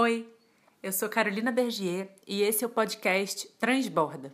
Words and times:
Oi, 0.00 0.32
eu 0.80 0.92
sou 0.92 1.08
Carolina 1.08 1.50
Bergier 1.50 2.08
e 2.24 2.40
esse 2.40 2.62
é 2.62 2.66
o 2.68 2.70
podcast 2.70 3.48
Transborda. 3.58 4.32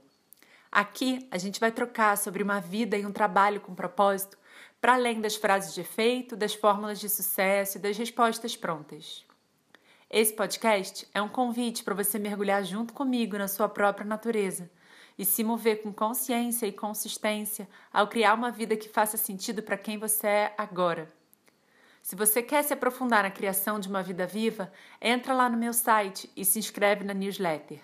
Aqui 0.70 1.26
a 1.30 1.38
gente 1.38 1.58
vai 1.58 1.72
trocar 1.72 2.18
sobre 2.18 2.42
uma 2.42 2.60
vida 2.60 2.98
e 2.98 3.06
um 3.06 3.10
trabalho 3.10 3.62
com 3.62 3.74
propósito 3.74 4.36
para 4.78 4.92
além 4.92 5.22
das 5.22 5.36
frases 5.36 5.72
de 5.72 5.80
efeito, 5.80 6.36
das 6.36 6.52
fórmulas 6.52 7.00
de 7.00 7.08
sucesso 7.08 7.78
e 7.78 7.80
das 7.80 7.96
respostas 7.96 8.54
prontas. 8.54 9.24
Esse 10.10 10.34
podcast 10.34 11.08
é 11.14 11.22
um 11.22 11.30
convite 11.30 11.82
para 11.82 11.94
você 11.94 12.18
mergulhar 12.18 12.62
junto 12.62 12.92
comigo 12.92 13.38
na 13.38 13.48
sua 13.48 13.66
própria 13.66 14.04
natureza 14.04 14.70
e 15.16 15.24
se 15.24 15.42
mover 15.42 15.82
com 15.82 15.94
consciência 15.94 16.66
e 16.66 16.72
consistência 16.72 17.66
ao 17.90 18.06
criar 18.06 18.34
uma 18.34 18.50
vida 18.50 18.76
que 18.76 18.90
faça 18.90 19.16
sentido 19.16 19.62
para 19.62 19.78
quem 19.78 19.96
você 19.96 20.26
é 20.26 20.54
agora. 20.58 21.10
Se 22.04 22.14
você 22.14 22.40
quer 22.42 22.62
se 22.62 22.72
aprofundar 22.74 23.22
na 23.22 23.30
criação 23.30 23.80
de 23.80 23.88
uma 23.88 24.02
vida 24.02 24.26
viva, 24.26 24.70
entra 25.00 25.32
lá 25.32 25.48
no 25.48 25.56
meu 25.56 25.72
site 25.72 26.30
e 26.36 26.44
se 26.44 26.58
inscreve 26.58 27.02
na 27.02 27.14
newsletter. 27.14 27.80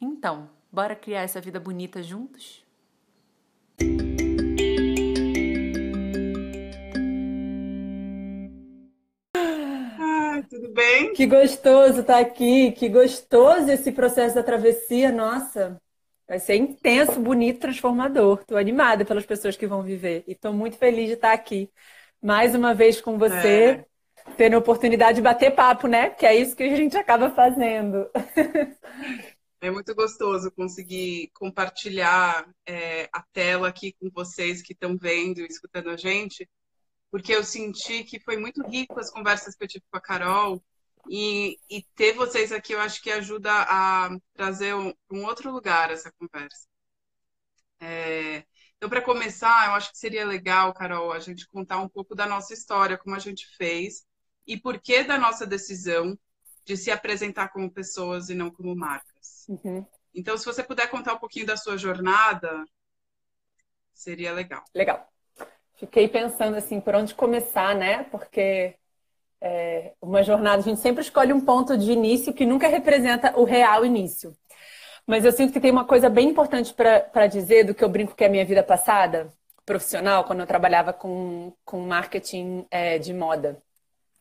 Então, 0.01 0.49
bora 0.71 0.95
criar 0.95 1.23
essa 1.23 1.41
vida 1.41 1.59
bonita 1.59 2.01
juntos? 2.05 2.65
Tudo 10.57 10.73
bem? 10.73 11.13
Que 11.13 11.27
gostoso 11.27 12.01
estar 12.01 12.15
tá 12.15 12.19
aqui, 12.21 12.73
que 12.73 12.89
gostoso 12.89 13.71
esse 13.71 13.93
processo 13.93 14.35
da 14.35 14.43
travessia, 14.43 15.13
nossa. 15.13 15.81
Vai 16.27 16.41
ser 16.41 16.57
intenso, 16.57 17.21
bonito, 17.21 17.61
transformador. 17.61 18.41
Estou 18.41 18.57
animada 18.57 19.05
pelas 19.05 19.27
pessoas 19.27 19.57
que 19.57 19.67
vão 19.67 19.83
viver 19.83 20.25
e 20.27 20.33
estou 20.33 20.53
muito 20.53 20.77
feliz 20.77 21.09
de 21.09 21.13
estar 21.13 21.33
aqui 21.33 21.71
mais 22.23 22.55
uma 22.55 22.75
vez 22.75 23.01
com 23.01 23.19
você, 23.19 23.47
é. 23.47 23.85
tendo 24.37 24.55
a 24.55 24.59
oportunidade 24.59 25.17
de 25.17 25.23
bater 25.23 25.55
papo, 25.55 25.87
né? 25.87 26.11
Que 26.11 26.27
é 26.27 26.35
isso 26.35 26.57
que 26.57 26.65
a 26.65 26.75
gente 26.75 26.97
acaba 26.97 27.31
fazendo. 27.31 28.09
É 29.59 29.71
muito 29.71 29.95
gostoso 29.95 30.51
conseguir 30.53 31.31
compartilhar 31.33 32.47
é, 32.67 33.09
a 33.11 33.23
tela 33.33 33.69
aqui 33.69 33.95
com 33.99 34.11
vocês 34.11 34.61
que 34.61 34.75
estão 34.75 34.97
vendo 34.97 35.41
e 35.41 35.47
escutando 35.47 35.89
a 35.89 35.97
gente, 35.97 36.47
porque 37.17 37.35
eu 37.35 37.43
senti 37.43 38.05
que 38.05 38.21
foi 38.21 38.37
muito 38.37 38.63
rico 38.69 39.01
as 39.01 39.11
conversas 39.11 39.55
que 39.57 39.65
eu 39.65 39.69
tive 39.69 39.85
com 39.91 39.97
a 39.97 40.01
Carol. 40.03 40.63
E, 41.09 41.59
e 41.71 41.83
ter 41.95 42.13
vocês 42.13 42.53
aqui, 42.53 42.75
eu 42.75 42.81
acho 42.81 43.01
que 43.01 43.11
ajuda 43.11 43.51
a 43.51 44.11
trazer 44.35 44.75
um, 44.75 44.93
um 45.11 45.25
outro 45.25 45.51
lugar 45.51 45.91
essa 45.91 46.13
conversa. 46.13 46.69
É, 47.81 48.45
então, 48.77 48.91
para 48.91 49.01
começar, 49.01 49.69
eu 49.69 49.73
acho 49.73 49.93
que 49.93 49.99
seria 49.99 50.27
legal, 50.27 50.75
Carol, 50.75 51.11
a 51.11 51.19
gente 51.19 51.49
contar 51.49 51.81
um 51.81 51.89
pouco 51.89 52.15
da 52.15 52.27
nossa 52.27 52.53
história, 52.53 52.99
como 52.99 53.17
a 53.17 53.19
gente 53.19 53.47
fez 53.57 54.05
e 54.47 54.61
por 54.61 54.79
que 54.79 55.03
da 55.03 55.17
nossa 55.17 55.47
decisão 55.47 56.19
de 56.67 56.77
se 56.77 56.91
apresentar 56.91 57.49
como 57.49 57.73
pessoas 57.73 58.29
e 58.29 58.35
não 58.35 58.51
como 58.51 58.77
marcas. 58.77 59.47
Uhum. 59.49 59.87
Então, 60.15 60.37
se 60.37 60.45
você 60.45 60.63
puder 60.63 60.91
contar 60.91 61.15
um 61.15 61.19
pouquinho 61.19 61.47
da 61.47 61.57
sua 61.57 61.79
jornada, 61.79 62.63
seria 63.95 64.35
legal. 64.35 64.63
Legal. 64.75 65.11
Fiquei 65.77 66.09
pensando 66.09 66.57
assim, 66.57 66.81
por 66.81 66.95
onde 66.95 67.15
começar, 67.15 67.75
né? 67.75 68.05
Porque 68.05 68.75
é, 69.41 69.93
uma 70.01 70.23
jornada, 70.23 70.59
a 70.59 70.63
gente 70.63 70.81
sempre 70.81 71.03
escolhe 71.03 71.33
um 71.33 71.41
ponto 71.41 71.77
de 71.77 71.93
início 71.93 72.33
que 72.33 72.47
nunca 72.47 72.69
representa 72.69 73.39
o 73.39 73.45
real 73.45 73.85
início. 73.85 74.35
Mas 75.07 75.25
eu 75.25 75.33
sinto 75.33 75.53
que 75.53 75.61
tem 75.61 75.71
uma 75.71 75.85
coisa 75.85 76.09
bem 76.09 76.29
importante 76.31 76.75
para 76.75 77.27
dizer 77.27 77.65
do 77.65 77.75
que 77.75 77.85
eu 77.85 77.89
brinco 77.89 78.15
que 78.15 78.25
é 78.25 78.27
a 78.27 78.31
minha 78.31 78.45
vida 78.45 78.63
passada, 78.63 79.33
profissional, 79.65 80.25
quando 80.25 80.41
eu 80.41 80.47
trabalhava 80.47 80.93
com, 80.93 81.53
com 81.65 81.81
marketing 81.81 82.67
é, 82.71 82.99
de 82.99 83.13
moda. 83.15 83.63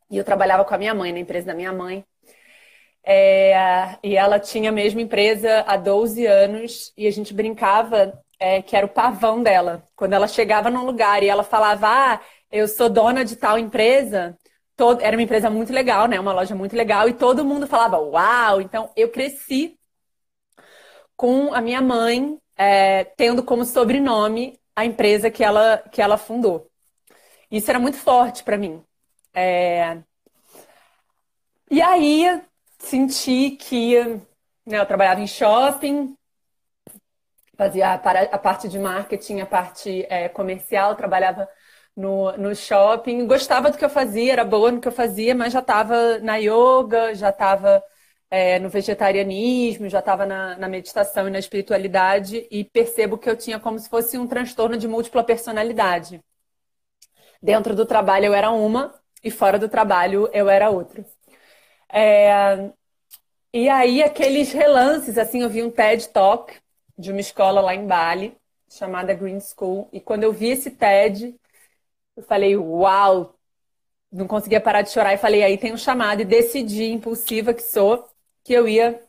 E 0.10 0.18
eu 0.18 0.24
trabalhava 0.24 0.66
com 0.66 0.76
a 0.76 0.78
minha 0.78 0.94
mãe, 0.94 1.12
na 1.12 1.20
empresa 1.20 1.48
da 1.48 1.54
minha 1.56 1.74
mãe. 1.74 2.06
É, 3.04 3.98
e 4.04 4.16
ela 4.18 4.40
tinha 4.40 4.70
a 4.70 4.74
mesma 4.74 5.02
empresa 5.02 5.64
há 5.68 5.78
12 5.78 6.26
anos 6.26 6.92
e 6.98 7.08
a 7.08 7.12
gente 7.12 7.34
brincava 7.34 8.20
é, 8.40 8.62
que 8.62 8.76
era 8.76 8.86
o 8.86 8.90
pavão 8.90 9.42
dela. 9.44 9.84
Quando 9.96 10.14
ela 10.14 10.28
chegava 10.28 10.70
num 10.70 10.86
lugar 10.86 11.24
e 11.24 11.30
ela 11.30 11.44
falava, 11.44 11.88
ah, 11.88 12.20
eu 12.52 12.68
sou 12.68 12.90
dona 12.90 13.24
de 13.26 13.36
tal 13.36 13.58
empresa, 13.58 14.38
todo... 14.76 15.02
era 15.02 15.16
uma 15.16 15.24
empresa 15.24 15.50
muito 15.50 15.74
legal, 15.74 16.08
né? 16.08 16.20
Uma 16.20 16.34
loja 16.34 16.56
muito 16.56 16.76
legal, 16.76 17.10
e 17.10 17.14
todo 17.14 17.46
mundo 17.46 17.68
falava, 17.68 17.98
uau! 17.98 18.62
Então 18.62 18.92
eu 18.96 19.10
cresci 19.10 19.78
com 21.16 21.54
a 21.54 21.62
minha 21.62 21.82
mãe 21.82 22.38
é, 22.58 23.04
tendo 23.04 23.44
como 23.44 23.66
sobrenome 23.66 24.60
a 24.76 24.86
empresa 24.86 25.32
que 25.32 25.44
ela, 25.44 25.78
que 25.92 26.02
ela 26.02 26.18
fundou. 26.18 26.70
Isso 27.50 27.70
era 27.70 27.80
muito 27.80 27.98
forte 27.98 28.44
para 28.44 28.58
mim. 28.58 28.84
É... 29.34 30.02
E 31.70 31.82
aí 31.82 32.42
senti 32.80 33.52
que 33.52 33.98
né, 34.66 34.80
eu 34.80 34.86
trabalhava 34.86 35.22
em 35.22 35.28
shopping, 35.28 36.16
fazia 37.58 37.94
a, 37.94 38.38
parte 38.38 38.68
de 38.68 38.80
marketing, 38.80 39.40
a 39.42 39.46
parte 39.46 40.06
é, 40.10 40.30
comercial, 40.30 40.96
trabalhava 40.96 41.48
no, 41.96 42.32
no 42.38 42.56
shopping, 42.56 43.26
gostava 43.28 43.72
do 43.72 43.78
que 43.78 43.86
eu 43.86 43.90
fazia, 43.90 44.34
era 44.34 44.44
boa 44.46 44.72
no 44.72 44.82
que 44.82 44.88
eu 44.88 44.92
fazia, 44.92 45.34
mas 45.34 45.54
já 45.54 45.60
estava 45.60 46.20
na 46.20 46.36
yoga, 46.38 47.16
já 47.16 47.30
estava 47.30 47.84
é, 48.30 48.60
no 48.60 48.70
vegetarianismo, 48.70 49.90
já 49.90 50.00
estava 50.00 50.26
na, 50.26 50.58
na, 50.58 50.68
meditação 50.68 51.28
e 51.28 51.32
na 51.32 51.40
espiritualidade 51.40 52.48
e 52.52 52.64
percebo 52.66 53.18
que 53.18 53.30
eu 53.30 53.38
tinha 53.38 53.60
como 53.60 53.80
se 53.80 53.90
fosse 53.90 54.18
um 54.18 54.28
transtorno 54.28 54.78
de 54.78 54.88
múltipla 54.88 55.24
personalidade. 55.24 56.22
Dentro 57.42 57.76
do 57.76 57.86
trabalho 57.86 58.26
eu 58.26 58.34
era 58.34 58.52
uma 58.52 58.94
e 59.24 59.32
fora 59.32 59.58
do 59.60 59.70
trabalho 59.70 60.30
eu 60.34 60.50
era 60.50 60.70
outra. 60.70 61.06
É, 61.92 62.72
e 63.54 63.70
aí 63.70 64.04
aqueles 64.04 64.52
relances, 64.52 65.18
assim, 65.18 65.42
eu 65.42 65.50
vi 65.50 65.64
um 65.64 65.72
TED 65.72 66.10
Talk 66.10 66.54
de 66.98 67.12
uma 67.12 67.20
escola 67.20 67.62
lá 67.62 67.76
em 67.76 67.86
Bali, 67.86 68.36
chamada 68.70 69.14
Green 69.14 69.40
School. 69.40 69.90
E 69.92 70.00
quando 70.00 70.24
eu 70.24 70.34
vi 70.34 70.50
esse 70.50 70.72
TED, 70.72 71.36
eu 72.16 72.24
falei, 72.24 72.56
uau! 72.56 73.36
Não 74.12 74.28
conseguia 74.28 74.62
parar 74.62 74.82
de 74.82 74.92
chorar 74.92 75.14
e 75.14 75.18
falei, 75.18 75.44
aí 75.44 75.58
tem 75.58 75.74
um 75.74 75.78
chamado. 75.78 76.22
E 76.22 76.26
decidi, 76.26 76.86
impulsiva 76.86 77.54
que 77.54 77.64
sou, 77.64 78.08
que 78.44 78.54
eu 78.54 78.68
ia 78.68 79.04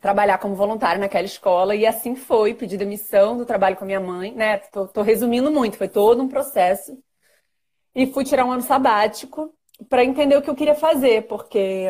trabalhar 0.00 0.38
como 0.38 0.54
voluntária 0.54 1.00
naquela 1.00 1.24
escola. 1.24 1.74
E 1.74 1.86
assim 1.86 2.14
foi, 2.14 2.54
pedi 2.54 2.76
demissão 2.76 3.36
do 3.36 3.46
trabalho 3.46 3.76
com 3.76 3.84
a 3.84 3.86
minha 3.86 4.00
mãe, 4.00 4.32
né? 4.34 4.58
Tô, 4.58 4.86
tô 4.86 5.02
resumindo 5.02 5.50
muito, 5.50 5.78
foi 5.78 5.88
todo 5.88 6.22
um 6.22 6.28
processo. 6.28 6.98
E 7.94 8.06
fui 8.06 8.24
tirar 8.24 8.44
um 8.44 8.52
ano 8.52 8.62
sabático 8.62 9.54
para 9.88 10.04
entender 10.04 10.36
o 10.36 10.42
que 10.42 10.50
eu 10.50 10.54
queria 10.54 10.74
fazer, 10.74 11.26
porque 11.26 11.86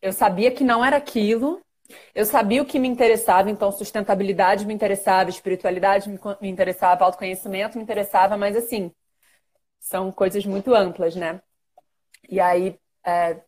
eu 0.00 0.12
sabia 0.12 0.50
que 0.50 0.64
não 0.64 0.84
era 0.84 0.96
aquilo, 0.96 1.60
eu 2.14 2.24
sabia 2.26 2.62
o 2.62 2.66
que 2.66 2.78
me 2.78 2.88
interessava, 2.88 3.50
então 3.50 3.70
sustentabilidade 3.72 4.66
me 4.66 4.74
interessava, 4.74 5.30
espiritualidade 5.30 6.08
me 6.10 6.48
interessava, 6.48 7.04
autoconhecimento 7.04 7.76
me 7.78 7.84
interessava, 7.84 8.36
mas 8.36 8.56
assim, 8.56 8.90
são 9.80 10.12
coisas 10.12 10.44
muito 10.46 10.74
amplas, 10.74 11.16
né? 11.16 11.40
E 12.28 12.40
aí 12.40 12.78
é, 13.06 13.40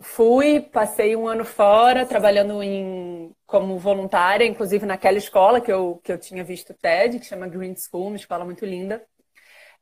fui, 0.00 0.60
passei 0.60 1.14
um 1.16 1.28
ano 1.28 1.44
fora, 1.44 2.06
trabalhando 2.06 2.62
em, 2.62 3.32
como 3.46 3.78
voluntária, 3.78 4.44
inclusive 4.46 4.86
naquela 4.86 5.18
escola 5.18 5.60
que 5.60 5.72
eu, 5.72 6.00
que 6.02 6.12
eu 6.12 6.18
tinha 6.18 6.42
visto 6.44 6.74
TED, 6.74 7.18
que 7.18 7.26
chama 7.26 7.48
Green 7.48 7.74
School, 7.76 8.08
uma 8.08 8.16
escola 8.16 8.44
muito 8.44 8.64
linda. 8.64 9.04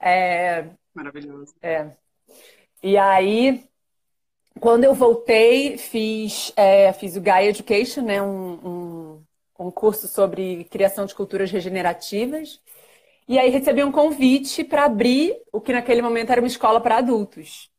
É, 0.00 0.66
Maravilhoso. 0.94 1.54
É. 1.62 1.90
E 2.82 2.96
aí 2.96 3.67
quando 4.58 4.84
eu 4.84 4.94
voltei, 4.94 5.76
fiz, 5.78 6.52
é, 6.56 6.92
fiz 6.92 7.16
o 7.16 7.20
Gaia 7.20 7.50
Education, 7.50 8.02
né, 8.02 8.22
um, 8.22 8.54
um, 8.54 9.66
um, 9.66 9.70
curso 9.70 10.08
sobre 10.08 10.64
criação 10.64 11.06
de 11.06 11.14
culturas 11.14 11.50
regenerativas. 11.50 12.60
E 13.28 13.38
aí 13.38 13.50
recebi 13.50 13.84
um 13.84 13.92
convite 13.92 14.64
para 14.64 14.84
abrir 14.84 15.36
o 15.52 15.60
que 15.60 15.72
naquele 15.72 16.00
momento 16.00 16.30
era 16.30 16.40
uma 16.40 16.46
escola 16.46 16.80
para 16.80 16.98
adultos. 16.98 17.70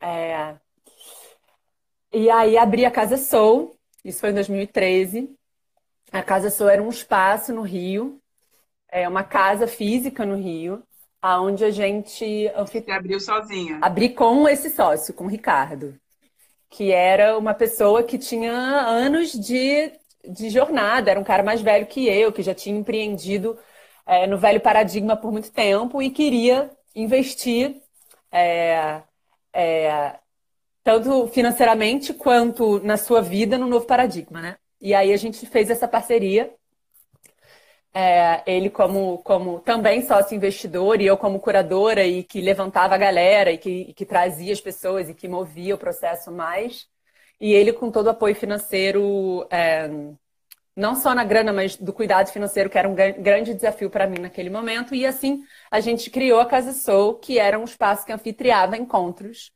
É... 0.00 0.56
E 2.12 2.30
aí 2.30 2.56
abri 2.56 2.84
a 2.84 2.90
Casa 2.90 3.16
Soul, 3.16 3.76
isso 4.04 4.20
foi 4.20 4.30
em 4.30 4.34
2013. 4.34 5.34
A 6.12 6.22
Casa 6.22 6.50
Soul 6.50 6.70
era 6.70 6.82
um 6.82 6.90
espaço 6.90 7.52
no 7.52 7.62
Rio, 7.62 8.20
é 8.88 9.08
uma 9.08 9.24
casa 9.24 9.66
física 9.66 10.24
no 10.24 10.36
Rio, 10.36 10.82
aonde 11.20 11.64
a 11.64 11.70
gente... 11.70 12.48
Você 12.58 12.84
abriu 12.90 13.18
sozinha? 13.18 13.80
Abri 13.82 14.10
com 14.10 14.46
esse 14.48 14.70
sócio, 14.70 15.12
com 15.12 15.24
o 15.24 15.28
Ricardo 15.28 15.98
que 16.74 16.90
era 16.92 17.38
uma 17.38 17.54
pessoa 17.54 18.02
que 18.02 18.18
tinha 18.18 18.52
anos 18.52 19.32
de, 19.32 19.92
de 20.28 20.50
jornada, 20.50 21.08
era 21.10 21.20
um 21.20 21.24
cara 21.24 21.42
mais 21.42 21.60
velho 21.60 21.86
que 21.86 22.08
eu, 22.08 22.32
que 22.32 22.42
já 22.42 22.52
tinha 22.52 22.76
empreendido 22.76 23.56
é, 24.04 24.26
no 24.26 24.36
velho 24.38 24.60
paradigma 24.60 25.16
por 25.16 25.30
muito 25.30 25.52
tempo 25.52 26.02
e 26.02 26.10
queria 26.10 26.70
investir 26.94 27.80
é, 28.32 29.02
é, 29.52 30.18
tanto 30.82 31.28
financeiramente 31.28 32.12
quanto 32.12 32.80
na 32.80 32.96
sua 32.96 33.22
vida 33.22 33.56
no 33.56 33.68
novo 33.68 33.86
paradigma, 33.86 34.42
né? 34.42 34.56
E 34.80 34.94
aí 34.94 35.12
a 35.12 35.16
gente 35.16 35.46
fez 35.46 35.70
essa 35.70 35.86
parceria. 35.86 36.52
É, 37.96 38.42
ele 38.46 38.70
como, 38.70 39.18
como 39.18 39.60
também 39.60 40.02
sócio 40.02 40.34
investidor 40.34 41.00
e 41.00 41.06
eu 41.06 41.16
como 41.16 41.38
curadora 41.38 42.04
e 42.04 42.24
que 42.24 42.40
levantava 42.40 42.94
a 42.96 42.98
galera 42.98 43.52
e 43.52 43.58
que, 43.58 43.70
e 43.70 43.94
que 43.94 44.04
trazia 44.04 44.52
as 44.52 44.60
pessoas 44.60 45.08
e 45.08 45.14
que 45.14 45.28
movia 45.28 45.76
o 45.76 45.78
processo 45.78 46.32
mais. 46.32 46.88
E 47.40 47.52
ele 47.52 47.72
com 47.72 47.90
todo 47.92 48.06
o 48.06 48.10
apoio 48.10 48.34
financeiro, 48.34 49.46
é, 49.50 49.88
não 50.76 50.96
só 50.96 51.14
na 51.14 51.24
grana, 51.24 51.52
mas 51.52 51.76
do 51.76 51.92
cuidado 51.92 52.30
financeiro, 52.32 52.70
que 52.70 52.78
era 52.78 52.88
um 52.88 52.94
grande 52.94 53.54
desafio 53.54 53.90
para 53.90 54.06
mim 54.06 54.18
naquele 54.20 54.50
momento. 54.50 54.94
E 54.94 55.06
assim 55.06 55.44
a 55.70 55.80
gente 55.80 56.10
criou 56.10 56.40
a 56.40 56.46
Casa 56.46 56.72
Soul, 56.72 57.14
que 57.14 57.38
era 57.38 57.58
um 57.58 57.64
espaço 57.64 58.06
que 58.06 58.12
anfitriava 58.12 58.76
encontros 58.76 59.52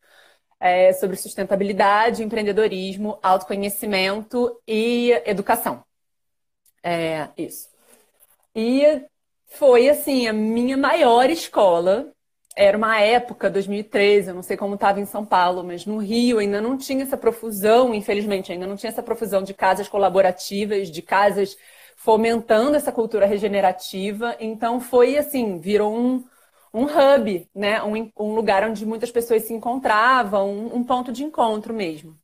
é, 0.60 0.92
sobre 0.94 1.16
sustentabilidade, 1.16 2.22
empreendedorismo, 2.22 3.18
autoconhecimento 3.22 4.60
e 4.66 5.12
educação. 5.26 5.84
É, 6.82 7.28
isso. 7.36 7.68
E 8.58 9.04
foi, 9.46 9.88
assim, 9.88 10.26
a 10.26 10.32
minha 10.32 10.76
maior 10.76 11.30
escola. 11.30 12.12
Era 12.56 12.76
uma 12.76 13.00
época, 13.00 13.48
2013, 13.48 14.30
eu 14.30 14.34
não 14.34 14.42
sei 14.42 14.56
como 14.56 14.74
estava 14.74 15.00
em 15.00 15.06
São 15.06 15.24
Paulo, 15.24 15.62
mas 15.62 15.86
no 15.86 15.98
Rio 15.98 16.38
ainda 16.38 16.60
não 16.60 16.76
tinha 16.76 17.04
essa 17.04 17.16
profusão, 17.16 17.94
infelizmente, 17.94 18.50
ainda 18.50 18.66
não 18.66 18.74
tinha 18.76 18.90
essa 18.90 19.02
profusão 19.02 19.42
de 19.44 19.54
casas 19.54 19.88
colaborativas, 19.88 20.90
de 20.90 21.00
casas 21.00 21.56
fomentando 21.96 22.74
essa 22.76 22.90
cultura 22.90 23.26
regenerativa. 23.26 24.36
Então 24.40 24.80
foi 24.80 25.16
assim, 25.16 25.60
virou 25.60 25.94
um, 25.96 26.24
um 26.74 26.84
hub, 26.86 27.48
né? 27.54 27.80
Um, 27.82 28.10
um 28.18 28.34
lugar 28.34 28.64
onde 28.68 28.84
muitas 28.84 29.10
pessoas 29.12 29.44
se 29.44 29.52
encontravam, 29.54 30.50
um, 30.50 30.76
um 30.78 30.84
ponto 30.84 31.12
de 31.12 31.22
encontro 31.24 31.72
mesmo. 31.72 32.18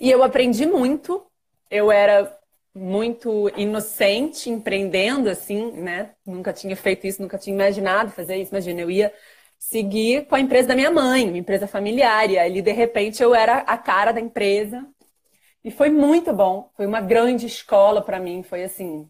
E 0.00 0.10
eu 0.10 0.22
aprendi 0.22 0.66
muito. 0.66 1.24
Eu 1.70 1.90
era 1.90 2.36
muito 2.74 3.48
inocente 3.56 4.50
empreendendo, 4.50 5.28
assim, 5.28 5.72
né? 5.72 6.14
Nunca 6.26 6.52
tinha 6.52 6.76
feito 6.76 7.06
isso, 7.06 7.20
nunca 7.22 7.38
tinha 7.38 7.54
imaginado 7.54 8.10
fazer 8.10 8.36
isso. 8.36 8.52
Imagina, 8.52 8.80
eu 8.80 8.90
ia 8.90 9.12
seguir 9.58 10.26
com 10.26 10.34
a 10.34 10.40
empresa 10.40 10.68
da 10.68 10.74
minha 10.74 10.90
mãe, 10.90 11.28
uma 11.28 11.38
empresa 11.38 11.66
familiar, 11.66 12.30
e 12.30 12.38
ali 12.38 12.62
de 12.62 12.72
repente 12.72 13.22
eu 13.22 13.34
era 13.34 13.58
a 13.60 13.78
cara 13.78 14.12
da 14.12 14.20
empresa. 14.20 14.86
E 15.64 15.70
foi 15.70 15.90
muito 15.90 16.32
bom, 16.32 16.70
foi 16.76 16.86
uma 16.86 17.00
grande 17.00 17.46
escola 17.46 18.02
para 18.02 18.20
mim, 18.20 18.42
foi 18.42 18.64
assim 18.64 19.08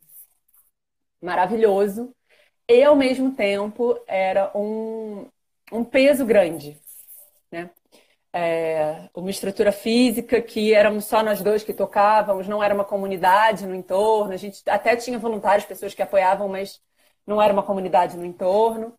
maravilhoso 1.21 2.15
e 2.69 2.83
ao 2.83 2.97
mesmo 2.97 3.33
tempo 3.35 3.99
era 4.07 4.51
um, 4.57 5.27
um 5.73 5.85
peso 5.85 6.25
grande, 6.27 6.79
né? 7.51 7.71
É, 8.35 9.11
uma 9.15 9.31
estrutura 9.31 9.71
física 9.71 10.41
que 10.41 10.73
éramos 10.73 11.05
só 11.05 11.23
nós 11.23 11.43
dois 11.43 11.63
que 11.63 11.75
tocávamos, 11.75 12.49
não 12.49 12.63
era 12.63 12.75
uma 12.75 12.85
comunidade 12.85 13.67
no 13.67 13.75
entorno. 13.75 14.33
A 14.33 14.37
gente 14.37 14.63
até 14.67 14.97
tinha 14.97 15.19
voluntários, 15.19 15.67
pessoas 15.67 15.95
que 15.95 16.03
apoiavam, 16.03 16.49
mas 16.49 16.81
não 17.27 17.41
era 17.41 17.53
uma 17.53 17.63
comunidade 17.63 18.17
no 18.17 18.25
entorno. 18.25 18.99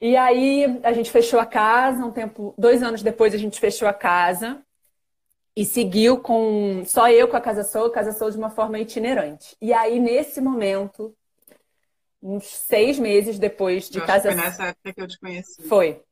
E 0.00 0.16
aí 0.16 0.80
a 0.82 0.92
gente 0.92 1.10
fechou 1.10 1.40
a 1.40 1.46
casa, 1.46 2.04
um 2.04 2.12
tempo, 2.12 2.54
dois 2.58 2.82
anos 2.82 3.02
depois 3.02 3.34
a 3.34 3.38
gente 3.38 3.58
fechou 3.58 3.88
a 3.88 3.92
casa 3.92 4.62
e 5.56 5.64
seguiu 5.64 6.20
com 6.20 6.84
só 6.86 7.10
eu 7.10 7.26
com 7.26 7.36
a 7.36 7.40
Casa 7.40 7.64
Sou, 7.64 7.86
a 7.86 7.92
Casa 7.92 8.12
Sou 8.12 8.30
de 8.30 8.38
uma 8.38 8.50
forma 8.50 8.78
itinerante. 8.78 9.56
E 9.60 9.72
aí 9.72 9.98
nesse 9.98 10.40
momento 10.40 11.14
uns 12.22 12.46
seis 12.46 12.98
meses 12.98 13.38
depois 13.38 13.88
de 13.88 13.98
eu 13.98 14.06
casa. 14.06 14.32
Foi 14.32 14.40
nessa 14.40 14.66
época 14.66 14.92
que 14.92 15.02
eu 15.02 15.08
te 15.08 15.18
conheci. 15.18 15.62
Foi. 15.64 16.02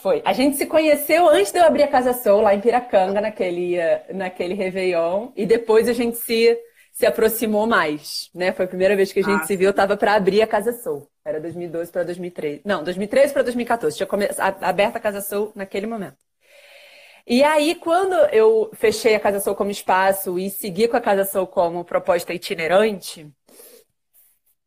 Foi. 0.00 0.22
A 0.24 0.32
gente 0.32 0.56
se 0.56 0.66
conheceu 0.66 1.28
antes 1.28 1.50
de 1.52 1.58
eu 1.58 1.64
abrir 1.64 1.82
a 1.82 1.88
Casa 1.88 2.12
Soul, 2.12 2.42
lá 2.42 2.54
em 2.54 2.60
Piracanga, 2.60 3.20
naquele, 3.20 3.76
naquele 4.12 4.54
Réveillon, 4.54 5.30
e 5.36 5.44
depois 5.44 5.88
a 5.88 5.92
gente 5.92 6.16
se, 6.18 6.56
se 6.92 7.04
aproximou 7.04 7.66
mais, 7.66 8.30
né? 8.34 8.52
Foi 8.52 8.64
a 8.64 8.68
primeira 8.68 8.94
vez 8.94 9.12
que 9.12 9.20
a 9.20 9.22
gente 9.24 9.42
ah, 9.42 9.46
se 9.46 9.56
viu, 9.56 9.68
eu 9.68 9.74
tava 9.74 9.96
para 9.96 10.14
abrir 10.14 10.42
a 10.42 10.46
Casa 10.46 10.72
Soul. 10.72 11.08
Era 11.24 11.40
2012 11.40 11.90
para 11.90 12.04
2013. 12.04 12.62
Não, 12.64 12.82
2013 12.82 13.32
para 13.32 13.42
2014. 13.42 13.96
Tinha 13.96 14.06
come... 14.06 14.28
aberto 14.38 14.96
a 14.96 15.00
Casa 15.00 15.20
Soul 15.20 15.52
naquele 15.54 15.86
momento. 15.86 16.16
E 17.26 17.42
aí, 17.42 17.74
quando 17.74 18.14
eu 18.32 18.70
fechei 18.72 19.14
a 19.14 19.20
Casa 19.20 19.40
Soul 19.40 19.54
como 19.54 19.70
espaço 19.70 20.38
e 20.38 20.48
segui 20.48 20.88
com 20.88 20.96
a 20.96 21.00
Casa 21.00 21.24
Soul 21.24 21.46
como 21.46 21.84
proposta 21.84 22.32
itinerante, 22.32 23.30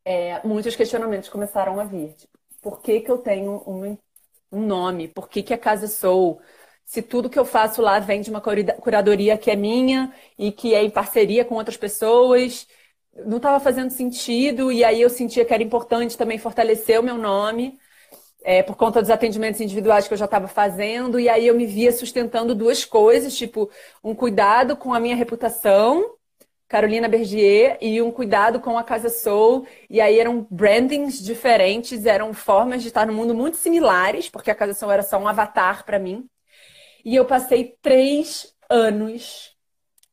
é, 0.06 0.39
muitos 0.45 0.75
questionamentos 0.75 1.30
começaram 1.30 1.80
a 1.80 1.86
vir. 1.86 2.13
Tipo, 2.13 2.38
por 2.62 2.81
que, 2.81 3.00
que 3.00 3.10
eu 3.10 3.18
tenho 3.18 3.63
um, 3.66 3.98
um 4.51 4.65
nome? 4.65 5.07
Por 5.07 5.30
que, 5.30 5.44
que 5.44 5.53
a 5.53 5.57
Casa 5.57 5.88
Sou? 5.88 6.42
Se 6.86 7.01
tudo 7.01 7.30
que 7.30 7.39
eu 7.39 7.45
faço 7.45 7.81
lá 7.81 8.00
vem 8.00 8.21
de 8.21 8.30
uma 8.30 8.42
curadoria 8.42 9.38
que 9.38 9.50
é 9.50 9.56
minha 9.56 10.13
e 10.38 10.51
que 10.51 10.74
é 10.75 10.83
em 10.83 10.89
parceria 10.89 11.45
com 11.45 11.56
outras 11.56 11.77
pessoas, 11.77 12.68
não 13.25 13.38
estava 13.38 13.59
fazendo 13.59 13.92
sentido. 13.92 14.71
E 14.71 14.83
aí 14.83 15.01
eu 15.01 15.09
sentia 15.09 15.45
que 15.45 15.53
era 15.53 15.63
importante 15.63 16.18
também 16.18 16.38
fortalecer 16.38 17.00
o 17.00 17.03
meu 17.03 17.18
nome. 17.18 17.80
É, 18.44 18.63
por 18.63 18.75
conta 18.75 19.01
dos 19.01 19.12
atendimentos 19.12 19.62
individuais 19.62 20.07
que 20.07 20.13
eu 20.13 20.18
já 20.18 20.25
estava 20.25 20.48
fazendo, 20.48 21.19
e 21.19 21.30
aí 21.30 21.45
eu 21.45 21.56
me 21.56 21.68
via 21.68 21.92
sustentando 21.92 22.56
duas 22.56 22.83
coisas, 22.83 23.38
tipo, 23.38 23.69
um 24.04 24.15
cuidado 24.15 24.75
com 24.75 24.94
a 24.94 25.00
minha 25.00 25.15
reputação 25.15 26.04
Carolina 26.71 27.09
Bergier 27.09 27.77
e 27.81 28.01
um 28.01 28.09
cuidado 28.09 28.62
com 28.62 28.77
a 28.77 28.83
Casa 28.83 29.09
Soul. 29.09 29.68
E 29.89 30.00
aí 30.00 30.18
eram 30.18 30.47
brandings 30.50 31.21
diferentes, 31.21 32.06
eram 32.06 32.33
formas 32.33 32.81
de 32.81 32.88
estar 32.88 33.06
no 33.06 33.12
mundo 33.12 33.35
muito 33.35 33.57
similares, 33.57 34.29
porque 34.29 34.50
a 34.50 34.56
Casa 34.56 34.73
Soul 34.73 34.94
era 34.94 35.03
só 35.03 35.18
um 35.18 35.27
avatar 35.27 35.83
para 35.83 36.00
mim. 36.00 36.29
E 37.03 37.13
eu 37.13 37.25
passei 37.25 37.75
três 37.81 38.56
anos 38.69 39.53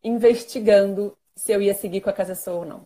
investigando 0.02 1.16
se 1.36 1.52
eu 1.52 1.62
ia 1.62 1.74
seguir 1.74 2.00
com 2.00 2.10
a 2.10 2.12
Casa 2.12 2.34
Soul 2.34 2.58
ou 2.58 2.66
não. 2.66 2.82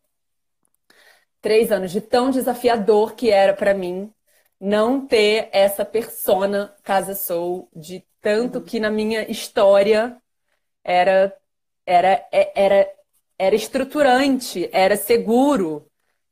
Três 1.41 1.73
anos 1.73 1.91
de 1.91 2.03
tão 2.03 2.31
desafiador 2.31 3.15
que 3.15 3.31
era 3.31 3.55
para 3.55 3.73
mim 3.73 4.13
não 4.61 5.07
ter 5.07 5.49
essa 5.51 5.83
persona 5.83 6.77
Casa 6.83 7.15
Soul, 7.15 7.71
de 7.75 8.05
tanto 8.21 8.59
uhum. 8.59 8.65
que 8.67 8.79
na 8.79 8.91
minha 8.91 9.31
história 9.31 10.21
era 10.85 11.35
era 11.87 12.29
é, 12.31 12.53
era 12.55 13.02
era 13.43 13.57
estruturante, 13.57 14.71
era 14.73 14.97
seguro 14.97 15.85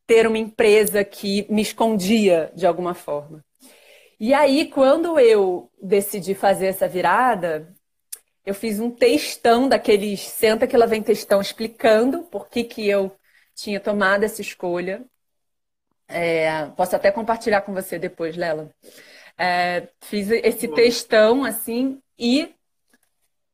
ter 0.06 0.28
uma 0.28 0.38
empresa 0.38 1.02
que 1.02 1.44
me 1.50 1.60
escondia 1.60 2.52
de 2.54 2.64
alguma 2.64 2.94
forma. 2.94 3.44
E 4.20 4.32
aí, 4.32 4.66
quando 4.66 5.18
eu 5.18 5.68
decidi 5.82 6.36
fazer 6.36 6.66
essa 6.66 6.86
virada, 6.86 7.74
eu 8.46 8.54
fiz 8.54 8.78
um 8.78 8.92
textão 8.92 9.68
daqueles 9.68 10.20
senta 10.20 10.68
que 10.68 10.76
lá 10.76 10.86
vem 10.86 11.02
textão 11.02 11.40
explicando 11.40 12.22
por 12.22 12.48
que, 12.48 12.62
que 12.62 12.88
eu 12.88 13.10
tinha 13.56 13.80
tomado 13.80 14.22
essa 14.22 14.40
escolha. 14.40 15.04
É, 16.06 16.66
posso 16.76 16.94
até 16.94 17.10
compartilhar 17.10 17.62
com 17.62 17.74
você 17.74 17.98
depois, 17.98 18.36
Lela. 18.36 18.70
É, 19.36 19.88
fiz 20.00 20.30
esse 20.30 20.68
textão 20.68 21.44
assim 21.44 22.00
e 22.16 22.54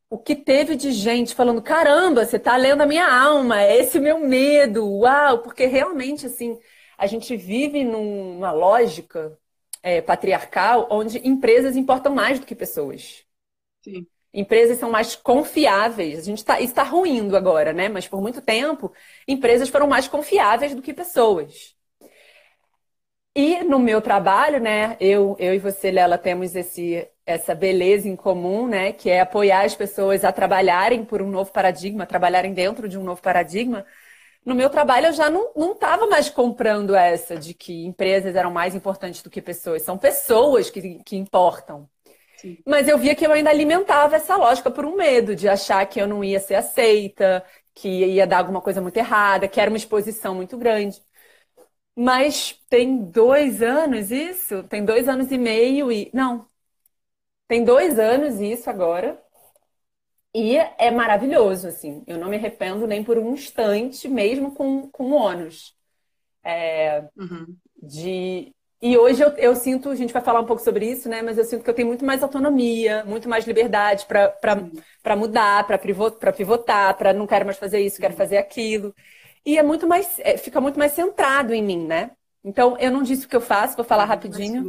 o 0.09 0.19
que 0.19 0.35
teve 0.37 0.77
de 0.77 0.93
gente 0.93 1.35
falando: 1.35 1.63
caramba, 1.63 2.25
você 2.25 2.37
está 2.37 2.57
lendo 2.57 2.83
a 2.83 2.87
minha 2.87 3.07
alma, 3.07 3.63
é 3.63 3.79
esse 3.79 3.99
meu 3.99 4.19
medo, 4.19 4.87
uau, 5.01 5.39
porque 5.43 5.67
realmente, 5.67 6.27
assim, 6.27 6.59
a 6.97 7.07
gente 7.07 7.37
vive 7.37 7.85
numa 7.85 8.53
lógica 8.53 9.39
é, 9.83 10.01
patriarcal 10.01 10.89
onde 10.91 11.19
empresas 11.27 11.77
importam 11.77 12.15
mais 12.15 12.41
do 12.41 12.47
que 12.47 12.55
pessoas. 12.55 13.25
Sim. 13.83 14.07
Empresas 14.33 14.79
são 14.79 14.91
mais 14.91 15.17
confiáveis. 15.17 16.19
A 16.19 16.23
gente 16.23 16.39
está 16.39 16.61
está 16.61 16.83
ruindo 16.83 17.37
agora, 17.37 17.73
né? 17.73 17.89
Mas 17.89 18.07
por 18.07 18.21
muito 18.21 18.43
tempo, 18.43 18.93
empresas 19.27 19.69
foram 19.69 19.87
mais 19.87 20.09
confiáveis 20.09 20.75
do 20.75 20.83
que 20.83 20.93
pessoas. 20.93 21.75
E 23.35 23.63
no 23.65 23.79
meu 23.79 24.01
trabalho, 24.01 24.59
né, 24.61 24.97
eu, 24.99 25.37
eu 25.39 25.55
e 25.55 25.59
você, 25.59 25.91
Lela, 25.91 26.17
temos 26.17 26.55
esse, 26.57 27.07
essa 27.26 27.54
beleza 27.54 28.09
em 28.09 28.16
comum, 28.16 28.68
né, 28.68 28.92
que 28.92 29.11
é 29.11 29.21
apoiar 29.21 29.64
as 29.64 29.75
pessoas 29.75 30.25
a 30.25 30.33
trabalharem 30.33 31.04
por 31.04 31.21
um 31.21 31.28
novo 31.28 31.52
paradigma, 31.52 32.06
trabalharem 32.06 32.54
dentro 32.54 32.88
de 32.88 32.97
um 32.97 33.02
novo 33.04 33.21
paradigma. 33.21 33.85
No 34.45 34.54
meu 34.54 34.71
trabalho, 34.71 35.06
eu 35.06 35.12
já 35.12 35.28
não 35.28 35.73
estava 35.73 36.06
mais 36.06 36.30
comprando 36.30 36.95
essa 36.95 37.37
de 37.37 37.52
que 37.52 37.85
empresas 37.85 38.37
eram 38.37 38.50
mais 38.50 38.76
importantes 38.76 39.21
do 39.23 39.28
que 39.28 39.42
pessoas. 39.42 39.83
São 39.83 39.99
pessoas 39.99 40.71
que, 40.71 41.00
que 41.04 41.16
importam. 41.16 41.88
Sim. 42.37 42.59
Mas 42.66 42.87
eu 42.87 42.99
via 42.99 43.14
que 43.14 43.26
eu 43.26 43.33
ainda 43.33 43.50
alimentava 43.50 44.16
essa 44.16 44.37
lógica 44.37 44.71
por 44.71 44.85
um 44.85 44.97
medo 44.97 45.35
de 45.35 45.49
achar 45.49 45.85
que 45.87 46.00
eu 46.00 46.06
não 46.06 46.23
ia 46.23 46.38
ser 46.38 46.54
aceita, 46.54 47.45
que 47.75 47.88
ia 47.88 48.26
dar 48.26 48.38
alguma 48.38 48.61
coisa 48.61 48.80
muito 48.80 48.97
errada, 48.97 49.49
que 49.49 49.61
era 49.61 49.71
uma 49.71 49.76
exposição 49.76 50.35
muito 50.35 50.56
grande. 50.56 51.02
Mas 51.97 52.52
tem 52.68 53.04
dois 53.04 53.62
anos 53.62 54.11
isso? 54.11 54.62
Tem 54.64 54.85
dois 54.85 55.09
anos 55.09 55.30
e 55.33 55.38
meio 55.38 55.90
e. 55.90 56.11
Não. 56.12 56.47
Tem 57.49 57.65
dois 57.65 57.99
anos 57.99 58.41
isso 58.41 58.69
agora. 58.69 59.21
E 60.35 60.57
é 60.57 60.91
maravilhoso, 60.91 61.69
assim. 61.69 62.05
Eu 62.07 62.19
não 62.19 62.29
me 62.29 62.37
arrependo 62.37 62.87
nem 62.87 63.03
por 63.03 63.17
um 63.17 63.33
instante, 63.33 64.09
mesmo 64.09 64.55
com, 64.55 64.88
com 64.91 65.12
ônus. 65.12 65.75
É, 66.45 67.09
uhum. 67.17 67.57
de, 67.83 68.55
e 68.81 68.97
hoje 68.97 69.23
eu, 69.23 69.31
eu, 69.31 69.57
sinto, 69.57 69.88
a 69.88 69.95
gente 69.95 70.12
vai 70.12 70.23
falar 70.23 70.41
um 70.41 70.45
pouco 70.45 70.62
sobre 70.62 70.88
isso, 70.88 71.09
né? 71.09 71.23
Mas 71.23 71.38
eu 71.38 71.45
sinto 71.45 71.65
que 71.65 71.71
eu 71.71 71.75
tenho 71.75 71.88
muito 71.88 72.05
mais 72.05 72.23
autonomia, 72.23 73.05
muito 73.05 73.29
mais 73.29 73.47
liberdade 73.47 74.07
para 74.07 75.17
mudar, 75.17 75.67
para 75.67 76.33
pivotar, 76.33 76.97
para 76.97 77.12
não 77.12 77.26
quero 77.26 77.47
mais 77.47 77.57
fazer 77.57 77.81
isso, 77.81 78.00
quero 78.00 78.15
fazer 78.15 78.37
aquilo. 78.37 78.95
E 79.45 79.57
é 79.57 79.62
muito 79.62 79.87
mais, 79.87 80.19
é, 80.19 80.37
fica 80.37 80.61
muito 80.61 80.79
mais 80.79 80.93
centrado 80.93 81.55
em 81.55 81.62
mim, 81.62 81.87
né? 81.87 82.11
Então, 82.45 82.76
eu 82.79 82.91
não 82.91 83.03
disse 83.03 83.25
o 83.26 83.29
que 83.29 83.37
eu 83.37 83.41
faço, 83.41 83.76
vou 83.76 83.85
falar 83.85 84.05
rapidinho. 84.05 84.62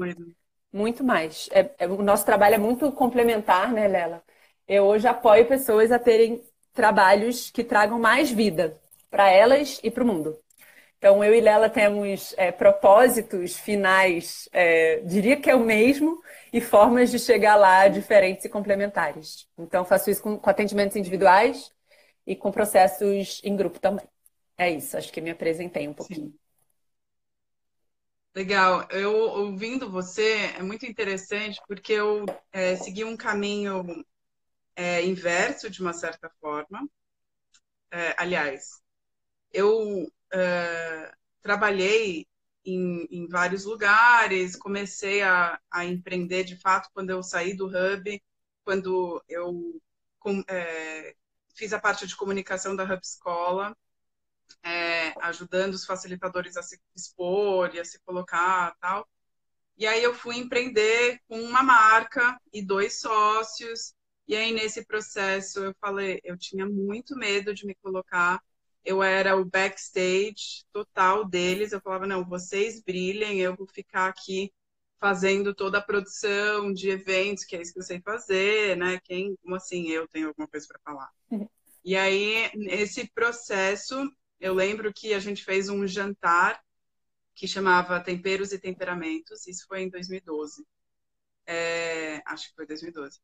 Muito 0.71 1.03
mais. 1.03 1.49
É, 1.51 1.69
é, 1.79 1.87
o 1.87 2.01
nosso 2.01 2.25
trabalho 2.25 2.55
é 2.55 2.57
muito 2.57 2.91
complementar, 2.91 3.71
né, 3.71 3.87
Lela? 3.87 4.23
Eu 4.67 4.85
hoje 4.85 5.07
apoio 5.07 5.47
pessoas 5.47 5.91
a 5.91 5.99
terem 5.99 6.41
trabalhos 6.73 7.49
que 7.49 7.63
tragam 7.63 7.99
mais 7.99 8.29
vida 8.31 8.77
para 9.09 9.29
elas 9.31 9.79
e 9.83 9.89
para 9.89 10.03
o 10.03 10.07
mundo. 10.07 10.37
Então, 10.97 11.23
eu 11.23 11.33
e 11.33 11.41
Lela 11.41 11.69
temos 11.69 12.33
é, 12.37 12.51
propósitos 12.51 13.57
finais, 13.57 14.49
é, 14.51 14.97
diria 15.01 15.37
que 15.37 15.49
é 15.49 15.55
o 15.55 15.59
mesmo, 15.59 16.21
e 16.51 16.59
formas 16.59 17.11
de 17.11 17.19
chegar 17.19 17.55
lá 17.55 17.87
diferentes 17.87 18.45
e 18.45 18.49
complementares. 18.49 19.47
Então, 19.57 19.85
faço 19.85 20.09
isso 20.09 20.23
com, 20.23 20.37
com 20.37 20.49
atendimentos 20.49 20.95
individuais 20.97 21.71
e 22.25 22.35
com 22.35 22.51
processos 22.51 23.41
em 23.43 23.55
grupo 23.55 23.79
também. 23.79 24.05
É 24.57 24.71
isso, 24.71 24.97
acho 24.97 25.11
que 25.13 25.21
me 25.21 25.29
apresentei 25.29 25.87
um 25.87 25.93
pouquinho. 25.93 26.27
Sim. 26.27 26.46
Legal. 28.37 28.87
Eu 28.91 29.15
ouvindo 29.15 29.89
você 29.89 30.53
é 30.55 30.61
muito 30.61 30.85
interessante 30.85 31.59
porque 31.67 31.93
eu 31.93 32.23
é, 32.51 32.75
segui 32.75 33.03
um 33.03 33.17
caminho 33.17 34.05
é, 34.75 35.03
inverso 35.03 35.71
de 35.71 35.81
uma 35.81 35.91
certa 35.91 36.29
forma. 36.39 36.87
É, 37.89 38.15
aliás, 38.15 38.79
eu 39.51 40.07
é, 40.31 41.15
trabalhei 41.41 42.27
em, 42.63 43.07
em, 43.09 43.27
vários 43.27 43.65
lugares, 43.65 44.55
comecei 44.55 45.23
a, 45.23 45.59
a, 45.71 45.85
empreender 45.85 46.43
de 46.43 46.57
fato 46.57 46.91
quando 46.93 47.09
eu 47.09 47.23
saí 47.23 47.55
do 47.55 47.65
Hub, 47.65 48.23
quando 48.63 49.23
eu 49.27 49.81
com, 50.19 50.43
é, 50.47 51.15
fiz 51.55 51.73
a 51.73 51.79
parte 51.79 52.05
de 52.05 52.15
comunicação 52.15 52.75
da 52.75 52.83
Hub 52.83 52.99
Escola 53.01 53.75
é, 54.63 55.13
ajudando 55.21 55.73
os 55.73 55.85
facilitadores 55.85 56.57
a 56.57 56.63
se 56.63 56.79
expor 56.95 57.73
e 57.73 57.79
a 57.79 57.85
se 57.85 57.99
colocar 57.99 58.75
tal. 58.79 59.07
E 59.77 59.85
aí 59.85 60.03
eu 60.03 60.13
fui 60.13 60.37
empreender 60.37 61.19
com 61.27 61.39
uma 61.41 61.61
marca 61.61 62.39
e 62.51 62.61
dois 62.61 62.99
sócios. 62.99 63.93
E 64.27 64.35
aí 64.35 64.51
nesse 64.51 64.85
processo 64.85 65.59
eu 65.59 65.75
falei, 65.79 66.19
eu 66.23 66.37
tinha 66.37 66.65
muito 66.65 67.15
medo 67.15 67.53
de 67.53 67.65
me 67.65 67.75
colocar. 67.75 68.41
Eu 68.83 69.03
era 69.03 69.37
o 69.37 69.45
backstage 69.45 70.65
total 70.71 71.25
deles. 71.25 71.71
Eu 71.71 71.81
falava, 71.81 72.07
não, 72.07 72.25
vocês 72.25 72.81
brilhem, 72.81 73.39
eu 73.39 73.55
vou 73.55 73.67
ficar 73.67 74.07
aqui 74.07 74.51
fazendo 74.99 75.53
toda 75.53 75.77
a 75.77 75.81
produção 75.81 76.73
de 76.73 76.89
eventos, 76.89 77.43
que 77.43 77.55
é 77.55 77.61
isso 77.61 77.73
que 77.73 77.79
eu 77.79 77.83
sei 77.83 78.01
fazer, 78.01 78.75
né? 78.75 78.99
Quem, 79.03 79.35
como 79.43 79.55
assim, 79.55 79.87
eu 79.89 80.07
tenho 80.07 80.29
alguma 80.29 80.47
coisa 80.47 80.65
para 80.67 80.79
falar? 80.79 81.09
Uhum. 81.29 81.47
E 81.85 81.95
aí, 81.95 82.51
nesse 82.55 83.07
processo, 83.13 83.95
eu 84.39 84.53
lembro 84.53 84.93
que 84.93 85.13
a 85.13 85.19
gente 85.19 85.43
fez 85.43 85.69
um 85.69 85.87
jantar 85.87 86.61
que 87.35 87.47
chamava 87.47 88.01
Temperos 88.01 88.51
e 88.51 88.59
Temperamentos, 88.59 89.47
isso 89.47 89.65
foi 89.67 89.81
em 89.83 89.89
2012. 89.89 90.65
É, 91.45 92.21
acho 92.25 92.49
que 92.49 92.55
foi 92.55 92.67
2012. 92.67 93.19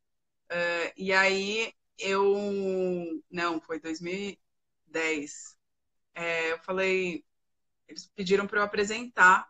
É, 0.50 0.94
e 0.96 1.12
aí 1.12 1.72
eu. 1.98 3.22
Não, 3.30 3.60
foi 3.60 3.80
2010. 3.80 5.56
É, 6.14 6.52
eu 6.52 6.58
falei. 6.60 7.24
Eles 7.88 8.08
pediram 8.16 8.46
para 8.46 8.60
eu 8.60 8.64
apresentar 8.64 9.48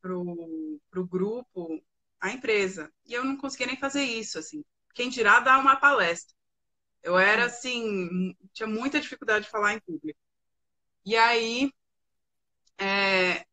para 0.00 0.16
o 0.16 1.06
grupo 1.06 1.82
a 2.20 2.30
empresa. 2.30 2.92
E 3.06 3.14
eu 3.14 3.24
não 3.24 3.36
conseguia 3.36 3.66
nem 3.66 3.76
fazer 3.76 4.02
isso, 4.02 4.38
assim. 4.38 4.64
Quem 4.94 5.08
dirá 5.10 5.40
dar 5.40 5.58
uma 5.58 5.76
palestra. 5.76 6.34
Eu 7.02 7.18
era, 7.18 7.46
assim, 7.46 8.36
tinha 8.52 8.68
muita 8.68 9.00
dificuldade 9.00 9.46
de 9.46 9.50
falar 9.50 9.74
em 9.74 9.80
público. 9.80 10.18
E 11.04 11.14
aí, 11.16 11.70
é, 12.78 13.44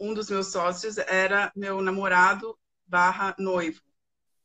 um 0.00 0.14
dos 0.14 0.30
meus 0.30 0.52
sócios 0.52 0.98
era 0.98 1.52
meu 1.56 1.80
namorado 1.82 2.58
barra 2.86 3.34
noivo. 3.38 3.82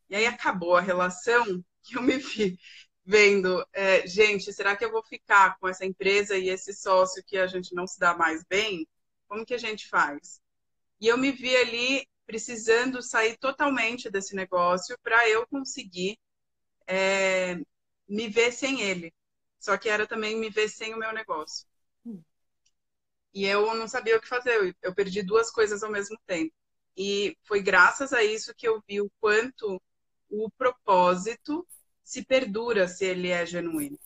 E 0.09 0.15
aí 0.15 0.25
acabou 0.25 0.77
a 0.77 0.81
relação 0.81 1.63
que 1.83 1.97
eu 1.97 2.03
me 2.03 2.17
vi 2.17 2.59
vendo, 3.05 3.65
é, 3.73 4.07
gente, 4.07 4.53
será 4.53 4.75
que 4.77 4.85
eu 4.85 4.91
vou 4.91 5.03
ficar 5.03 5.57
com 5.59 5.67
essa 5.67 5.85
empresa 5.85 6.37
e 6.37 6.49
esse 6.49 6.73
sócio 6.73 7.23
que 7.25 7.37
a 7.37 7.47
gente 7.47 7.75
não 7.75 7.87
se 7.87 7.99
dá 7.99 8.15
mais 8.17 8.43
bem? 8.45 8.87
Como 9.27 9.45
que 9.45 9.53
a 9.55 9.57
gente 9.59 9.87
faz? 9.89 10.41
E 11.01 11.07
eu 11.07 11.17
me 11.17 11.31
vi 11.31 11.55
ali 11.57 12.07
precisando 12.25 13.01
sair 13.03 13.37
totalmente 13.37 14.09
desse 14.11 14.35
negócio 14.35 14.97
para 15.03 15.29
eu 15.29 15.47
conseguir 15.47 16.17
é, 16.87 17.55
me 18.07 18.29
ver 18.29 18.51
sem 18.53 18.81
ele. 18.81 19.13
Só 19.59 19.77
que 19.77 19.89
era 19.89 20.07
também 20.07 20.37
me 20.37 20.49
ver 20.49 20.69
sem 20.69 20.93
o 20.93 20.99
meu 20.99 21.13
negócio. 21.13 21.67
E 23.33 23.45
eu 23.45 23.73
não 23.75 23.87
sabia 23.87 24.17
o 24.17 24.21
que 24.21 24.27
fazer. 24.27 24.75
Eu 24.81 24.93
perdi 24.93 25.23
duas 25.23 25.49
coisas 25.51 25.83
ao 25.83 25.91
mesmo 25.91 26.17
tempo. 26.27 26.53
E 26.95 27.35
foi 27.43 27.61
graças 27.61 28.13
a 28.13 28.23
isso 28.23 28.53
que 28.55 28.67
eu 28.67 28.81
vi 28.87 29.01
o 29.01 29.11
quanto 29.19 29.81
o 30.29 30.49
propósito 30.51 31.67
se 32.03 32.23
perdura 32.23 32.87
se 32.87 33.05
ele 33.05 33.29
é 33.29 33.45
genuíno, 33.45 33.99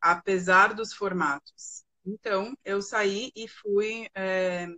apesar 0.00 0.74
dos 0.74 0.92
formatos. 0.92 1.84
Então, 2.04 2.56
eu 2.64 2.80
saí 2.80 3.32
e 3.34 3.48
fui 3.48 4.08
é, 4.14 4.68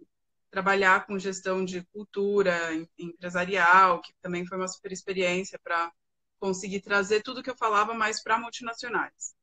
trabalhar 0.51 1.07
com 1.07 1.19
gestão 1.19 1.65
de 1.65 1.83
cultura 1.93 2.59
empresarial, 2.99 4.01
que 4.01 4.13
também 4.23 4.47
foi 4.47 4.59
uma 4.59 4.69
super 4.69 4.93
experiência 4.93 5.59
para 5.63 5.93
conseguir 6.39 6.81
trazer 6.81 7.23
tudo 7.23 7.43
que 7.43 7.51
eu 7.51 7.57
falava 7.57 7.95
mais 7.95 8.23
para 8.23 8.39
multinacionais. 8.39 9.35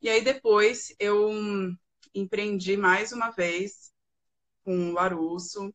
E 0.00 0.08
aí 0.08 0.22
depois 0.22 0.94
eu 0.98 1.30
empreendi 2.14 2.76
mais 2.76 3.12
uma 3.12 3.30
vez 3.30 3.92
com 4.64 4.90
o 4.90 4.92
Larusso, 4.92 5.72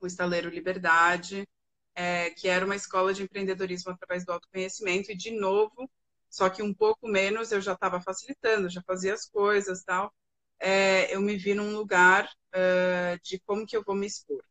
o 0.00 0.06
Estaleiro 0.06 0.48
Liberdade, 0.50 1.46
é, 1.94 2.30
que 2.30 2.48
era 2.48 2.64
uma 2.64 2.76
escola 2.76 3.14
de 3.14 3.22
empreendedorismo 3.22 3.92
através 3.92 4.24
do 4.24 4.32
autoconhecimento, 4.32 5.10
e 5.10 5.16
de 5.16 5.30
novo, 5.30 5.90
só 6.28 6.50
que 6.50 6.62
um 6.62 6.74
pouco 6.74 7.06
menos, 7.06 7.52
eu 7.52 7.60
já 7.60 7.74
estava 7.74 8.00
facilitando, 8.00 8.68
já 8.68 8.82
fazia 8.82 9.14
as 9.14 9.26
coisas 9.26 9.84
tal. 9.84 10.12
É, 10.58 11.14
eu 11.14 11.20
me 11.20 11.36
vi 11.36 11.54
num 11.54 11.72
lugar 11.76 12.28
uh, 12.54 13.20
de 13.22 13.38
como 13.40 13.66
que 13.66 13.76
eu 13.76 13.84
vou 13.84 13.94
me 13.94 14.06
expor, 14.06 14.42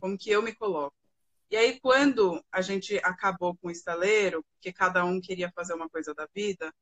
como 0.00 0.16
que 0.16 0.30
eu 0.30 0.42
me 0.42 0.54
coloco. 0.54 0.96
E 1.50 1.56
aí, 1.56 1.80
quando 1.80 2.42
a 2.52 2.60
gente 2.60 2.98
acabou 3.02 3.56
com 3.56 3.68
o 3.68 3.70
estaleiro, 3.70 4.44
porque 4.54 4.72
cada 4.72 5.04
um 5.04 5.20
queria 5.20 5.50
fazer 5.52 5.74
uma 5.74 5.88
coisa 5.88 6.14
da 6.14 6.26
vida, 6.34 6.72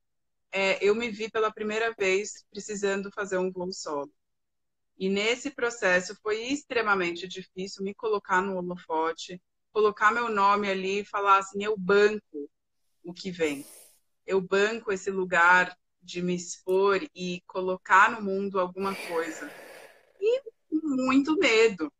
é, 0.52 0.82
eu 0.84 0.94
me 0.94 1.10
vi 1.10 1.30
pela 1.30 1.52
primeira 1.52 1.94
vez 1.98 2.44
precisando 2.50 3.10
fazer 3.12 3.38
um 3.38 3.50
voo 3.50 3.72
solo. 3.72 4.12
E 4.98 5.08
nesse 5.08 5.50
processo 5.50 6.16
foi 6.22 6.40
extremamente 6.44 7.28
difícil 7.28 7.84
me 7.84 7.94
colocar 7.94 8.40
no 8.40 8.56
holofote, 8.56 9.40
colocar 9.72 10.10
meu 10.10 10.30
nome 10.30 10.70
ali 10.70 11.00
e 11.00 11.04
falar 11.04 11.38
assim: 11.38 11.62
eu 11.62 11.76
banco 11.76 12.50
o 13.04 13.12
que 13.12 13.30
vem. 13.30 13.66
Eu 14.26 14.40
banco 14.40 14.92
esse 14.92 15.10
lugar 15.10 15.76
de 16.02 16.22
me 16.22 16.34
expor 16.34 17.00
e 17.14 17.42
colocar 17.46 18.10
no 18.10 18.22
mundo 18.22 18.58
alguma 18.58 18.96
coisa. 18.96 19.52
E 20.20 20.42
muito 20.70 21.36
medo, 21.36 21.92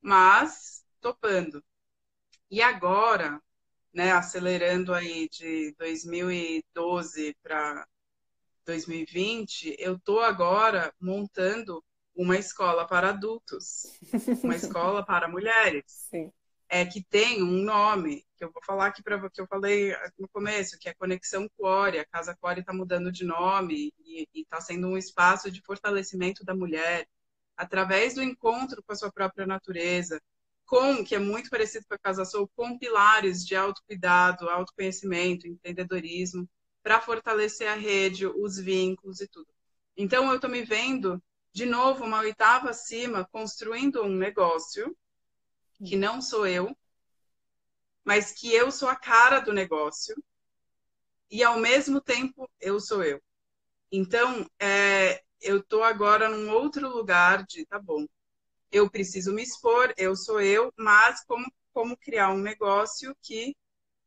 mas 0.00 0.84
topando. 1.00 1.62
E 2.50 2.62
agora, 2.62 3.42
né, 3.98 4.12
acelerando 4.12 4.94
aí 4.94 5.28
de 5.28 5.74
2012 5.76 7.36
para 7.42 7.84
2020, 8.64 9.74
eu 9.76 9.96
estou 9.96 10.20
agora 10.20 10.94
montando 11.00 11.84
uma 12.14 12.36
escola 12.36 12.86
para 12.86 13.08
adultos, 13.08 13.92
uma 14.44 14.54
escola 14.54 15.04
para 15.04 15.26
mulheres. 15.26 15.82
Sim. 16.14 16.32
É 16.68 16.84
que 16.84 17.02
tem 17.02 17.42
um 17.42 17.64
nome 17.64 18.24
que 18.36 18.44
eu 18.44 18.52
vou 18.52 18.62
falar 18.62 18.86
aqui 18.86 19.02
para 19.02 19.28
que 19.30 19.40
eu 19.40 19.48
falei 19.48 19.92
no 20.16 20.28
começo, 20.28 20.78
que 20.78 20.88
é 20.88 20.94
Conexão 20.94 21.48
Core. 21.56 21.98
A 21.98 22.06
Casa 22.06 22.36
Core 22.40 22.60
está 22.60 22.72
mudando 22.72 23.10
de 23.10 23.24
nome 23.24 23.92
e 23.98 24.28
está 24.32 24.60
sendo 24.60 24.86
um 24.86 24.96
espaço 24.96 25.50
de 25.50 25.60
fortalecimento 25.62 26.44
da 26.44 26.54
mulher 26.54 27.08
através 27.56 28.14
do 28.14 28.22
encontro 28.22 28.80
com 28.80 28.92
a 28.92 28.96
sua 28.96 29.10
própria 29.10 29.44
natureza, 29.44 30.20
com, 30.68 31.02
que 31.02 31.14
é 31.14 31.18
muito 31.18 31.48
parecido 31.48 31.86
com 31.88 31.94
a 31.94 31.98
Casa 31.98 32.26
Soul, 32.26 32.48
com 32.54 32.78
pilares 32.78 33.44
de 33.44 33.56
autocuidado, 33.56 34.50
autoconhecimento, 34.50 35.48
empreendedorismo, 35.48 36.48
para 36.82 37.00
fortalecer 37.00 37.68
a 37.68 37.74
rede, 37.74 38.26
os 38.26 38.58
vínculos 38.58 39.20
e 39.20 39.28
tudo. 39.28 39.48
Então, 39.96 40.28
eu 40.28 40.36
estou 40.36 40.50
me 40.50 40.62
vendo, 40.62 41.20
de 41.52 41.64
novo, 41.64 42.04
uma 42.04 42.20
oitava 42.20 42.70
acima, 42.70 43.26
construindo 43.32 44.02
um 44.02 44.14
negócio 44.14 44.94
que 45.84 45.96
não 45.96 46.20
sou 46.20 46.46
eu, 46.46 46.76
mas 48.04 48.32
que 48.32 48.52
eu 48.52 48.70
sou 48.70 48.90
a 48.90 48.96
cara 48.96 49.40
do 49.40 49.52
negócio 49.54 50.14
e, 51.30 51.42
ao 51.42 51.58
mesmo 51.58 51.98
tempo, 52.00 52.48
eu 52.60 52.78
sou 52.78 53.02
eu. 53.02 53.22
Então, 53.90 54.46
é, 54.60 55.22
eu 55.40 55.58
estou 55.60 55.82
agora 55.82 56.28
num 56.28 56.50
outro 56.50 56.88
lugar 56.88 57.44
de, 57.46 57.64
tá 57.64 57.78
bom, 57.78 58.06
eu 58.70 58.90
preciso 58.90 59.32
me 59.32 59.42
expor, 59.42 59.92
eu 59.96 60.14
sou 60.14 60.40
eu, 60.40 60.72
mas 60.76 61.24
como, 61.24 61.50
como 61.72 61.96
criar 61.96 62.30
um 62.30 62.38
negócio 62.38 63.16
que 63.22 63.56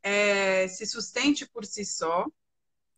é, 0.04 0.68
se 0.68 0.86
sustente 0.86 1.48
por 1.50 1.66
si 1.66 1.86
só 1.86 2.26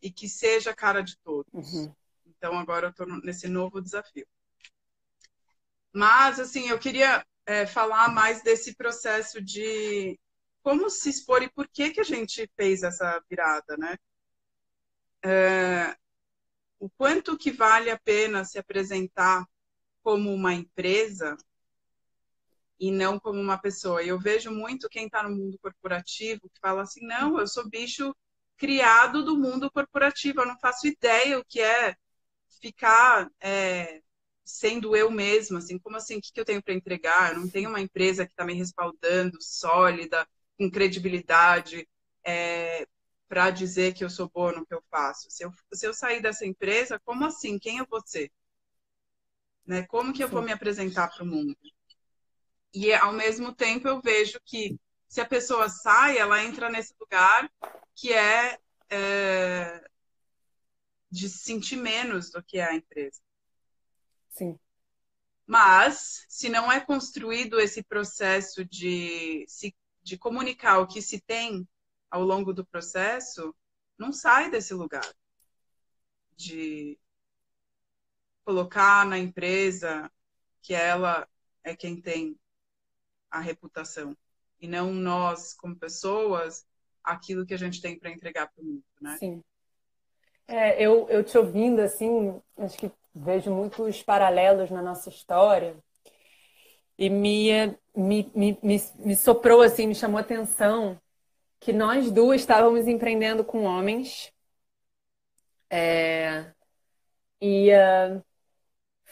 e 0.00 0.10
que 0.10 0.28
seja 0.28 0.70
a 0.70 0.76
cara 0.76 1.02
de 1.02 1.16
todos. 1.18 1.52
Uhum. 1.52 1.94
Então 2.26 2.58
agora 2.58 2.86
eu 2.86 2.90
estou 2.90 3.06
nesse 3.22 3.48
novo 3.48 3.80
desafio. 3.80 4.26
Mas, 5.92 6.40
assim, 6.40 6.68
eu 6.68 6.78
queria 6.78 7.24
é, 7.46 7.66
falar 7.66 8.08
mais 8.08 8.42
desse 8.42 8.74
processo 8.74 9.40
de 9.40 10.18
como 10.62 10.90
se 10.90 11.10
expor 11.10 11.42
e 11.42 11.48
por 11.48 11.68
que, 11.68 11.90
que 11.90 12.00
a 12.00 12.04
gente 12.04 12.50
fez 12.56 12.82
essa 12.82 13.22
virada, 13.30 13.76
né? 13.76 13.96
É, 15.22 15.96
o 16.78 16.90
quanto 16.90 17.38
que 17.38 17.50
vale 17.50 17.90
a 17.90 17.98
pena 17.98 18.44
se 18.44 18.58
apresentar 18.58 19.46
como 20.02 20.32
uma 20.32 20.52
empresa 20.52 21.36
e 22.78 22.90
não 22.90 23.18
como 23.18 23.40
uma 23.40 23.58
pessoa. 23.58 24.02
E 24.02 24.08
eu 24.08 24.18
vejo 24.18 24.50
muito 24.50 24.88
quem 24.88 25.06
está 25.06 25.22
no 25.22 25.34
mundo 25.34 25.58
corporativo 25.60 26.48
que 26.50 26.60
fala 26.60 26.82
assim, 26.82 27.06
não, 27.06 27.38
eu 27.38 27.46
sou 27.46 27.68
bicho 27.68 28.14
criado 28.56 29.24
do 29.24 29.36
mundo 29.36 29.70
corporativo, 29.70 30.40
eu 30.40 30.46
não 30.46 30.58
faço 30.58 30.86
ideia 30.86 31.38
o 31.38 31.44
que 31.44 31.60
é 31.60 31.96
ficar 32.60 33.28
é, 33.40 34.00
sendo 34.44 34.96
eu 34.96 35.10
mesma, 35.10 35.58
assim, 35.58 35.78
como 35.78 35.96
assim, 35.96 36.18
o 36.18 36.20
que, 36.20 36.38
eu 36.40 36.44
tenho 36.44 36.62
para 36.62 36.74
entregar? 36.74 37.32
Eu 37.32 37.40
não 37.40 37.48
tenho 37.48 37.68
uma 37.68 37.80
empresa 37.80 38.26
que 38.26 38.32
está 38.32 38.44
me 38.44 38.54
respaldando, 38.54 39.38
sólida, 39.40 40.26
com 40.58 40.70
credibilidade, 40.70 41.88
é, 42.24 42.86
para 43.28 43.50
dizer 43.50 43.94
que 43.94 44.04
eu 44.04 44.10
sou 44.10 44.28
boa 44.28 44.52
no 44.52 44.64
que 44.64 44.74
eu 44.74 44.82
faço. 44.90 45.30
Se 45.30 45.44
eu, 45.44 45.52
se 45.72 45.86
eu 45.86 45.94
sair 45.94 46.20
dessa 46.22 46.46
empresa, 46.46 47.00
como 47.04 47.24
assim? 47.24 47.58
Quem 47.58 47.80
é 47.80 47.86
você? 47.86 48.30
Né? 49.66 49.82
Como 49.86 50.12
que 50.12 50.22
eu 50.22 50.28
vou 50.28 50.42
me 50.42 50.52
apresentar 50.52 51.08
para 51.08 51.24
o 51.24 51.26
mundo? 51.26 51.56
E 52.74 52.92
ao 52.92 53.12
mesmo 53.12 53.54
tempo 53.54 53.86
eu 53.86 54.00
vejo 54.00 54.40
que 54.44 54.76
se 55.08 55.20
a 55.20 55.26
pessoa 55.26 55.68
sai, 55.68 56.18
ela 56.18 56.42
entra 56.42 56.68
nesse 56.68 56.92
lugar 56.98 57.48
que 57.94 58.12
é, 58.12 58.58
é 58.90 59.88
de 61.08 61.28
se 61.28 61.38
sentir 61.38 61.76
menos 61.76 62.30
do 62.30 62.42
que 62.42 62.58
é 62.58 62.64
a 62.64 62.74
empresa. 62.74 63.22
Sim. 64.30 64.58
Mas, 65.46 66.24
se 66.28 66.48
não 66.48 66.72
é 66.72 66.80
construído 66.80 67.60
esse 67.60 67.82
processo 67.84 68.64
de, 68.64 69.46
de 70.02 70.18
comunicar 70.18 70.80
o 70.80 70.86
que 70.88 71.00
se 71.00 71.20
tem 71.20 71.68
ao 72.10 72.24
longo 72.24 72.52
do 72.52 72.66
processo, 72.66 73.54
não 73.96 74.12
sai 74.12 74.50
desse 74.50 74.74
lugar 74.74 75.08
de 76.36 76.98
colocar 78.44 79.06
na 79.06 79.18
empresa 79.18 80.10
que 80.60 80.74
ela 80.74 81.28
é 81.62 81.76
quem 81.76 82.00
tem 82.00 82.36
a 83.34 83.40
reputação 83.40 84.16
e 84.60 84.68
não 84.68 84.92
nós 84.92 85.54
como 85.54 85.76
pessoas 85.76 86.64
aquilo 87.02 87.44
que 87.44 87.52
a 87.52 87.58
gente 87.58 87.82
tem 87.82 87.98
para 87.98 88.10
entregar 88.10 88.46
para 88.46 88.62
o 88.62 88.64
mundo, 88.64 88.84
né? 89.00 89.16
Sim. 89.18 89.42
É, 90.46 90.80
eu, 90.80 91.08
eu 91.08 91.24
te 91.24 91.36
ouvindo 91.36 91.80
assim, 91.80 92.40
acho 92.58 92.78
que 92.78 92.90
vejo 93.12 93.50
muitos 93.50 94.02
paralelos 94.02 94.70
na 94.70 94.80
nossa 94.80 95.08
história 95.08 95.76
e 96.96 97.10
me, 97.10 97.76
me, 97.94 98.30
me, 98.34 98.58
me, 98.62 98.82
me 98.98 99.16
soprou 99.16 99.62
assim, 99.62 99.88
me 99.88 99.94
chamou 99.94 100.20
atenção 100.20 101.00
que 101.58 101.72
nós 101.72 102.10
duas 102.10 102.40
estávamos 102.40 102.86
empreendendo 102.86 103.42
com 103.44 103.64
homens 103.64 104.32
é, 105.68 106.52
e 107.40 107.70
uh, 107.72 108.24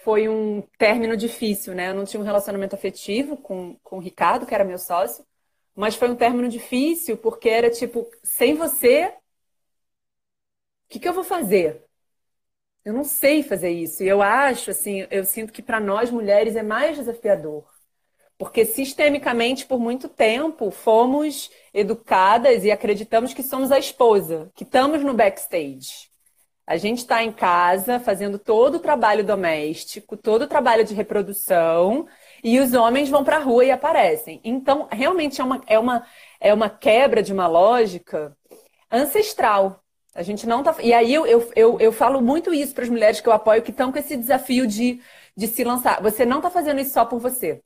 foi 0.04 0.28
um 0.28 0.62
término 0.78 1.16
difícil, 1.16 1.74
né? 1.74 1.90
Eu 1.90 1.94
não 1.94 2.04
tinha 2.04 2.20
um 2.20 2.24
relacionamento 2.24 2.74
afetivo 2.74 3.36
com, 3.36 3.76
com 3.82 3.98
o 3.98 4.00
Ricardo, 4.00 4.46
que 4.46 4.54
era 4.54 4.64
meu 4.64 4.78
sócio, 4.78 5.24
mas 5.74 5.94
foi 5.96 6.10
um 6.10 6.16
término 6.16 6.48
difícil 6.48 7.16
porque 7.16 7.48
era 7.48 7.70
tipo, 7.70 8.10
sem 8.22 8.54
você, 8.54 9.06
o 9.06 9.12
que, 10.88 11.00
que 11.00 11.08
eu 11.08 11.12
vou 11.14 11.24
fazer? 11.24 11.84
Eu 12.84 12.92
não 12.92 13.04
sei 13.04 13.42
fazer 13.42 13.70
isso. 13.70 14.02
E 14.02 14.08
eu 14.08 14.22
acho, 14.22 14.70
assim, 14.70 15.06
eu 15.10 15.24
sinto 15.24 15.52
que 15.52 15.62
para 15.62 15.80
nós 15.80 16.10
mulheres 16.10 16.56
é 16.56 16.62
mais 16.62 16.96
desafiador. 16.96 17.64
Porque 18.38 18.66
sistemicamente, 18.66 19.66
por 19.66 19.80
muito 19.80 20.08
tempo, 20.08 20.70
fomos 20.70 21.50
educadas 21.74 22.64
e 22.64 22.72
acreditamos 22.72 23.34
que 23.34 23.42
somos 23.44 23.72
a 23.72 23.78
esposa, 23.80 24.52
que 24.56 24.64
estamos 24.64 25.04
no 25.04 25.14
backstage. 25.14 26.11
A 26.66 26.76
gente 26.76 26.98
está 26.98 27.22
em 27.22 27.32
casa 27.32 27.98
fazendo 27.98 28.38
todo 28.38 28.76
o 28.76 28.80
trabalho 28.80 29.24
doméstico, 29.24 30.16
todo 30.16 30.42
o 30.42 30.46
trabalho 30.46 30.84
de 30.84 30.94
reprodução, 30.94 32.06
e 32.42 32.60
os 32.60 32.72
homens 32.72 33.08
vão 33.08 33.24
para 33.24 33.36
a 33.36 33.40
rua 33.40 33.64
e 33.64 33.70
aparecem. 33.70 34.40
Então, 34.44 34.88
realmente 34.90 35.40
é 35.40 35.44
uma, 35.44 35.60
é, 35.66 35.78
uma, 35.78 36.06
é 36.40 36.54
uma 36.54 36.70
quebra 36.70 37.22
de 37.22 37.32
uma 37.32 37.46
lógica 37.48 38.36
ancestral. 38.90 39.82
A 40.14 40.22
gente 40.22 40.46
não 40.46 40.62
tá. 40.62 40.76
E 40.80 40.92
aí 40.92 41.12
eu, 41.12 41.26
eu, 41.26 41.52
eu, 41.56 41.80
eu 41.80 41.92
falo 41.92 42.20
muito 42.20 42.52
isso 42.52 42.74
para 42.74 42.84
as 42.84 42.90
mulheres 42.90 43.20
que 43.20 43.28
eu 43.28 43.32
apoio 43.32 43.62
que 43.62 43.70
estão 43.70 43.90
com 43.90 43.98
esse 43.98 44.16
desafio 44.16 44.66
de, 44.66 45.00
de 45.36 45.46
se 45.48 45.64
lançar. 45.64 46.02
Você 46.02 46.24
não 46.24 46.38
está 46.38 46.50
fazendo 46.50 46.80
isso 46.80 46.92
só 46.92 47.04
por 47.04 47.18
você. 47.18 47.62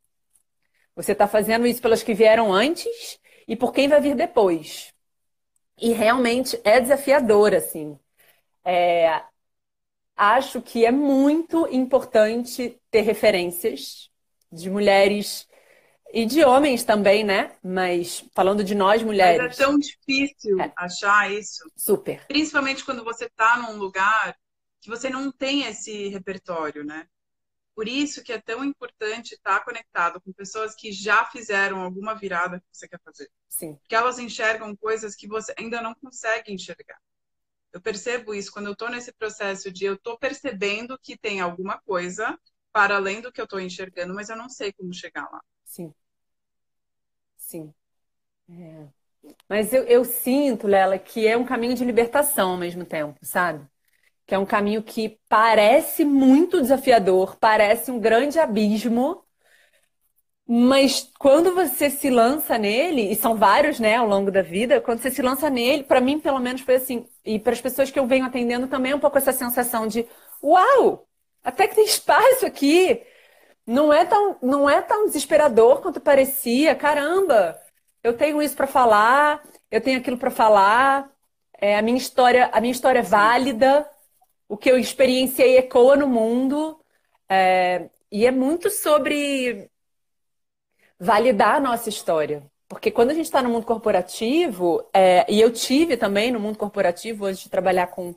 Você 0.94 1.12
está 1.12 1.26
fazendo 1.28 1.66
isso 1.66 1.82
pelas 1.82 2.02
que 2.02 2.14
vieram 2.14 2.52
antes 2.52 3.18
e 3.46 3.54
por 3.56 3.72
quem 3.72 3.88
vai 3.88 4.00
vir 4.00 4.14
depois. 4.14 4.94
E 5.78 5.92
realmente 5.92 6.58
é 6.64 6.80
desafiador, 6.80 7.54
assim. 7.54 7.98
É... 8.66 9.22
Acho 10.16 10.62
que 10.62 10.84
é 10.84 10.90
muito 10.90 11.68
importante 11.70 12.80
ter 12.90 13.02
referências 13.02 14.10
de 14.50 14.70
mulheres 14.70 15.46
e 16.12 16.24
de 16.24 16.42
homens 16.44 16.84
também, 16.84 17.22
né? 17.22 17.54
Mas 17.62 18.24
falando 18.34 18.64
de 18.64 18.74
nós 18.74 19.02
mulheres. 19.02 19.42
Mas 19.42 19.60
é 19.60 19.64
tão 19.64 19.78
difícil 19.78 20.60
é. 20.60 20.72
achar 20.76 21.30
isso. 21.30 21.70
Super. 21.76 22.26
Principalmente 22.26 22.84
quando 22.84 23.04
você 23.04 23.26
está 23.26 23.58
num 23.58 23.76
lugar 23.76 24.36
que 24.80 24.88
você 24.88 25.10
não 25.10 25.30
tem 25.30 25.64
esse 25.64 26.08
repertório, 26.08 26.84
né? 26.84 27.06
Por 27.74 27.86
isso 27.86 28.22
que 28.22 28.32
é 28.32 28.40
tão 28.40 28.64
importante 28.64 29.34
estar 29.34 29.62
conectado 29.62 30.18
com 30.22 30.32
pessoas 30.32 30.74
que 30.74 30.90
já 30.92 31.26
fizeram 31.26 31.82
alguma 31.82 32.14
virada 32.14 32.58
que 32.58 32.66
você 32.72 32.88
quer 32.88 33.00
fazer. 33.04 33.30
Sim. 33.50 33.74
Porque 33.74 33.94
elas 33.94 34.18
enxergam 34.18 34.74
coisas 34.74 35.14
que 35.14 35.28
você 35.28 35.52
ainda 35.58 35.82
não 35.82 35.94
consegue 35.94 36.50
enxergar. 36.50 36.98
Eu 37.76 37.80
percebo 37.82 38.34
isso 38.34 38.50
quando 38.50 38.68
eu 38.68 38.72
estou 38.72 38.88
nesse 38.88 39.12
processo 39.12 39.70
de 39.70 39.84
eu 39.84 39.96
estou 39.96 40.18
percebendo 40.18 40.98
que 40.98 41.14
tem 41.14 41.42
alguma 41.42 41.78
coisa 41.82 42.38
para 42.72 42.96
além 42.96 43.20
do 43.20 43.30
que 43.30 43.38
eu 43.38 43.44
estou 43.44 43.60
enxergando, 43.60 44.14
mas 44.14 44.30
eu 44.30 44.36
não 44.36 44.48
sei 44.48 44.72
como 44.72 44.94
chegar 44.94 45.28
lá. 45.30 45.42
Sim. 45.66 45.92
Sim. 47.36 47.74
É. 48.50 48.86
Mas 49.48 49.74
eu, 49.74 49.84
eu 49.84 50.04
sinto, 50.04 50.66
Lela, 50.68 50.98
que 50.98 51.26
é 51.26 51.36
um 51.36 51.44
caminho 51.44 51.74
de 51.74 51.84
libertação 51.84 52.52
ao 52.52 52.56
mesmo 52.58 52.84
tempo, 52.86 53.18
sabe? 53.22 53.66
Que 54.26 54.34
é 54.36 54.38
um 54.38 54.46
caminho 54.46 54.82
que 54.82 55.20
parece 55.28 56.04
muito 56.06 56.62
desafiador, 56.62 57.36
parece 57.38 57.90
um 57.92 58.00
grande 58.00 58.38
abismo, 58.40 59.25
mas 60.48 61.10
quando 61.18 61.54
você 61.54 61.90
se 61.90 62.08
lança 62.08 62.56
nele, 62.56 63.10
e 63.10 63.16
são 63.16 63.36
vários, 63.36 63.80
né, 63.80 63.96
ao 63.96 64.06
longo 64.06 64.30
da 64.30 64.42
vida, 64.42 64.80
quando 64.80 65.00
você 65.00 65.10
se 65.10 65.20
lança 65.22 65.50
nele, 65.50 65.82
para 65.84 66.00
mim, 66.00 66.20
pelo 66.20 66.38
menos, 66.38 66.60
foi 66.62 66.76
assim, 66.76 67.06
e 67.24 67.38
para 67.38 67.52
as 67.52 67.60
pessoas 67.60 67.90
que 67.90 67.98
eu 67.98 68.06
venho 68.06 68.24
atendendo 68.24 68.68
também, 68.68 68.92
é 68.92 68.96
um 68.96 69.00
pouco 69.00 69.18
essa 69.18 69.32
sensação 69.32 69.86
de: 69.88 70.06
uau, 70.42 71.06
até 71.42 71.66
que 71.68 71.74
tem 71.74 71.84
espaço 71.84 72.46
aqui 72.46 73.02
não 73.66 73.92
é 73.92 74.04
tão, 74.04 74.36
não 74.42 74.70
é 74.70 74.80
tão 74.82 75.06
desesperador 75.06 75.80
quanto 75.82 76.00
parecia. 76.00 76.74
Caramba, 76.74 77.60
eu 78.02 78.16
tenho 78.16 78.40
isso 78.42 78.56
para 78.56 78.66
falar, 78.66 79.42
eu 79.70 79.80
tenho 79.80 79.98
aquilo 79.98 80.18
para 80.18 80.30
falar. 80.30 81.10
É, 81.58 81.76
a 81.76 81.82
minha 81.82 81.98
história, 81.98 82.50
a 82.52 82.60
minha 82.60 82.72
história 82.72 83.00
é 83.00 83.02
válida. 83.02 83.88
O 84.48 84.56
que 84.56 84.70
eu 84.70 84.78
experienciei 84.78 85.58
ecoa 85.58 85.96
no 85.96 86.08
mundo. 86.08 86.80
É, 87.28 87.88
e 88.12 88.26
é 88.26 88.30
muito 88.30 88.70
sobre 88.70 89.70
validar 90.98 91.56
a 91.56 91.60
nossa 91.60 91.88
história. 91.88 92.42
Porque 92.68 92.90
quando 92.90 93.10
a 93.10 93.14
gente 93.14 93.26
está 93.26 93.42
no 93.42 93.50
mundo 93.50 93.66
corporativo, 93.66 94.88
é, 94.92 95.24
e 95.32 95.40
eu 95.40 95.52
tive 95.52 95.96
também 95.96 96.30
no 96.32 96.40
mundo 96.40 96.58
corporativo, 96.58 97.26
antes 97.26 97.42
de 97.42 97.50
trabalhar 97.50 97.88
com, 97.88 98.14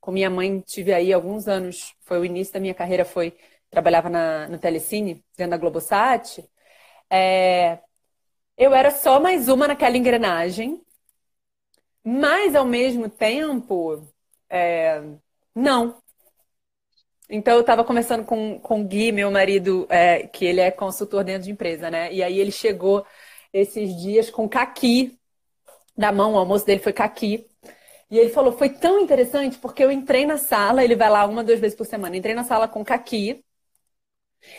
com 0.00 0.10
minha 0.12 0.30
mãe, 0.30 0.60
tive 0.60 0.92
aí 0.92 1.12
alguns 1.12 1.46
anos, 1.48 1.94
foi 2.02 2.18
o 2.18 2.24
início 2.24 2.54
da 2.54 2.60
minha 2.60 2.74
carreira, 2.74 3.04
foi 3.04 3.36
trabalhava 3.70 4.10
na, 4.10 4.48
no 4.48 4.58
Telecine, 4.58 5.24
dentro 5.36 5.52
da 5.52 5.56
Globosat, 5.56 6.44
é, 7.10 7.78
eu 8.56 8.74
era 8.74 8.90
só 8.90 9.20
mais 9.20 9.48
uma 9.48 9.68
naquela 9.68 9.96
engrenagem, 9.96 10.82
mas 12.04 12.54
ao 12.54 12.64
mesmo 12.64 13.08
tempo, 13.08 14.06
é, 14.48 15.02
não. 15.54 16.01
Então 17.32 17.54
eu 17.54 17.62
estava 17.62 17.84
conversando 17.84 18.24
com, 18.26 18.60
com 18.60 18.82
o 18.82 18.84
Gui, 18.84 19.10
meu 19.12 19.30
marido, 19.30 19.86
é, 19.90 20.26
que 20.28 20.44
ele 20.44 20.60
é 20.60 20.70
consultor 20.70 21.24
dentro 21.24 21.44
de 21.44 21.50
empresa, 21.50 21.90
né? 21.90 22.12
E 22.12 22.22
aí 22.22 22.38
ele 22.38 22.52
chegou 22.52 23.06
esses 23.52 23.96
dias 24.00 24.30
com 24.30 24.48
caqui 24.48 25.18
na 25.96 26.12
mão, 26.12 26.34
o 26.34 26.38
almoço 26.38 26.66
dele 26.66 26.80
foi 26.80 26.92
caqui. 26.92 27.46
E 28.10 28.18
ele 28.18 28.30
falou, 28.30 28.52
foi 28.52 28.70
tão 28.70 29.00
interessante 29.00 29.58
porque 29.58 29.84
eu 29.84 29.92
entrei 29.92 30.26
na 30.26 30.38
sala, 30.38 30.84
ele 30.84 30.96
vai 30.96 31.10
lá 31.10 31.26
uma, 31.26 31.44
duas 31.44 31.60
vezes 31.60 31.76
por 31.76 31.86
semana, 31.86 32.16
entrei 32.16 32.34
na 32.34 32.44
sala 32.44 32.68
com 32.68 32.84
caqui, 32.84 33.44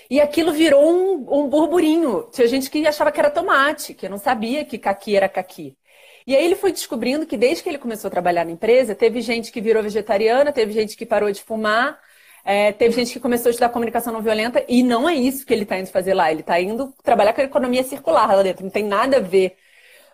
E 0.10 0.22
aquilo 0.22 0.52
virou 0.54 0.84
um, 0.84 1.42
um 1.44 1.50
burburinho. 1.50 2.30
Tinha 2.32 2.48
gente 2.48 2.70
que 2.70 2.86
achava 2.88 3.12
que 3.12 3.20
era 3.20 3.30
tomate, 3.30 3.94
que 3.94 4.08
não 4.10 4.18
sabia 4.18 4.66
que 4.66 4.78
caqui 4.78 5.16
era 5.16 5.28
caqui. 5.30 5.78
E 6.26 6.36
aí 6.36 6.46
ele 6.46 6.56
foi 6.56 6.72
descobrindo 6.72 7.26
que 7.26 7.38
desde 7.38 7.64
que 7.64 7.70
ele 7.70 7.78
começou 7.78 8.08
a 8.08 8.12
trabalhar 8.12 8.46
na 8.46 8.52
empresa, 8.52 8.96
teve 8.96 9.22
gente 9.22 9.52
que 9.52 9.60
virou 9.62 9.84
vegetariana, 9.84 10.54
teve 10.54 10.72
gente 10.72 10.96
que 10.96 11.06
parou 11.06 11.32
de 11.32 11.44
fumar, 11.44 12.00
é, 12.44 12.72
teve 12.72 12.96
gente 12.96 13.14
que 13.14 13.20
começou 13.20 13.50
a 13.50 13.52
estudar 13.52 13.70
comunicação 13.70 14.14
não 14.14 14.22
violenta, 14.22 14.64
e 14.68 14.84
não 14.84 15.08
é 15.08 15.16
isso 15.16 15.46
que 15.46 15.54
ele 15.54 15.64
está 15.64 15.78
indo 15.78 15.88
fazer 15.90 16.14
lá. 16.14 16.32
Ele 16.32 16.42
está 16.42 16.60
indo 16.60 16.94
trabalhar 17.04 17.34
com 17.34 17.42
a 17.42 17.46
economia 17.46 17.84
circular 17.84 18.36
lá 18.36 18.44
dentro, 18.44 18.64
não 18.64 18.72
tem 18.72 18.84
nada 18.84 19.18
a 19.18 19.22
ver. 19.22 19.56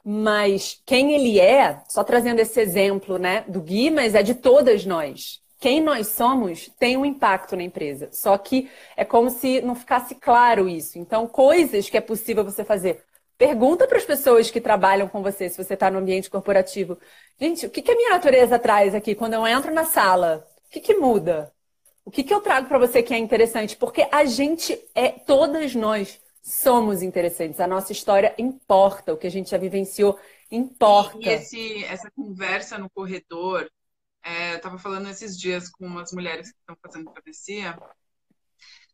Mas 0.04 0.82
quem 0.86 1.14
ele 1.14 1.40
é, 1.40 1.82
só 1.88 2.04
trazendo 2.04 2.40
esse 2.40 2.60
exemplo 2.60 3.18
né, 3.18 3.44
do 3.48 3.62
Gui, 3.62 3.90
mas 3.92 4.16
é 4.16 4.24
de 4.24 4.36
todas 4.36 4.86
nós 4.86 5.42
quem 5.60 5.82
nós 5.82 6.08
somos 6.08 6.70
tem 6.80 6.98
um 6.98 7.06
impacto 7.06 7.56
na 7.56 7.64
empresa. 7.64 8.10
Só 8.12 8.38
que 8.38 8.70
é 8.96 9.04
como 9.04 9.30
se 9.30 9.62
não 9.62 9.76
ficasse 9.76 10.16
claro 10.16 10.70
isso. 10.70 10.98
Então, 10.98 11.28
coisas 11.28 11.90
que 11.90 11.98
é 11.98 12.02
possível 12.02 12.44
você 12.44 12.64
fazer. 12.64 13.04
Pergunta 13.38 13.88
para 13.88 13.98
as 13.98 14.06
pessoas 14.06 14.50
que 14.50 14.62
trabalham 14.62 15.08
com 15.08 15.22
você, 15.22 15.50
se 15.50 15.62
você 15.62 15.74
está 15.74 15.92
no 15.92 16.00
ambiente 16.00 16.30
corporativo. 16.30 16.98
Gente, 17.40 17.66
o 17.66 17.70
que, 17.70 17.82
que 17.82 17.92
a 17.92 17.96
minha 17.96 18.12
natureza 18.12 18.60
traz 18.60 18.96
aqui 18.96 19.16
quando 19.16 19.34
eu 19.34 19.46
entro 19.48 19.74
na 19.74 19.86
sala? 19.86 20.48
O 20.68 20.70
que, 20.70 20.80
que 20.80 20.96
muda? 20.96 21.54
O 22.06 22.12
que, 22.12 22.24
que 22.24 22.34
eu 22.34 22.42
trago 22.42 22.68
para 22.68 22.80
você 22.80 23.04
que 23.04 23.14
é 23.14 23.18
interessante? 23.18 23.76
Porque 23.76 24.08
a 24.12 24.26
gente 24.26 24.80
é, 24.96 25.12
todas 25.12 25.76
nós 25.76 26.20
somos 26.42 27.02
interessantes. 27.02 27.60
A 27.60 27.68
nossa 27.68 27.92
história 27.92 28.34
importa, 28.38 29.14
o 29.14 29.18
que 29.18 29.28
a 29.28 29.32
gente 29.32 29.52
já 29.52 29.58
vivenciou 29.58 30.20
importa. 30.52 31.20
E, 31.20 31.30
esse, 31.30 31.84
essa 31.86 32.10
conversa 32.12 32.78
no 32.78 32.90
corredor, 32.90 33.70
é, 34.24 34.54
eu 34.54 34.58
estava 34.58 34.78
falando 34.78 35.10
esses 35.10 35.38
dias 35.38 35.70
com 35.70 35.86
umas 35.86 36.12
mulheres 36.12 36.52
que 36.52 36.58
estão 36.60 36.76
fazendo 36.82 37.12
travessia. 37.12 37.78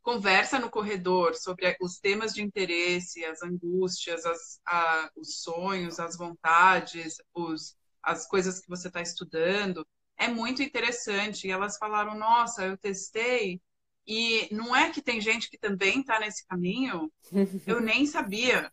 Conversa 0.01 0.59
no 0.59 0.69
corredor 0.69 1.33
sobre 1.35 1.75
os 1.81 1.97
temas 1.97 2.33
de 2.33 2.43
interesse, 2.43 3.25
as 3.25 3.41
angústias, 3.41 4.25
as, 4.25 4.59
a, 4.65 5.09
os 5.15 5.41
sonhos, 5.41 5.99
as 5.99 6.15
vontades, 6.15 7.15
os, 7.33 7.75
as 8.03 8.27
coisas 8.27 8.59
que 8.59 8.69
você 8.69 8.87
está 8.87 9.01
estudando. 9.01 9.85
É 10.17 10.27
muito 10.27 10.63
interessante. 10.63 11.47
E 11.47 11.51
elas 11.51 11.77
falaram: 11.77 12.15
Nossa, 12.15 12.65
eu 12.65 12.77
testei 12.77 13.61
e 14.07 14.47
não 14.53 14.75
é 14.75 14.91
que 14.91 15.01
tem 15.01 15.19
gente 15.19 15.49
que 15.49 15.57
também 15.57 16.01
está 16.01 16.19
nesse 16.19 16.45
caminho? 16.45 17.11
Eu 17.65 17.81
nem 17.81 18.05
sabia. 18.05 18.71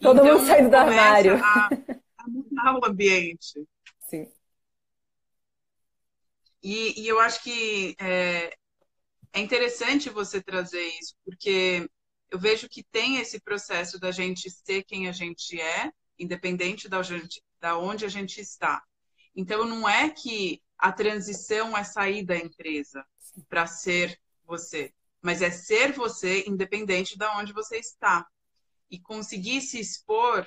Todo 0.00 0.20
então, 0.20 0.38
mundo 0.38 0.46
saindo 0.46 0.70
do 0.70 0.76
armário. 0.76 1.36
A, 1.42 1.68
a 2.18 2.28
mudar 2.28 2.74
o 2.74 2.84
ambiente. 2.84 3.64
Sim. 4.00 4.26
E, 6.60 7.00
e 7.00 7.06
eu 7.06 7.20
acho 7.20 7.42
que 7.44 7.94
é, 8.00 8.52
é 9.32 9.40
interessante 9.40 10.10
você 10.10 10.42
trazer 10.42 10.84
isso, 11.00 11.14
porque 11.24 11.88
eu 12.30 12.38
vejo 12.38 12.68
que 12.68 12.82
tem 12.82 13.18
esse 13.18 13.40
processo 13.40 13.98
da 13.98 14.10
gente 14.10 14.50
ser 14.50 14.82
quem 14.82 15.08
a 15.08 15.12
gente 15.12 15.60
é, 15.60 15.92
independente 16.18 16.88
da, 16.88 17.00
gente, 17.00 17.40
da 17.60 17.78
onde 17.78 18.04
a 18.04 18.08
gente 18.08 18.40
está. 18.40 18.82
Então, 19.38 19.64
não 19.64 19.88
é 19.88 20.10
que 20.10 20.60
a 20.76 20.90
transição 20.90 21.78
é 21.78 21.84
sair 21.84 22.26
da 22.26 22.36
empresa 22.36 23.06
para 23.48 23.68
ser 23.68 24.20
você, 24.44 24.92
mas 25.22 25.40
é 25.42 25.48
ser 25.48 25.92
você 25.92 26.42
independente 26.48 27.16
da 27.16 27.38
onde 27.38 27.52
você 27.52 27.78
está. 27.78 28.26
E 28.90 28.98
conseguir 28.98 29.60
se 29.60 29.78
expor 29.78 30.44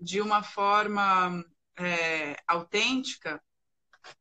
de 0.00 0.22
uma 0.22 0.42
forma 0.42 1.44
é, 1.76 2.34
autêntica 2.46 3.42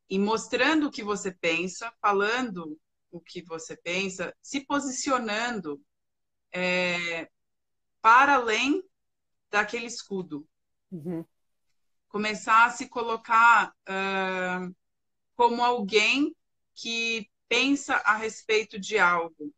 e 0.10 0.20
mostrando 0.20 0.88
o 0.88 0.92
que 0.92 1.02
você 1.02 1.32
pensa, 1.32 1.90
falando 2.02 2.78
o 3.10 3.22
que 3.22 3.42
você 3.42 3.78
pensa, 3.78 4.36
se 4.42 4.66
posicionando 4.66 5.82
é, 6.52 7.30
para 8.02 8.36
além 8.36 8.84
daquele 9.50 9.86
escudo. 9.86 10.46
Uhum. 10.92 11.24
Começar 12.10 12.66
a 12.66 12.70
se 12.72 12.90
colocar 12.90 13.74
uh, 13.88 14.76
como 15.36 15.64
alguém 15.64 16.36
que 16.76 17.30
pensa 17.48 17.96
a 18.06 18.16
respeito 18.18 18.80
de 18.80 19.00
algo. 19.00 19.54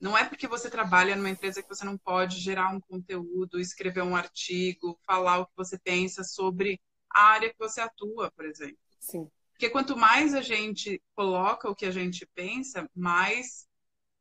Não 0.00 0.18
é 0.18 0.24
porque 0.24 0.48
você 0.48 0.68
trabalha 0.68 1.14
numa 1.14 1.30
empresa 1.30 1.62
que 1.62 1.68
você 1.68 1.84
não 1.84 1.96
pode 1.96 2.40
gerar 2.40 2.74
um 2.74 2.80
conteúdo, 2.80 3.60
escrever 3.60 4.02
um 4.02 4.16
artigo, 4.16 4.98
falar 5.06 5.38
o 5.38 5.46
que 5.46 5.52
você 5.56 5.78
pensa 5.78 6.24
sobre 6.24 6.80
a 7.08 7.22
área 7.28 7.50
que 7.50 7.58
você 7.58 7.80
atua, 7.80 8.30
por 8.32 8.44
exemplo. 8.44 8.78
Sim. 8.98 9.30
Porque 9.52 9.70
quanto 9.70 9.96
mais 9.96 10.34
a 10.34 10.40
gente 10.40 11.00
coloca 11.14 11.70
o 11.70 11.74
que 11.74 11.86
a 11.86 11.92
gente 11.92 12.26
pensa, 12.34 12.90
mais 12.94 13.68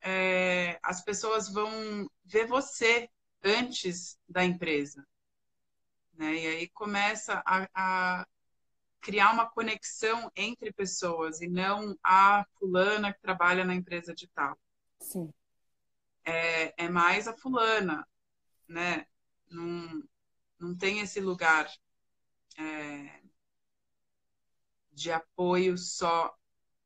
é, 0.01 0.77
as 0.84 1.03
pessoas 1.03 1.51
vão 1.51 2.07
ver 2.23 2.45
você 2.45 3.10
antes 3.43 4.19
da 4.29 4.45
empresa. 4.45 5.03
Né? 6.13 6.36
E 6.36 6.47
aí 6.47 6.69
começa 6.69 7.41
a, 7.45 7.67
a 7.74 8.28
criar 9.02 9.32
uma 9.32 9.50
conexão 9.50 10.32
entre 10.36 10.71
pessoas 10.71 11.41
e 11.41 11.47
não 11.47 11.97
a 12.04 12.45
fulana 12.60 13.13
que 13.13 13.21
trabalha 13.21 13.65
na 13.65 13.74
empresa 13.74 14.13
de 14.13 14.28
tal. 14.28 14.58
Sim. 15.00 15.34
É, 16.24 16.86
é 16.86 16.89
mais 16.89 17.28
a 17.28 17.36
fulana, 17.36 18.08
né? 18.67 19.06
Não, 19.50 20.04
não 20.60 20.78
tem 20.78 21.00
esse 21.00 21.19
lugar 21.19 21.67
é, 22.58 23.21
de 24.91 25.12
apoio 25.12 25.78
só 25.78 26.34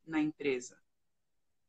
na 0.07 0.19
empresa. 0.19 0.79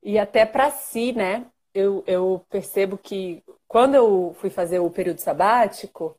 E 0.03 0.19
até 0.19 0.47
para 0.47 0.71
si, 0.71 1.13
né? 1.13 1.51
Eu, 1.75 2.05
eu 2.07 2.47
percebo 2.49 2.97
que 2.97 3.45
quando 3.67 3.97
eu 3.97 4.35
fui 4.39 4.49
fazer 4.49 4.79
o 4.79 4.91
período 4.91 5.19
sabático, 5.19 6.19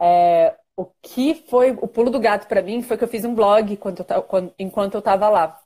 é, 0.00 0.56
o 0.76 0.86
que 1.02 1.34
foi 1.48 1.70
o 1.72 1.88
pulo 1.88 2.10
do 2.10 2.20
gato 2.20 2.46
para 2.46 2.62
mim 2.62 2.82
foi 2.82 2.96
que 2.98 3.04
eu 3.04 3.08
fiz 3.08 3.24
um 3.24 3.34
blog 3.34 3.72
enquanto 3.72 4.04
eu, 4.08 4.22
quando, 4.22 4.54
enquanto 4.58 4.94
eu 4.94 4.98
estava 5.00 5.28
lá. 5.28 5.60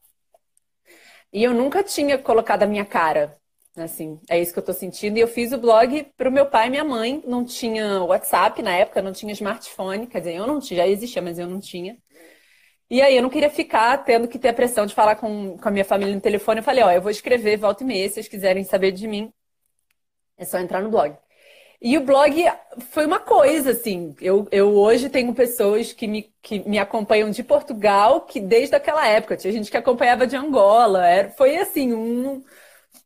E 1.33 1.43
eu 1.45 1.55
nunca 1.55 1.83
tinha 1.83 2.19
colocado 2.19 2.63
a 2.63 2.67
minha 2.67 2.85
cara. 2.85 3.37
Assim, 3.77 4.21
é 4.29 4.41
isso 4.41 4.53
que 4.53 4.59
eu 4.59 4.63
estou 4.63 4.75
sentindo. 4.75 5.17
E 5.17 5.21
eu 5.21 5.29
fiz 5.29 5.53
o 5.53 5.59
blog 5.59 6.05
para 6.17 6.29
o 6.29 6.33
meu 6.33 6.47
pai 6.47 6.67
e 6.67 6.71
minha 6.71 6.85
mãe. 6.85 7.23
Não 7.27 7.45
tinha 7.45 8.03
WhatsApp 8.03 8.63
na 8.63 8.73
época, 8.77 9.03
não 9.03 9.13
tinha 9.13 9.33
smartphone. 9.33 10.07
Quer 10.07 10.19
dizer, 10.19 10.35
eu 10.35 10.47
não 10.47 10.61
tinha, 10.61 10.79
já 10.79 10.89
existia, 10.89 11.23
mas 11.23 11.39
eu 11.39 11.47
não 11.47 11.61
tinha. 11.61 11.97
E 12.91 13.01
aí 13.01 13.17
eu 13.17 13.23
não 13.23 13.31
queria 13.31 13.51
ficar 13.51 13.99
tendo 14.05 14.27
que 14.29 14.39
ter 14.39 14.49
a 14.49 14.55
pressão 14.55 14.85
de 14.85 14.95
falar 14.95 15.15
com, 15.17 15.57
com 15.57 15.69
a 15.69 15.71
minha 15.71 15.85
família 15.85 16.15
no 16.15 16.21
telefone. 16.21 16.59
Eu 16.59 16.65
falei, 16.65 16.83
ó, 16.83 16.91
eu 16.91 17.01
vou 17.01 17.11
escrever 17.11 17.57
volta 17.57 17.85
e 17.85 17.87
meia, 17.87 18.09
se 18.09 18.15
vocês 18.15 18.29
quiserem 18.29 18.65
saber 18.65 18.91
de 18.93 19.07
mim, 19.07 19.33
é 20.37 20.45
só 20.45 20.59
entrar 20.59 20.83
no 20.83 20.91
blog. 20.91 21.17
E 21.83 21.97
o 21.97 22.05
blog 22.05 22.45
foi 22.91 23.07
uma 23.07 23.19
coisa, 23.21 23.71
assim. 23.71 24.15
Eu, 24.21 24.47
eu 24.53 24.75
hoje 24.75 25.09
tenho 25.09 25.35
pessoas 25.35 25.93
que 25.93 26.07
me, 26.07 26.33
que 26.43 26.61
me 26.69 26.79
acompanham 26.79 27.31
de 27.31 27.43
Portugal, 27.43 28.23
que 28.23 28.39
desde 28.41 28.75
aquela 28.77 29.07
época, 29.07 29.37
tinha 29.37 29.53
gente 29.53 29.71
que 29.71 29.77
acompanhava 29.77 30.27
de 30.27 30.37
Angola. 30.37 31.07
Era, 31.07 31.31
foi, 31.31 31.57
assim, 31.57 31.93
um, 31.95 32.45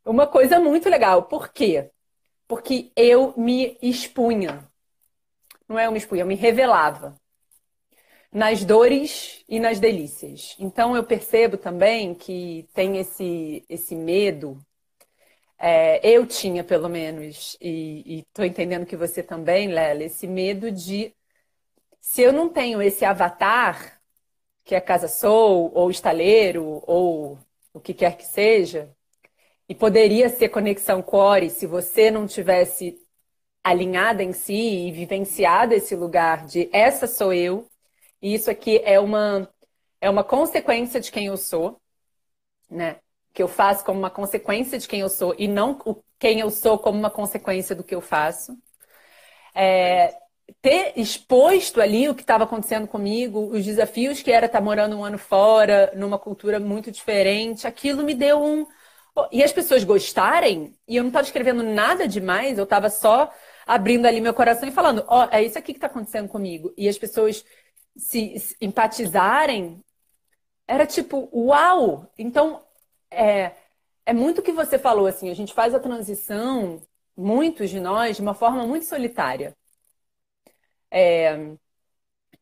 uma 0.04 0.26
coisa 0.26 0.58
muito 0.60 0.88
legal. 0.88 1.24
Por 1.24 1.52
quê? 1.52 1.90
Porque 2.48 2.92
eu 2.96 3.34
me 3.36 3.78
expunha. 3.82 4.68
Não 5.68 5.78
é 5.78 5.86
eu 5.86 5.92
me 5.92 5.98
expunha, 5.98 6.22
eu 6.22 6.26
me 6.26 6.34
revelava 6.34 7.18
nas 8.34 8.64
dores 8.64 9.44
e 9.48 9.60
nas 9.60 9.78
delícias. 9.78 10.56
Então 10.58 10.96
eu 10.96 11.04
percebo 11.04 11.56
também 11.56 12.14
que 12.14 12.68
tem 12.74 12.98
esse, 12.98 13.64
esse 13.68 13.94
medo. 13.94 14.60
É, 15.66 15.98
eu 16.06 16.26
tinha, 16.26 16.62
pelo 16.62 16.90
menos, 16.90 17.56
e 17.58 18.18
estou 18.20 18.44
entendendo 18.44 18.84
que 18.84 18.96
você 18.98 19.22
também, 19.22 19.68
Lela, 19.68 20.04
esse 20.04 20.26
medo 20.26 20.70
de 20.70 21.14
se 22.00 22.22
eu 22.22 22.32
não 22.34 22.50
tenho 22.50 22.82
esse 22.82 23.04
avatar, 23.04 24.00
que 24.64 24.74
é 24.74 24.80
Casa 24.80 25.08
Sou, 25.08 25.72
ou 25.74 25.90
estaleiro, 25.90 26.82
ou 26.86 27.38
o 27.72 27.80
que 27.80 27.94
quer 27.94 28.16
que 28.16 28.26
seja, 28.26 28.94
e 29.68 29.74
poderia 29.74 30.28
ser 30.28 30.50
conexão 30.50 31.02
core 31.02 31.50
se 31.50 31.66
você 31.66 32.10
não 32.10 32.26
tivesse 32.26 33.00
alinhada 33.64 34.22
em 34.22 34.32
si 34.32 34.88
e 34.88 34.92
vivenciado 34.92 35.74
esse 35.74 35.96
lugar 35.96 36.46
de 36.46 36.70
essa 36.72 37.06
sou 37.06 37.32
eu, 37.32 37.66
e 38.22 38.34
isso 38.34 38.50
aqui 38.50 38.80
é 38.84 39.00
uma, 39.00 39.50
é 40.00 40.10
uma 40.10 40.24
consequência 40.24 41.00
de 41.00 41.12
quem 41.12 41.26
eu 41.26 41.36
sou, 41.38 41.80
né? 42.70 43.00
Que 43.34 43.42
eu 43.42 43.48
faço 43.48 43.84
como 43.84 43.98
uma 43.98 44.10
consequência 44.10 44.78
de 44.78 44.88
quem 44.88 45.00
eu 45.00 45.10
sou 45.10 45.34
e 45.38 45.46
não 45.46 45.78
o, 45.84 46.02
quem 46.18 46.40
eu 46.40 46.50
sou 46.50 46.78
como 46.78 46.98
uma 46.98 47.10
consequência 47.10 47.76
do 47.76 47.84
que 47.84 47.94
eu 47.94 48.00
faço. 48.00 48.56
É, 49.54 50.16
ter 50.62 50.92
exposto 50.96 51.80
ali 51.80 52.08
o 52.08 52.14
que 52.14 52.22
estava 52.22 52.44
acontecendo 52.44 52.86
comigo, 52.88 53.50
os 53.52 53.64
desafios 53.64 54.22
que 54.22 54.30
era 54.30 54.46
estar 54.46 54.58
tá 54.58 54.64
morando 54.64 54.96
um 54.96 55.04
ano 55.04 55.18
fora, 55.18 55.92
numa 55.94 56.18
cultura 56.18 56.58
muito 56.60 56.90
diferente, 56.90 57.66
aquilo 57.66 58.02
me 58.02 58.14
deu 58.14 58.42
um. 58.42 58.66
E 59.30 59.42
as 59.44 59.52
pessoas 59.52 59.84
gostarem, 59.84 60.74
e 60.88 60.96
eu 60.96 61.02
não 61.02 61.10
estava 61.10 61.26
escrevendo 61.26 61.62
nada 61.62 62.08
demais, 62.08 62.58
eu 62.58 62.64
estava 62.64 62.90
só 62.90 63.30
abrindo 63.66 64.06
ali 64.06 64.20
meu 64.20 64.34
coração 64.34 64.68
e 64.68 64.72
falando: 64.72 65.04
Ó, 65.06 65.24
oh, 65.24 65.28
é 65.30 65.42
isso 65.42 65.58
aqui 65.58 65.72
que 65.72 65.78
está 65.78 65.86
acontecendo 65.86 66.28
comigo. 66.28 66.72
E 66.76 66.88
as 66.88 66.98
pessoas 66.98 67.44
se, 67.96 68.38
se 68.38 68.56
empatizarem, 68.60 69.80
era 70.66 70.86
tipo, 70.86 71.28
uau! 71.32 72.10
Então, 72.18 72.63
é, 73.14 73.56
é 74.06 74.12
muito 74.12 74.38
o 74.38 74.42
que 74.42 74.52
você 74.52 74.78
falou, 74.78 75.06
assim, 75.06 75.30
a 75.30 75.34
gente 75.34 75.54
faz 75.54 75.74
a 75.74 75.80
transição 75.80 76.82
muitos 77.16 77.70
de 77.70 77.80
nós, 77.80 78.16
de 78.16 78.22
uma 78.22 78.34
forma 78.34 78.66
muito 78.66 78.86
solitária. 78.86 79.56
É... 80.90 81.56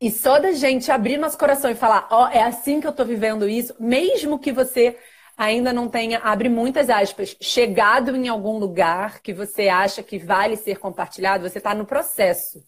E 0.01 0.11
só 0.11 0.39
da 0.41 0.53
gente 0.53 0.91
abrir 0.91 1.17
nosso 1.17 1.39
coração 1.39 1.71
e 1.71 1.77
falar, 1.77 2.09
ó, 2.11 2.25
oh, 2.25 2.29
é 2.29 2.43
assim 2.43 2.81
que 2.81 2.87
eu 2.87 2.93
tô 2.93 3.05
vivendo 3.05 3.49
isso, 3.49 3.75
mesmo 3.79 4.39
que 4.39 4.51
você 4.53 4.99
ainda 5.37 5.73
não 5.73 5.89
tenha, 5.89 6.19
abre 6.19 6.49
muitas 6.49 6.91
aspas, 6.91 7.37
chegado 7.41 8.17
em 8.17 8.29
algum 8.29 8.59
lugar 8.59 9.21
que 9.21 9.33
você 9.33 9.69
acha 9.69 10.03
que 10.03 10.19
vale 10.19 10.57
ser 10.57 10.79
compartilhado, 10.79 11.49
você 11.49 11.59
está 11.59 11.75
no 11.75 11.87
processo. 11.87 12.65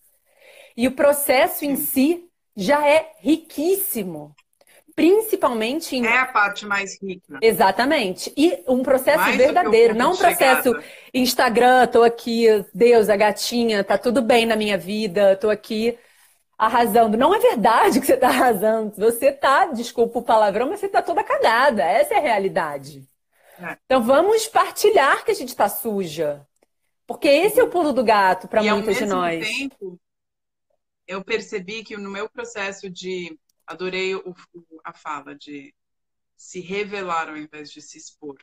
E 0.77 0.87
o 0.87 0.93
processo 0.93 1.65
em 1.65 1.77
si 1.77 2.29
já 2.57 2.87
é 2.89 3.13
riquíssimo. 3.19 4.35
Principalmente 4.95 5.97
em... 5.97 6.07
É 6.07 6.19
a 6.19 6.27
parte 6.27 6.65
mais 6.65 7.01
rica. 7.03 7.39
Exatamente. 7.43 8.33
E 8.37 8.63
um 8.69 8.83
processo 8.83 9.19
mais 9.19 9.37
verdadeiro, 9.37 9.95
não 9.95 10.13
um 10.13 10.17
processo 10.17 10.69
chegada. 10.69 10.85
Instagram, 11.13 11.87
tô 11.89 12.03
aqui, 12.03 12.47
Deus, 12.73 13.09
a 13.09 13.17
gatinha, 13.17 13.83
tá 13.83 13.99
tudo 13.99 14.23
bem 14.23 14.47
na 14.47 14.55
minha 14.55 14.79
vida, 14.79 15.37
tô 15.37 15.51
aqui 15.51 15.99
arrasando. 16.57 17.17
Não 17.17 17.35
é 17.35 17.39
verdade 17.41 18.01
que 18.01 18.07
você 18.07 18.17
tá 18.17 18.29
arrasando. 18.29 18.95
Você 18.97 19.33
tá, 19.33 19.67
desculpa 19.67 20.21
o 20.21 20.23
palavrão, 20.23 20.69
mas 20.69 20.81
você 20.81 20.89
tá 20.89 21.03
toda 21.03 21.25
cagada. 21.25 21.83
Essa 21.83 22.15
é 22.15 22.19
a 22.19 22.23
realidade. 22.23 23.03
É. 23.61 23.77
Então 23.85 24.03
vamos 24.03 24.47
partilhar 24.47 25.25
que 25.25 25.31
a 25.31 25.35
gente 25.35 25.55
tá 25.55 25.69
suja. 25.69 26.47
Porque 27.07 27.29
esse 27.29 27.61
é 27.61 27.65
o 27.65 27.69
pulo 27.69 27.93
do 27.93 28.03
gato 28.03 28.49
para 28.49 28.63
muitas 28.63 28.97
de 28.97 29.07
nós. 29.07 29.47
Tempo, 29.47 29.99
eu 31.07 31.23
percebi 31.23 31.85
que 31.85 31.97
no 31.97 32.11
meu 32.11 32.29
processo 32.29 32.89
de 32.89 33.37
adorei 33.67 34.15
o, 34.15 34.35
a 34.85 34.93
fala 34.93 35.35
de 35.35 35.75
se 36.37 36.61
revelar 36.61 37.29
ao 37.29 37.37
invés 37.37 37.71
de 37.71 37.81
se 37.81 37.99
expor. 37.99 38.37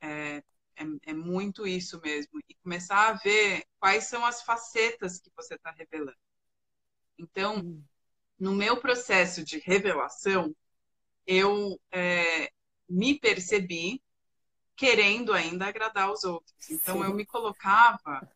É, 0.00 0.42
é, 0.76 0.84
é, 1.06 1.12
muito 1.12 1.66
isso 1.66 2.00
mesmo. 2.00 2.40
E 2.48 2.54
começar 2.54 3.08
a 3.08 3.12
ver 3.14 3.64
quais 3.78 4.04
são 4.04 4.24
as 4.24 4.42
facetas 4.42 5.18
que 5.18 5.30
você 5.36 5.54
está 5.54 5.70
revelando. 5.70 6.16
Então, 7.18 7.58
hum. 7.58 7.82
no 8.38 8.54
meu 8.54 8.76
processo 8.76 9.44
de 9.44 9.58
revelação, 9.58 10.54
eu 11.26 11.78
é, 11.90 12.50
me 12.88 13.18
percebi 13.18 14.02
querendo 14.76 15.32
ainda 15.32 15.66
agradar 15.66 16.10
os 16.12 16.22
outros. 16.22 16.70
Então, 16.70 16.98
Sim. 16.98 17.04
eu 17.04 17.14
me 17.14 17.26
colocava 17.26 18.26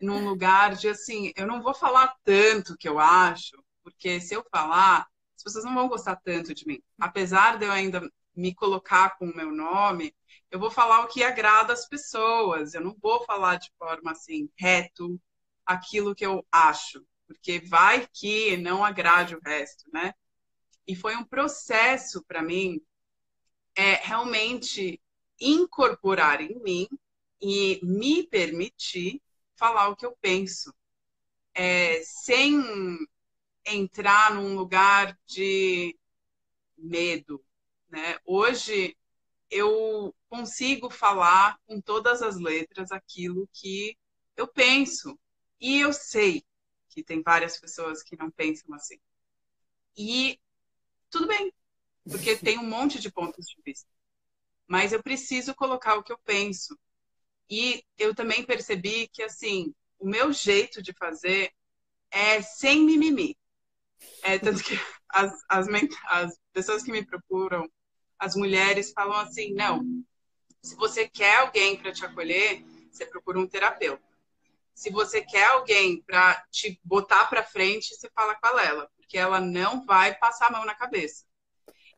num 0.00 0.28
lugar 0.28 0.74
de 0.76 0.88
assim, 0.88 1.32
eu 1.34 1.46
não 1.46 1.62
vou 1.62 1.72
falar 1.72 2.14
tanto 2.22 2.76
que 2.76 2.86
eu 2.86 2.98
acho, 2.98 3.56
porque 3.82 4.20
se 4.20 4.34
eu 4.34 4.44
falar, 4.50 5.08
as 5.36 5.42
pessoas 5.42 5.64
não 5.64 5.74
vão 5.74 5.88
gostar 5.88 6.16
tanto 6.16 6.54
de 6.54 6.66
mim. 6.66 6.82
Apesar 6.98 7.58
de 7.58 7.66
eu 7.66 7.72
ainda 7.72 8.10
me 8.34 8.54
colocar 8.54 9.16
com 9.18 9.26
o 9.26 9.36
meu 9.36 9.50
nome, 9.50 10.14
eu 10.50 10.58
vou 10.58 10.70
falar 10.70 11.00
o 11.02 11.08
que 11.08 11.22
agrada 11.22 11.72
as 11.72 11.88
pessoas. 11.88 12.74
Eu 12.74 12.80
não 12.82 12.96
vou 13.00 13.24
falar 13.24 13.56
de 13.56 13.70
forma 13.78 14.12
assim, 14.12 14.48
reto, 14.58 15.20
aquilo 15.64 16.14
que 16.14 16.24
eu 16.24 16.46
acho, 16.50 17.04
porque 17.26 17.60
vai 17.60 18.06
que 18.12 18.56
não 18.56 18.84
agrade 18.84 19.34
o 19.34 19.40
resto, 19.44 19.84
né? 19.92 20.14
E 20.86 20.94
foi 20.94 21.16
um 21.16 21.24
processo 21.24 22.24
para 22.24 22.42
mim 22.42 22.80
é 23.76 23.94
realmente 23.96 25.00
incorporar 25.38 26.40
em 26.40 26.58
mim 26.62 26.88
e 27.40 27.78
me 27.82 28.26
permitir 28.26 29.22
falar 29.54 29.88
o 29.88 29.96
que 29.96 30.06
eu 30.06 30.16
penso, 30.20 30.74
é, 31.54 32.00
sem 32.02 32.58
entrar 33.66 34.34
num 34.34 34.54
lugar 34.54 35.18
de 35.26 35.98
medo. 36.76 37.44
Né? 37.88 38.16
Hoje 38.24 38.96
eu 39.50 40.14
consigo 40.28 40.90
falar 40.90 41.58
com 41.66 41.80
todas 41.80 42.22
as 42.22 42.36
letras 42.36 42.90
aquilo 42.92 43.48
que 43.52 43.96
eu 44.36 44.46
penso. 44.46 45.18
E 45.60 45.80
eu 45.80 45.92
sei 45.92 46.44
que 46.88 47.02
tem 47.02 47.22
várias 47.22 47.58
pessoas 47.58 48.02
que 48.02 48.16
não 48.16 48.30
pensam 48.30 48.74
assim. 48.74 48.98
E 49.96 50.38
tudo 51.10 51.26
bem, 51.26 51.52
porque 52.04 52.36
tem 52.38 52.58
um 52.58 52.68
monte 52.68 52.98
de 52.98 53.10
pontos 53.10 53.46
de 53.46 53.56
vista. 53.64 53.88
Mas 54.66 54.92
eu 54.92 55.02
preciso 55.02 55.54
colocar 55.54 55.96
o 55.96 56.02
que 56.02 56.12
eu 56.12 56.18
penso. 56.18 56.78
E 57.48 57.84
eu 57.96 58.14
também 58.14 58.44
percebi 58.44 59.08
que, 59.08 59.22
assim, 59.22 59.72
o 59.98 60.06
meu 60.06 60.32
jeito 60.32 60.82
de 60.82 60.92
fazer 60.92 61.52
é 62.10 62.42
sem 62.42 62.82
mimimi. 62.84 63.36
É, 64.22 64.38
tanto 64.38 64.62
que 64.62 64.78
as, 65.08 65.32
as, 65.48 65.66
as 66.08 66.38
pessoas 66.52 66.82
que 66.82 66.92
me 66.92 67.04
procuram, 67.04 67.68
as 68.18 68.34
mulheres, 68.34 68.92
falam 68.92 69.16
assim: 69.16 69.52
não, 69.54 69.82
se 70.62 70.74
você 70.74 71.08
quer 71.08 71.36
alguém 71.36 71.76
para 71.76 71.92
te 71.92 72.04
acolher, 72.04 72.64
você 72.90 73.06
procura 73.06 73.38
um 73.38 73.46
terapeuta. 73.46 74.02
Se 74.74 74.90
você 74.90 75.22
quer 75.22 75.46
alguém 75.46 76.02
para 76.02 76.44
te 76.50 76.78
botar 76.84 77.26
para 77.26 77.42
frente, 77.42 77.94
você 77.94 78.10
fala 78.14 78.34
com 78.34 78.46
a 78.46 78.52
Lela, 78.52 78.90
porque 78.96 79.16
ela 79.16 79.40
não 79.40 79.86
vai 79.86 80.14
passar 80.14 80.48
a 80.48 80.50
mão 80.50 80.64
na 80.64 80.74
cabeça. 80.74 81.24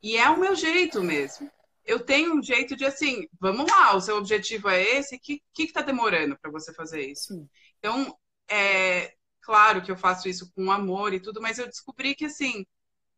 E 0.02 0.16
é 0.16 0.28
o 0.28 0.38
meu 0.38 0.54
jeito 0.54 1.02
mesmo. 1.02 1.50
Eu 1.84 2.00
tenho 2.04 2.36
um 2.36 2.42
jeito 2.42 2.76
de 2.76 2.84
assim, 2.84 3.26
vamos 3.40 3.68
lá, 3.70 3.96
o 3.96 4.00
seu 4.00 4.16
objetivo 4.16 4.68
é 4.68 4.80
esse, 4.80 5.16
o 5.16 5.18
que 5.18 5.42
está 5.56 5.80
demorando 5.80 6.38
para 6.38 6.50
você 6.50 6.72
fazer 6.72 7.00
isso? 7.00 7.48
Então, 7.78 8.16
é, 8.48 9.14
Claro 9.48 9.80
que 9.80 9.90
eu 9.90 9.96
faço 9.96 10.28
isso 10.28 10.52
com 10.52 10.70
amor 10.70 11.14
e 11.14 11.20
tudo, 11.20 11.40
mas 11.40 11.58
eu 11.58 11.66
descobri 11.66 12.14
que, 12.14 12.26
assim, 12.26 12.66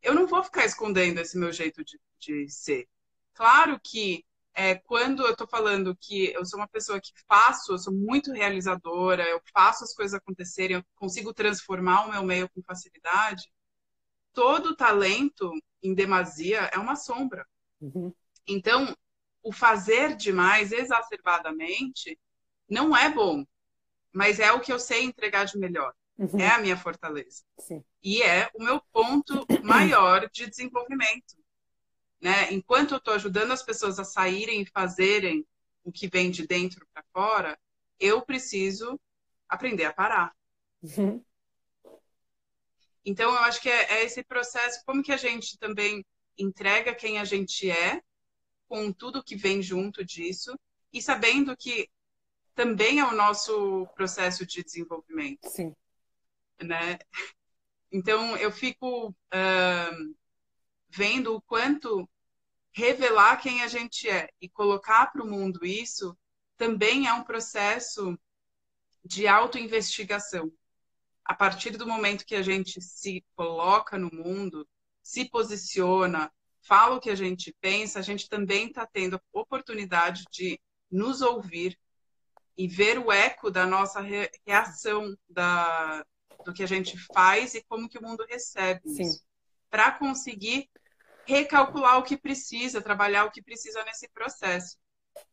eu 0.00 0.14
não 0.14 0.28
vou 0.28 0.44
ficar 0.44 0.64
escondendo 0.64 1.18
esse 1.18 1.36
meu 1.36 1.50
jeito 1.52 1.82
de, 1.84 2.00
de 2.20 2.48
ser. 2.48 2.88
Claro 3.34 3.80
que 3.82 4.24
é, 4.54 4.76
quando 4.76 5.26
eu 5.26 5.32
estou 5.32 5.48
falando 5.48 5.96
que 5.96 6.26
eu 6.32 6.44
sou 6.44 6.60
uma 6.60 6.68
pessoa 6.68 7.00
que 7.00 7.10
faço, 7.26 7.72
eu 7.72 7.78
sou 7.78 7.92
muito 7.92 8.30
realizadora, 8.30 9.24
eu 9.28 9.42
faço 9.52 9.82
as 9.82 9.92
coisas 9.92 10.14
acontecerem, 10.14 10.76
eu 10.76 10.84
consigo 10.94 11.34
transformar 11.34 12.06
o 12.06 12.12
meu 12.12 12.22
meio 12.22 12.48
com 12.50 12.62
facilidade, 12.62 13.52
todo 14.32 14.76
talento 14.76 15.50
em 15.82 15.92
demasia 15.96 16.70
é 16.72 16.78
uma 16.78 16.94
sombra. 16.94 17.44
Uhum. 17.80 18.14
Então, 18.46 18.96
o 19.42 19.52
fazer 19.52 20.14
demais 20.14 20.70
exacerbadamente 20.70 22.16
não 22.68 22.96
é 22.96 23.10
bom, 23.12 23.44
mas 24.12 24.38
é 24.38 24.52
o 24.52 24.60
que 24.60 24.72
eu 24.72 24.78
sei 24.78 25.02
entregar 25.02 25.44
de 25.44 25.58
melhor. 25.58 25.92
Uhum. 26.20 26.38
É 26.38 26.48
a 26.48 26.58
minha 26.58 26.76
fortaleza. 26.76 27.42
Sim. 27.58 27.82
E 28.02 28.22
é 28.22 28.50
o 28.52 28.62
meu 28.62 28.78
ponto 28.92 29.46
maior 29.64 30.28
de 30.28 30.46
desenvolvimento. 30.46 31.34
Né? 32.20 32.52
Enquanto 32.52 32.92
eu 32.92 32.98
estou 32.98 33.14
ajudando 33.14 33.52
as 33.52 33.62
pessoas 33.62 33.98
a 33.98 34.04
saírem 34.04 34.60
e 34.60 34.66
fazerem 34.66 35.46
o 35.82 35.90
que 35.90 36.06
vem 36.08 36.30
de 36.30 36.46
dentro 36.46 36.86
para 36.92 37.02
fora, 37.10 37.58
eu 37.98 38.20
preciso 38.20 39.00
aprender 39.48 39.86
a 39.86 39.94
parar. 39.94 40.36
Uhum. 40.82 41.24
Então, 43.02 43.30
eu 43.30 43.38
acho 43.38 43.62
que 43.62 43.70
é, 43.70 43.94
é, 43.94 44.04
esse 44.04 44.22
processo, 44.22 44.84
como 44.84 45.02
que 45.02 45.12
a 45.12 45.16
gente 45.16 45.58
também 45.58 46.04
entrega 46.36 46.94
quem 46.94 47.18
a 47.18 47.24
gente 47.24 47.70
é, 47.70 48.02
com 48.68 48.92
tudo 48.92 49.24
que 49.24 49.36
vem 49.36 49.62
junto 49.62 50.04
disso, 50.04 50.54
e 50.92 51.00
sabendo 51.00 51.56
que 51.56 51.88
também 52.54 52.98
é 52.98 53.04
o 53.06 53.16
nosso 53.16 53.86
processo 53.94 54.44
de 54.44 54.62
desenvolvimento. 54.62 55.48
Sim 55.48 55.74
né? 56.62 56.98
Então 57.92 58.36
eu 58.36 58.52
fico 58.52 59.08
uh, 59.08 60.14
vendo 60.88 61.34
o 61.34 61.42
quanto 61.42 62.08
revelar 62.72 63.40
quem 63.40 63.62
a 63.62 63.68
gente 63.68 64.08
é 64.08 64.28
e 64.40 64.48
colocar 64.48 65.06
para 65.12 65.22
o 65.22 65.28
mundo 65.28 65.64
isso 65.64 66.16
também 66.56 67.06
é 67.06 67.12
um 67.12 67.24
processo 67.24 68.18
de 69.04 69.26
autoinvestigação. 69.26 70.52
A 71.24 71.34
partir 71.34 71.70
do 71.70 71.86
momento 71.86 72.26
que 72.26 72.34
a 72.34 72.42
gente 72.42 72.80
se 72.82 73.24
coloca 73.34 73.98
no 73.98 74.10
mundo, 74.12 74.68
se 75.02 75.24
posiciona, 75.24 76.30
fala 76.60 76.96
o 76.96 77.00
que 77.00 77.08
a 77.08 77.14
gente 77.14 77.56
pensa, 77.60 77.98
a 77.98 78.02
gente 78.02 78.28
também 78.28 78.68
está 78.68 78.86
tendo 78.86 79.16
a 79.16 79.22
oportunidade 79.32 80.24
de 80.30 80.60
nos 80.90 81.22
ouvir 81.22 81.78
e 82.56 82.68
ver 82.68 82.98
o 82.98 83.10
eco 83.10 83.50
da 83.50 83.64
nossa 83.64 84.00
reação, 84.46 85.16
da, 85.28 86.04
do 86.44 86.52
que 86.52 86.62
a 86.62 86.66
gente 86.66 86.96
faz 87.12 87.54
e 87.54 87.64
como 87.64 87.88
que 87.88 87.98
o 87.98 88.02
mundo 88.02 88.24
recebe 88.28 88.88
Sim. 88.88 89.02
isso. 89.02 89.22
Para 89.68 89.92
conseguir 89.92 90.68
recalcular 91.26 91.98
o 91.98 92.02
que 92.02 92.16
precisa, 92.16 92.82
trabalhar 92.82 93.24
o 93.24 93.30
que 93.30 93.42
precisa 93.42 93.84
nesse 93.84 94.08
processo. 94.08 94.76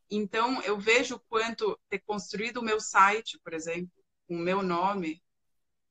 Então, 0.09 0.61
eu 0.61 0.77
vejo 0.79 1.15
o 1.15 1.19
quanto 1.27 1.77
ter 1.89 1.99
construído 1.99 2.57
o 2.57 2.63
meu 2.63 2.79
site, 2.79 3.39
por 3.43 3.53
exemplo, 3.53 3.91
com 4.27 4.35
o 4.35 4.39
meu 4.39 4.61
nome, 4.61 5.21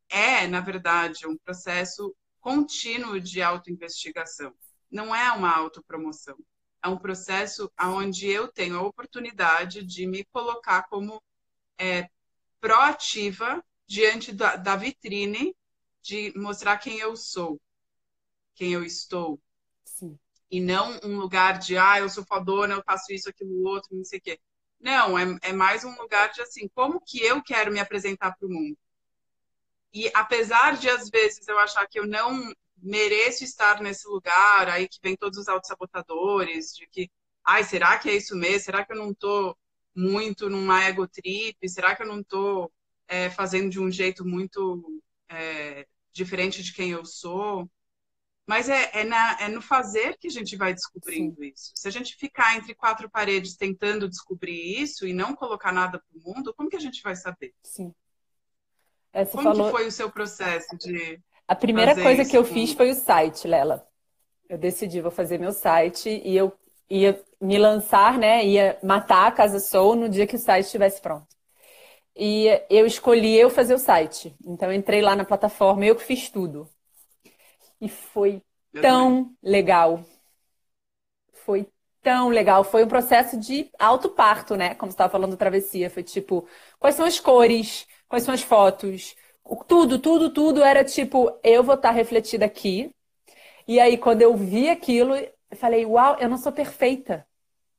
é, 0.08 0.46
na 0.46 0.60
verdade, 0.60 1.26
um 1.26 1.36
processo 1.36 2.14
contínuo 2.40 3.20
de 3.20 3.42
autoinvestigação. 3.42 4.54
Não 4.90 5.14
é 5.14 5.32
uma 5.32 5.54
autopromoção. 5.54 6.36
É 6.82 6.88
um 6.88 6.96
processo 6.96 7.70
onde 7.80 8.28
eu 8.28 8.46
tenho 8.46 8.78
a 8.78 8.82
oportunidade 8.82 9.84
de 9.84 10.06
me 10.06 10.24
colocar 10.26 10.84
como 10.84 11.20
é, 11.78 12.08
proativa 12.60 13.62
diante 13.86 14.32
da, 14.32 14.56
da 14.56 14.76
vitrine 14.76 15.54
de 16.02 16.32
mostrar 16.36 16.78
quem 16.78 16.98
eu 16.98 17.16
sou, 17.16 17.60
quem 18.54 18.72
eu 18.72 18.84
estou. 18.84 19.40
Sim. 19.84 20.18
E 20.50 20.60
não 20.60 20.98
um 21.02 21.18
lugar 21.18 21.58
de, 21.58 21.76
ah, 21.76 21.98
eu 21.98 22.08
sou 22.08 22.24
fodona, 22.24 22.74
eu 22.74 22.82
faço 22.84 23.12
isso, 23.12 23.28
aquilo, 23.28 23.64
outro, 23.64 23.96
não 23.96 24.04
sei 24.04 24.18
o 24.18 24.22
quê. 24.22 24.40
Não, 24.80 25.18
é, 25.18 25.24
é 25.42 25.52
mais 25.52 25.84
um 25.84 25.96
lugar 25.96 26.32
de 26.32 26.40
assim, 26.42 26.68
como 26.68 27.00
que 27.00 27.20
eu 27.20 27.42
quero 27.42 27.72
me 27.72 27.80
apresentar 27.80 28.36
para 28.36 28.46
o 28.46 28.50
mundo? 28.50 28.76
E 29.92 30.10
apesar 30.14 30.76
de, 30.76 30.88
às 30.88 31.08
vezes, 31.08 31.46
eu 31.48 31.58
achar 31.58 31.86
que 31.88 31.98
eu 31.98 32.06
não 32.06 32.52
mereço 32.76 33.42
estar 33.44 33.80
nesse 33.80 34.06
lugar, 34.06 34.68
aí 34.68 34.88
que 34.88 34.98
vem 35.02 35.16
todos 35.16 35.38
os 35.38 35.48
autossabotadores, 35.48 36.74
de 36.74 36.86
que, 36.86 37.10
ai, 37.44 37.64
será 37.64 37.98
que 37.98 38.10
é 38.10 38.16
isso 38.16 38.36
mesmo? 38.36 38.60
Será 38.60 38.84
que 38.84 38.92
eu 38.92 38.96
não 38.96 39.10
estou 39.10 39.56
muito 39.94 40.50
numa 40.50 40.84
ego 40.84 41.08
trip? 41.08 41.56
Será 41.68 41.96
que 41.96 42.02
eu 42.02 42.06
não 42.06 42.20
estou 42.20 42.70
é, 43.08 43.30
fazendo 43.30 43.70
de 43.70 43.80
um 43.80 43.90
jeito 43.90 44.24
muito 44.24 45.02
é, 45.28 45.86
diferente 46.12 46.62
de 46.62 46.72
quem 46.72 46.90
eu 46.90 47.04
sou? 47.04 47.68
Mas 48.46 48.68
é, 48.68 48.90
é, 49.00 49.04
na, 49.04 49.40
é, 49.40 49.48
no 49.48 49.60
fazer 49.60 50.16
que 50.18 50.28
a 50.28 50.30
gente 50.30 50.56
vai 50.56 50.72
descobrindo 50.72 51.42
Sim. 51.42 51.52
isso. 51.52 51.72
Se 51.74 51.88
a 51.88 51.90
gente 51.90 52.14
ficar 52.14 52.56
entre 52.56 52.74
quatro 52.74 53.10
paredes 53.10 53.56
tentando 53.56 54.08
descobrir 54.08 54.80
isso 54.80 55.06
e 55.06 55.12
não 55.12 55.34
colocar 55.34 55.72
nada 55.72 55.98
para 55.98 56.18
o 56.18 56.34
mundo, 56.34 56.54
como 56.54 56.70
que 56.70 56.76
a 56.76 56.80
gente 56.80 57.02
vai 57.02 57.16
saber? 57.16 57.52
Sim. 57.64 57.92
É, 59.12 59.24
como 59.24 59.42
falou... 59.42 59.66
que 59.66 59.70
foi 59.72 59.86
o 59.88 59.92
seu 59.92 60.10
processo 60.10 60.76
de. 60.78 61.20
A 61.48 61.56
primeira 61.56 61.94
coisa 61.94 62.24
que 62.24 62.36
eu 62.36 62.44
fiz 62.44 62.72
foi 62.72 62.90
o 62.90 62.94
site, 62.94 63.48
Lela. 63.48 63.86
Eu 64.48 64.58
decidi, 64.58 65.00
vou 65.00 65.10
fazer 65.10 65.38
meu 65.38 65.52
site 65.52 66.08
e 66.24 66.36
eu 66.36 66.56
ia 66.88 67.20
me 67.40 67.58
lançar, 67.58 68.16
né? 68.16 68.44
Ia 68.44 68.78
matar 68.82 69.26
a 69.26 69.32
Casa 69.32 69.58
Soul 69.58 69.96
no 69.96 70.08
dia 70.08 70.26
que 70.26 70.36
o 70.36 70.38
site 70.38 70.66
estivesse 70.66 71.00
pronto. 71.00 71.35
E 72.16 72.46
eu 72.70 72.86
escolhi 72.86 73.36
eu 73.36 73.50
fazer 73.50 73.74
o 73.74 73.78
site. 73.78 74.34
Então 74.44 74.72
entrei 74.72 75.02
lá 75.02 75.14
na 75.14 75.24
plataforma, 75.24 75.84
eu 75.84 75.94
que 75.96 76.02
fiz 76.04 76.30
tudo. 76.30 76.68
E 77.80 77.88
foi 77.88 78.42
tão 78.80 79.34
legal. 79.42 80.02
Foi 81.32 81.68
tão 82.02 82.28
legal. 82.28 82.64
Foi 82.64 82.84
um 82.84 82.88
processo 82.88 83.38
de 83.38 83.70
alto 83.78 84.08
parto, 84.10 84.56
né? 84.56 84.74
Como 84.74 84.90
você 84.90 84.94
estava 84.94 85.10
falando 85.12 85.36
travessia. 85.36 85.90
Foi 85.90 86.02
tipo, 86.02 86.48
quais 86.78 86.94
são 86.94 87.04
as 87.06 87.20
cores? 87.20 87.86
Quais 88.08 88.24
são 88.24 88.34
as 88.34 88.42
fotos? 88.42 89.14
Tudo, 89.68 89.98
tudo, 89.98 90.32
tudo 90.32 90.62
era 90.62 90.84
tipo, 90.84 91.38
eu 91.42 91.62
vou 91.62 91.74
estar 91.74 91.90
tá 91.90 91.94
refletida 91.94 92.44
aqui. 92.46 92.90
E 93.68 93.80
aí, 93.80 93.98
quando 93.98 94.22
eu 94.22 94.36
vi 94.36 94.68
aquilo, 94.70 95.16
eu 95.16 95.56
falei, 95.56 95.84
uau, 95.86 96.16
eu 96.20 96.28
não 96.28 96.38
sou 96.38 96.52
perfeita. 96.52 97.26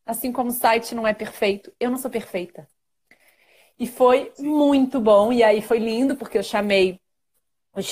Assim 0.05 0.31
como 0.31 0.49
o 0.49 0.53
site 0.53 0.95
não 0.95 1.07
é 1.07 1.13
perfeito, 1.13 1.73
eu 1.79 1.89
não 1.91 1.97
sou 1.97 2.11
perfeita. 2.11 2.69
E 3.79 3.87
foi 3.87 4.31
muito 4.39 4.99
bom. 4.99 5.31
E 5.31 5.43
aí 5.43 5.61
foi 5.61 5.79
lindo, 5.79 6.15
porque 6.15 6.37
eu 6.37 6.43
chamei 6.43 6.99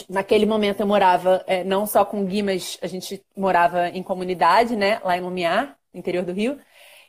Naquele 0.09 0.45
momento 0.45 0.79
eu 0.79 0.87
morava 0.87 1.43
é, 1.45 1.63
não 1.63 1.85
só 1.85 2.03
com 2.03 2.21
o 2.21 2.25
Gui, 2.25 2.41
mas 2.41 2.77
a 2.81 2.87
gente 2.87 3.21
morava 3.37 3.89
em 3.89 4.01
comunidade, 4.01 4.75
né? 4.75 4.99
Lá 5.03 5.15
em 5.15 5.21
Lumiar, 5.21 5.77
interior 5.93 6.23
do 6.25 6.31
Rio. 6.31 6.59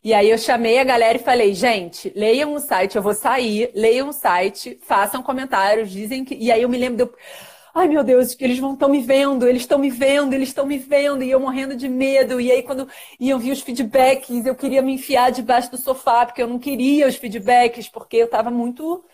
E 0.04 0.12
aí 0.12 0.28
eu 0.30 0.38
chamei 0.38 0.78
a 0.78 0.84
galera 0.84 1.16
e 1.16 1.22
falei, 1.22 1.54
gente, 1.54 2.12
leiam 2.14 2.54
o 2.54 2.60
site, 2.60 2.96
eu 2.96 3.02
vou 3.02 3.14
sair, 3.14 3.70
leiam 3.74 4.08
o 4.10 4.12
site, 4.12 4.78
façam 4.82 5.22
comentários, 5.22 5.90
dizem 5.90 6.24
que. 6.24 6.34
E 6.34 6.52
aí 6.52 6.62
eu 6.62 6.68
me 6.68 6.76
lembro 6.76 7.06
de. 7.06 7.12
Ai, 7.78 7.88
meu 7.88 8.02
Deus, 8.02 8.34
eles 8.40 8.58
vão 8.58 8.72
estão 8.72 8.88
me 8.88 9.02
vendo, 9.02 9.46
eles 9.46 9.60
estão 9.62 9.78
me 9.78 9.90
vendo, 9.90 10.32
eles 10.32 10.48
estão 10.48 10.64
me 10.64 10.78
vendo, 10.78 11.22
e 11.22 11.30
eu 11.30 11.38
morrendo 11.38 11.76
de 11.76 11.88
medo. 11.90 12.40
E 12.40 12.50
aí, 12.50 12.62
quando 12.62 12.88
iam 13.20 13.38
vir 13.38 13.50
os 13.52 13.60
feedbacks, 13.60 14.46
eu 14.46 14.54
queria 14.54 14.80
me 14.80 14.94
enfiar 14.94 15.30
debaixo 15.30 15.70
do 15.70 15.76
sofá, 15.76 16.24
porque 16.24 16.42
eu 16.42 16.46
não 16.48 16.58
queria 16.58 17.06
os 17.06 17.16
feedbacks, 17.16 17.86
porque 17.88 18.16
eu 18.16 18.24
estava 18.24 18.50
muito 18.50 19.04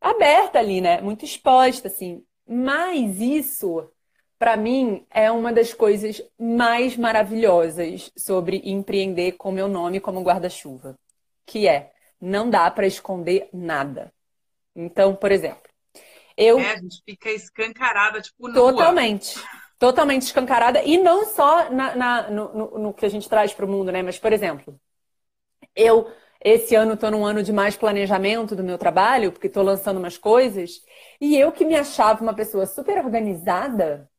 aberta 0.00 0.58
ali, 0.58 0.80
né? 0.80 1.00
Muito 1.02 1.24
exposta, 1.24 1.88
assim. 1.88 2.24
Mas 2.48 3.20
isso, 3.20 3.88
para 4.38 4.56
mim, 4.56 5.06
é 5.10 5.30
uma 5.30 5.52
das 5.52 5.74
coisas 5.74 6.22
mais 6.38 6.96
maravilhosas 6.96 8.12
sobre 8.16 8.62
empreender 8.64 9.32
com 9.32 9.52
meu 9.52 9.68
nome 9.68 10.00
como 10.00 10.22
guarda-chuva, 10.22 10.98
que 11.46 11.68
é 11.68 11.92
não 12.20 12.50
dá 12.50 12.70
para 12.70 12.86
esconder 12.86 13.48
nada. 13.52 14.12
Então, 14.76 15.16
por 15.16 15.32
exemplo, 15.32 15.62
eu 16.36 16.58
é, 16.58 16.72
a 16.72 16.76
gente 16.76 17.02
fica 17.04 17.30
escancarada, 17.30 18.20
tipo, 18.20 18.48
nua. 18.48 18.54
Totalmente. 18.54 19.38
Totalmente 19.78 20.22
escancarada. 20.22 20.82
E 20.82 20.98
não 20.98 21.26
só 21.26 21.70
na, 21.70 21.94
na 21.94 22.30
no, 22.30 22.54
no, 22.54 22.78
no 22.78 22.94
que 22.94 23.04
a 23.04 23.08
gente 23.08 23.28
traz 23.28 23.52
para 23.52 23.66
o 23.66 23.68
mundo, 23.68 23.92
né? 23.92 24.02
Mas, 24.02 24.18
por 24.18 24.32
exemplo, 24.32 24.78
eu 25.74 26.10
esse 26.44 26.74
ano 26.74 26.92
estou 26.92 27.10
num 27.10 27.24
ano 27.24 27.42
de 27.42 27.52
mais 27.52 27.74
planejamento 27.74 28.54
do 28.54 28.62
meu 28.62 28.76
trabalho, 28.76 29.32
porque 29.32 29.46
estou 29.46 29.62
lançando 29.62 29.96
umas 29.98 30.18
coisas. 30.18 30.82
E 31.20 31.36
eu 31.38 31.50
que 31.50 31.64
me 31.64 31.74
achava 31.74 32.22
uma 32.22 32.34
pessoa 32.34 32.66
super 32.66 32.98
organizada, 32.98 34.10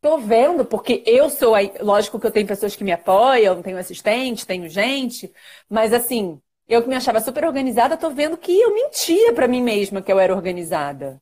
tô 0.00 0.18
vendo, 0.18 0.64
porque 0.64 1.02
eu 1.06 1.28
sou. 1.30 1.54
Lógico 1.80 2.18
que 2.20 2.26
eu 2.26 2.30
tenho 2.30 2.46
pessoas 2.46 2.76
que 2.76 2.84
me 2.84 2.92
apoiam, 2.92 3.62
tenho 3.62 3.78
assistente, 3.78 4.46
tenho 4.46 4.68
gente, 4.68 5.32
mas 5.68 5.92
assim, 5.92 6.40
eu 6.70 6.82
que 6.82 6.88
me 6.88 6.94
achava 6.94 7.20
super 7.20 7.44
organizada, 7.44 7.96
tô 7.96 8.10
vendo 8.10 8.36
que 8.36 8.58
eu 8.58 8.72
mentia 8.72 9.32
para 9.34 9.48
mim 9.48 9.60
mesma 9.60 10.00
que 10.00 10.12
eu 10.12 10.20
era 10.20 10.34
organizada. 10.34 11.20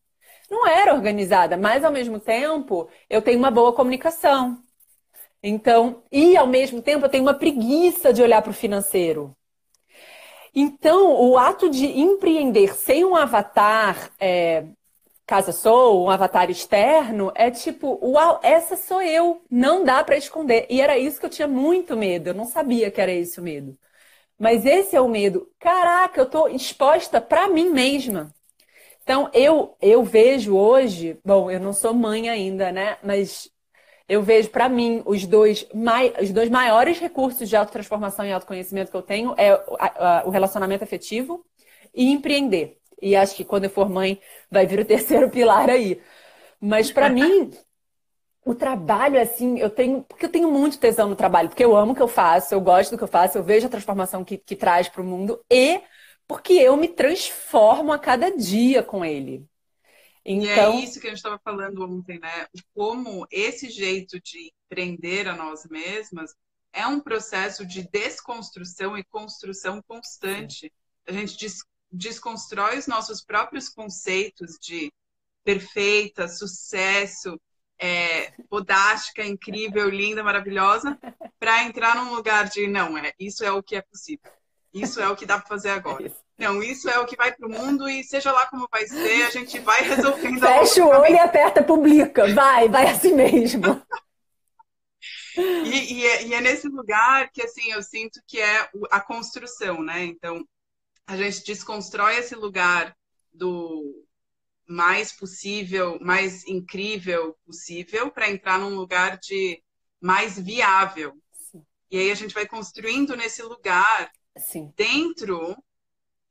Não 0.50 0.66
era 0.66 0.94
organizada, 0.94 1.56
mas 1.56 1.82
ao 1.84 1.90
mesmo 1.90 2.20
tempo 2.20 2.88
eu 3.08 3.22
tenho 3.22 3.38
uma 3.38 3.50
boa 3.50 3.72
comunicação. 3.72 4.62
Então, 5.42 6.02
e 6.12 6.36
ao 6.36 6.46
mesmo 6.46 6.82
tempo 6.82 7.06
eu 7.06 7.08
tenho 7.08 7.24
uma 7.24 7.34
preguiça 7.34 8.12
de 8.12 8.22
olhar 8.22 8.42
para 8.42 8.50
o 8.50 8.54
financeiro. 8.54 9.34
Então, 10.54 11.12
o 11.20 11.38
ato 11.38 11.70
de 11.70 11.86
empreender 11.86 12.74
sem 12.74 13.04
um 13.04 13.16
avatar 13.16 14.10
é, 14.20 14.64
casa 15.26 15.52
sou, 15.52 16.04
um 16.04 16.10
avatar 16.10 16.50
externo, 16.50 17.32
é 17.34 17.50
tipo, 17.50 17.98
uau, 18.02 18.40
essa 18.42 18.76
sou 18.76 19.00
eu, 19.02 19.42
não 19.50 19.84
dá 19.84 20.04
para 20.04 20.16
esconder. 20.16 20.66
E 20.68 20.80
era 20.80 20.98
isso 20.98 21.20
que 21.20 21.26
eu 21.26 21.30
tinha 21.30 21.48
muito 21.48 21.96
medo, 21.96 22.28
eu 22.30 22.34
não 22.34 22.44
sabia 22.44 22.90
que 22.90 23.00
era 23.00 23.12
esse 23.12 23.40
o 23.40 23.42
medo. 23.42 23.78
Mas 24.38 24.64
esse 24.64 24.94
é 24.94 25.00
o 25.00 25.08
medo. 25.08 25.48
Caraca, 25.58 26.20
eu 26.20 26.26
tô 26.26 26.48
exposta 26.48 27.20
para 27.20 27.48
mim 27.48 27.70
mesma. 27.70 28.32
Então, 29.02 29.30
eu 29.32 29.76
eu 29.80 30.02
vejo 30.04 30.56
hoje, 30.56 31.18
bom, 31.24 31.50
eu 31.50 31.58
não 31.60 31.72
sou 31.72 31.94
mãe 31.94 32.28
ainda, 32.28 32.70
né? 32.70 32.98
Mas 33.02 33.50
eu 34.08 34.22
vejo 34.22 34.50
para 34.50 34.68
mim 34.68 35.02
os 35.04 35.26
dois, 35.26 35.66
mai, 35.74 36.14
os 36.20 36.30
dois 36.32 36.48
maiores 36.48 36.98
recursos 36.98 37.48
de 37.48 37.56
autotransformação 37.56 38.24
e 38.26 38.32
autoconhecimento 38.32 38.90
que 38.90 38.96
eu 38.96 39.02
tenho 39.02 39.34
é 39.36 39.54
o 40.24 40.30
relacionamento 40.30 40.84
afetivo 40.84 41.44
e 41.94 42.10
empreender. 42.10 42.78
E 43.00 43.14
acho 43.14 43.34
que 43.36 43.44
quando 43.44 43.64
eu 43.64 43.70
for 43.70 43.88
mãe 43.88 44.20
vai 44.50 44.66
vir 44.66 44.80
o 44.80 44.84
terceiro 44.86 45.30
pilar 45.30 45.70
aí. 45.70 46.00
Mas 46.60 46.90
para 46.90 47.08
mim, 47.08 47.50
o 48.50 48.54
trabalho, 48.54 49.20
assim, 49.20 49.58
eu 49.58 49.68
tenho. 49.68 50.02
Porque 50.02 50.24
eu 50.24 50.30
tenho 50.30 50.50
muito 50.50 50.78
tesão 50.78 51.08
no 51.08 51.16
trabalho, 51.16 51.50
porque 51.50 51.64
eu 51.64 51.76
amo 51.76 51.92
o 51.92 51.94
que 51.94 52.02
eu 52.02 52.08
faço, 52.08 52.54
eu 52.54 52.60
gosto 52.60 52.92
do 52.92 52.96
que 52.96 53.04
eu 53.04 53.08
faço, 53.08 53.36
eu 53.36 53.44
vejo 53.44 53.66
a 53.66 53.70
transformação 53.70 54.24
que, 54.24 54.38
que 54.38 54.56
traz 54.56 54.88
para 54.88 55.02
o 55.02 55.04
mundo 55.04 55.44
e 55.50 55.80
porque 56.26 56.54
eu 56.54 56.76
me 56.76 56.88
transformo 56.88 57.92
a 57.92 57.98
cada 57.98 58.34
dia 58.34 58.82
com 58.82 59.04
ele. 59.04 59.46
Então... 60.24 60.46
E 60.46 60.48
é 60.48 60.52
então 60.52 60.78
isso 60.78 60.98
que 61.00 61.06
a 61.06 61.10
gente 61.10 61.18
estava 61.18 61.38
falando 61.38 61.84
ontem, 61.84 62.18
né? 62.18 62.46
Como 62.74 63.26
esse 63.30 63.68
jeito 63.68 64.18
de 64.20 64.52
prender 64.68 65.28
a 65.28 65.36
nós 65.36 65.66
mesmas 65.70 66.34
é 66.72 66.86
um 66.86 67.00
processo 67.00 67.66
de 67.66 67.86
desconstrução 67.90 68.96
e 68.96 69.04
construção 69.04 69.82
constante. 69.86 70.72
A 71.06 71.12
gente 71.12 71.36
des 71.36 71.58
desconstrói 71.90 72.78
os 72.78 72.86
nossos 72.86 73.24
próprios 73.24 73.70
conceitos 73.70 74.58
de 74.60 74.92
perfeita, 75.42 76.28
sucesso, 76.28 77.40
é, 77.78 78.32
podástica, 78.48 79.24
incrível, 79.24 79.88
linda, 79.88 80.22
maravilhosa, 80.22 80.98
para 81.38 81.62
entrar 81.64 81.94
num 81.96 82.14
lugar 82.14 82.48
de 82.48 82.66
não, 82.66 82.98
é 82.98 83.12
isso 83.18 83.44
é 83.44 83.52
o 83.52 83.62
que 83.62 83.76
é 83.76 83.82
possível. 83.82 84.30
Isso 84.72 85.00
é 85.00 85.08
o 85.08 85.16
que 85.16 85.24
dá 85.24 85.38
para 85.38 85.48
fazer 85.48 85.70
agora. 85.70 86.12
Não, 86.38 86.62
isso 86.62 86.88
é 86.88 86.98
o 86.98 87.06
que 87.06 87.16
vai 87.16 87.34
para 87.34 87.46
o 87.46 87.50
mundo 87.50 87.88
e 87.88 88.04
seja 88.04 88.30
lá 88.30 88.46
como 88.46 88.68
vai 88.70 88.86
ser, 88.86 89.24
a 89.24 89.30
gente 89.30 89.58
vai 89.58 89.82
resolvendo. 89.82 90.40
Fecha 90.40 90.84
o 90.84 90.88
olho 90.88 91.14
e 91.14 91.18
aperta, 91.18 91.62
publica. 91.62 92.32
Vai, 92.32 92.68
vai 92.68 92.86
assim 92.86 93.12
mesmo. 93.12 93.82
e, 95.36 95.94
e, 95.94 96.06
é, 96.06 96.26
e, 96.26 96.34
é, 96.34 96.40
nesse 96.40 96.68
lugar 96.68 97.30
que 97.32 97.42
assim 97.42 97.72
eu 97.72 97.82
sinto 97.82 98.20
que 98.26 98.40
é 98.40 98.68
a 98.90 99.00
construção, 99.00 99.82
né? 99.82 100.04
Então 100.04 100.44
a 101.06 101.16
gente 101.16 101.44
desconstrói 101.44 102.18
esse 102.18 102.34
lugar 102.36 102.94
do 103.32 104.06
mais 104.68 105.10
possível, 105.10 105.98
mais 106.00 106.46
incrível 106.46 107.34
possível 107.44 108.10
para 108.10 108.30
entrar 108.30 108.58
num 108.58 108.76
lugar 108.76 109.18
de 109.18 109.62
mais 109.98 110.38
viável. 110.38 111.14
Sim. 111.32 111.64
E 111.90 111.98
aí 111.98 112.10
a 112.10 112.14
gente 112.14 112.34
vai 112.34 112.46
construindo 112.46 113.16
nesse 113.16 113.42
lugar 113.42 114.12
Sim. 114.36 114.72
dentro 114.76 115.56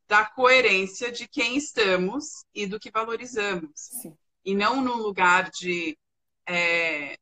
da 0.07 0.23
coerência 0.23 1.11
de 1.11 1.27
quem 1.27 1.57
estamos 1.57 2.45
e 2.53 2.67
do 2.67 2.79
que 2.79 2.91
valorizamos. 2.91 3.71
Sim. 3.75 4.15
E 4.45 4.55
não 4.55 4.81
num 4.81 4.97
lugar 4.97 5.49
de. 5.49 5.97
É, 6.47 7.17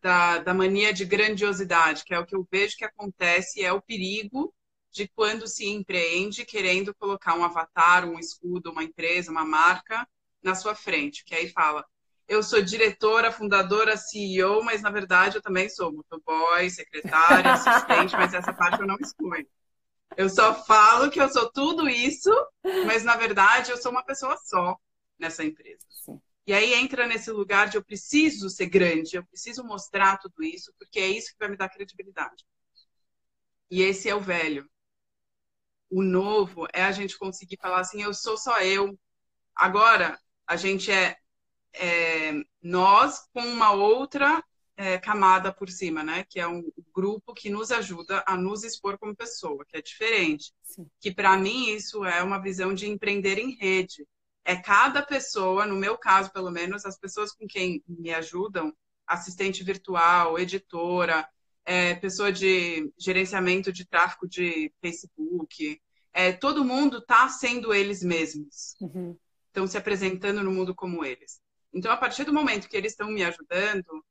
da, 0.00 0.38
da 0.38 0.54
mania 0.54 0.92
de 0.92 1.04
grandiosidade, 1.04 2.04
que 2.04 2.14
é 2.14 2.18
o 2.18 2.24
que 2.24 2.36
eu 2.36 2.46
vejo 2.48 2.76
que 2.76 2.84
acontece, 2.84 3.60
e 3.60 3.64
é 3.64 3.72
o 3.72 3.82
perigo 3.82 4.53
de 4.94 5.08
quando 5.08 5.48
se 5.48 5.66
empreende 5.66 6.44
querendo 6.44 6.94
colocar 6.94 7.34
um 7.34 7.42
avatar, 7.42 8.08
um 8.08 8.16
escudo, 8.16 8.70
uma 8.70 8.84
empresa, 8.84 9.28
uma 9.28 9.44
marca 9.44 10.08
na 10.40 10.54
sua 10.54 10.72
frente, 10.76 11.24
que 11.24 11.34
aí 11.34 11.48
fala, 11.48 11.84
eu 12.28 12.44
sou 12.44 12.62
diretora, 12.62 13.32
fundadora, 13.32 13.96
CEO, 13.96 14.62
mas 14.62 14.82
na 14.82 14.90
verdade 14.90 15.36
eu 15.36 15.42
também 15.42 15.68
sou 15.68 15.92
motoboy, 15.92 16.70
secretária, 16.70 17.52
assistente, 17.54 18.12
mas 18.12 18.32
essa 18.32 18.52
parte 18.52 18.80
eu 18.80 18.86
não 18.86 18.96
excluo. 19.00 19.34
Eu 20.16 20.28
só 20.28 20.54
falo 20.64 21.10
que 21.10 21.20
eu 21.20 21.28
sou 21.28 21.50
tudo 21.50 21.88
isso, 21.88 22.30
mas 22.86 23.02
na 23.02 23.16
verdade 23.16 23.72
eu 23.72 23.76
sou 23.76 23.90
uma 23.90 24.04
pessoa 24.04 24.36
só 24.44 24.76
nessa 25.18 25.42
empresa. 25.42 25.84
Sim. 25.90 26.20
E 26.46 26.52
aí 26.52 26.72
entra 26.74 27.08
nesse 27.08 27.32
lugar 27.32 27.68
de 27.68 27.76
eu 27.78 27.84
preciso 27.84 28.48
ser 28.48 28.66
grande, 28.66 29.16
eu 29.16 29.26
preciso 29.26 29.64
mostrar 29.64 30.18
tudo 30.18 30.44
isso, 30.44 30.72
porque 30.78 31.00
é 31.00 31.08
isso 31.08 31.32
que 31.32 31.38
vai 31.40 31.48
me 31.48 31.56
dar 31.56 31.68
credibilidade. 31.68 32.44
E 33.68 33.82
esse 33.82 34.08
é 34.08 34.14
o 34.14 34.20
velho. 34.20 34.70
O 35.94 36.02
novo 36.02 36.66
é 36.72 36.82
a 36.82 36.90
gente 36.90 37.16
conseguir 37.16 37.56
falar 37.56 37.78
assim, 37.78 38.02
eu 38.02 38.12
sou 38.12 38.36
só 38.36 38.60
eu. 38.60 38.98
Agora, 39.54 40.18
a 40.44 40.56
gente 40.56 40.90
é, 40.90 41.16
é 41.72 42.32
nós 42.60 43.28
com 43.32 43.40
uma 43.40 43.70
outra 43.70 44.42
é, 44.76 44.98
camada 44.98 45.52
por 45.52 45.70
cima, 45.70 46.02
né? 46.02 46.24
Que 46.28 46.40
é 46.40 46.48
um 46.48 46.64
grupo 46.92 47.32
que 47.32 47.48
nos 47.48 47.70
ajuda 47.70 48.24
a 48.26 48.36
nos 48.36 48.64
expor 48.64 48.98
como 48.98 49.14
pessoa, 49.14 49.64
que 49.64 49.76
é 49.76 49.82
diferente. 49.82 50.52
Sim. 50.64 50.90
Que 50.98 51.14
para 51.14 51.36
mim 51.36 51.70
isso 51.70 52.04
é 52.04 52.22
uma 52.24 52.42
visão 52.42 52.74
de 52.74 52.88
empreender 52.88 53.38
em 53.38 53.56
rede 53.56 54.04
é 54.44 54.56
cada 54.56 55.00
pessoa, 55.02 55.64
no 55.64 55.74
meu 55.74 55.96
caso, 55.96 56.30
pelo 56.30 56.50
menos, 56.50 56.84
as 56.84 56.98
pessoas 56.98 57.32
com 57.32 57.46
quem 57.46 57.82
me 57.88 58.12
ajudam, 58.12 58.74
assistente 59.06 59.64
virtual, 59.64 60.38
editora, 60.38 61.26
é, 61.64 61.94
pessoa 61.94 62.32
de 62.32 62.92
gerenciamento 62.98 63.72
de 63.72 63.84
tráfego 63.84 64.28
de 64.28 64.72
Facebook, 64.80 65.80
é, 66.12 66.32
todo 66.32 66.64
mundo 66.64 66.98
está 66.98 67.28
sendo 67.28 67.72
eles 67.72 68.02
mesmos. 68.02 68.74
Uhum. 68.80 69.16
Estão 69.48 69.66
se 69.66 69.76
apresentando 69.76 70.42
no 70.42 70.50
mundo 70.50 70.74
como 70.74 71.04
eles. 71.04 71.40
Então, 71.72 71.90
a 71.90 71.96
partir 71.96 72.24
do 72.24 72.32
momento 72.32 72.68
que 72.68 72.76
eles 72.76 72.92
estão 72.92 73.08
me 73.08 73.24
ajudando 73.24 74.04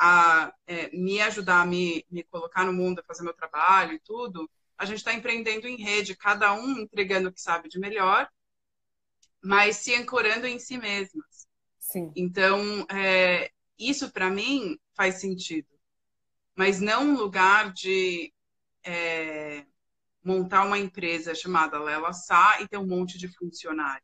a 0.00 0.52
é, 0.66 0.90
me 0.96 1.20
ajudar 1.20 1.62
a 1.62 1.66
me, 1.66 2.04
me 2.08 2.22
colocar 2.24 2.64
no 2.64 2.72
mundo, 2.72 3.00
a 3.00 3.04
fazer 3.04 3.24
meu 3.24 3.34
trabalho 3.34 3.94
e 3.94 3.98
tudo, 3.98 4.48
a 4.76 4.84
gente 4.84 4.98
está 4.98 5.12
empreendendo 5.12 5.66
em 5.66 5.76
rede, 5.76 6.14
cada 6.14 6.54
um 6.54 6.78
entregando 6.78 7.28
o 7.28 7.32
que 7.32 7.40
sabe 7.40 7.68
de 7.68 7.80
melhor 7.80 8.28
mas 9.42 9.76
se 9.76 9.94
ancorando 9.94 10.46
em 10.46 10.58
si 10.58 10.76
mesmas. 10.76 11.46
Sim. 11.78 12.12
Então, 12.16 12.86
é, 12.90 13.50
isso 13.78 14.10
para 14.10 14.30
mim 14.30 14.78
faz 14.94 15.20
sentido. 15.20 15.68
Mas 16.58 16.80
não 16.80 17.10
um 17.10 17.16
lugar 17.16 17.72
de 17.72 18.34
é, 18.84 19.64
montar 20.24 20.64
uma 20.64 20.76
empresa 20.76 21.32
chamada 21.32 21.78
Lela 21.78 22.12
Sá 22.12 22.60
e 22.60 22.66
ter 22.66 22.76
um 22.76 22.86
monte 22.86 23.16
de 23.16 23.28
funcionário. 23.28 24.02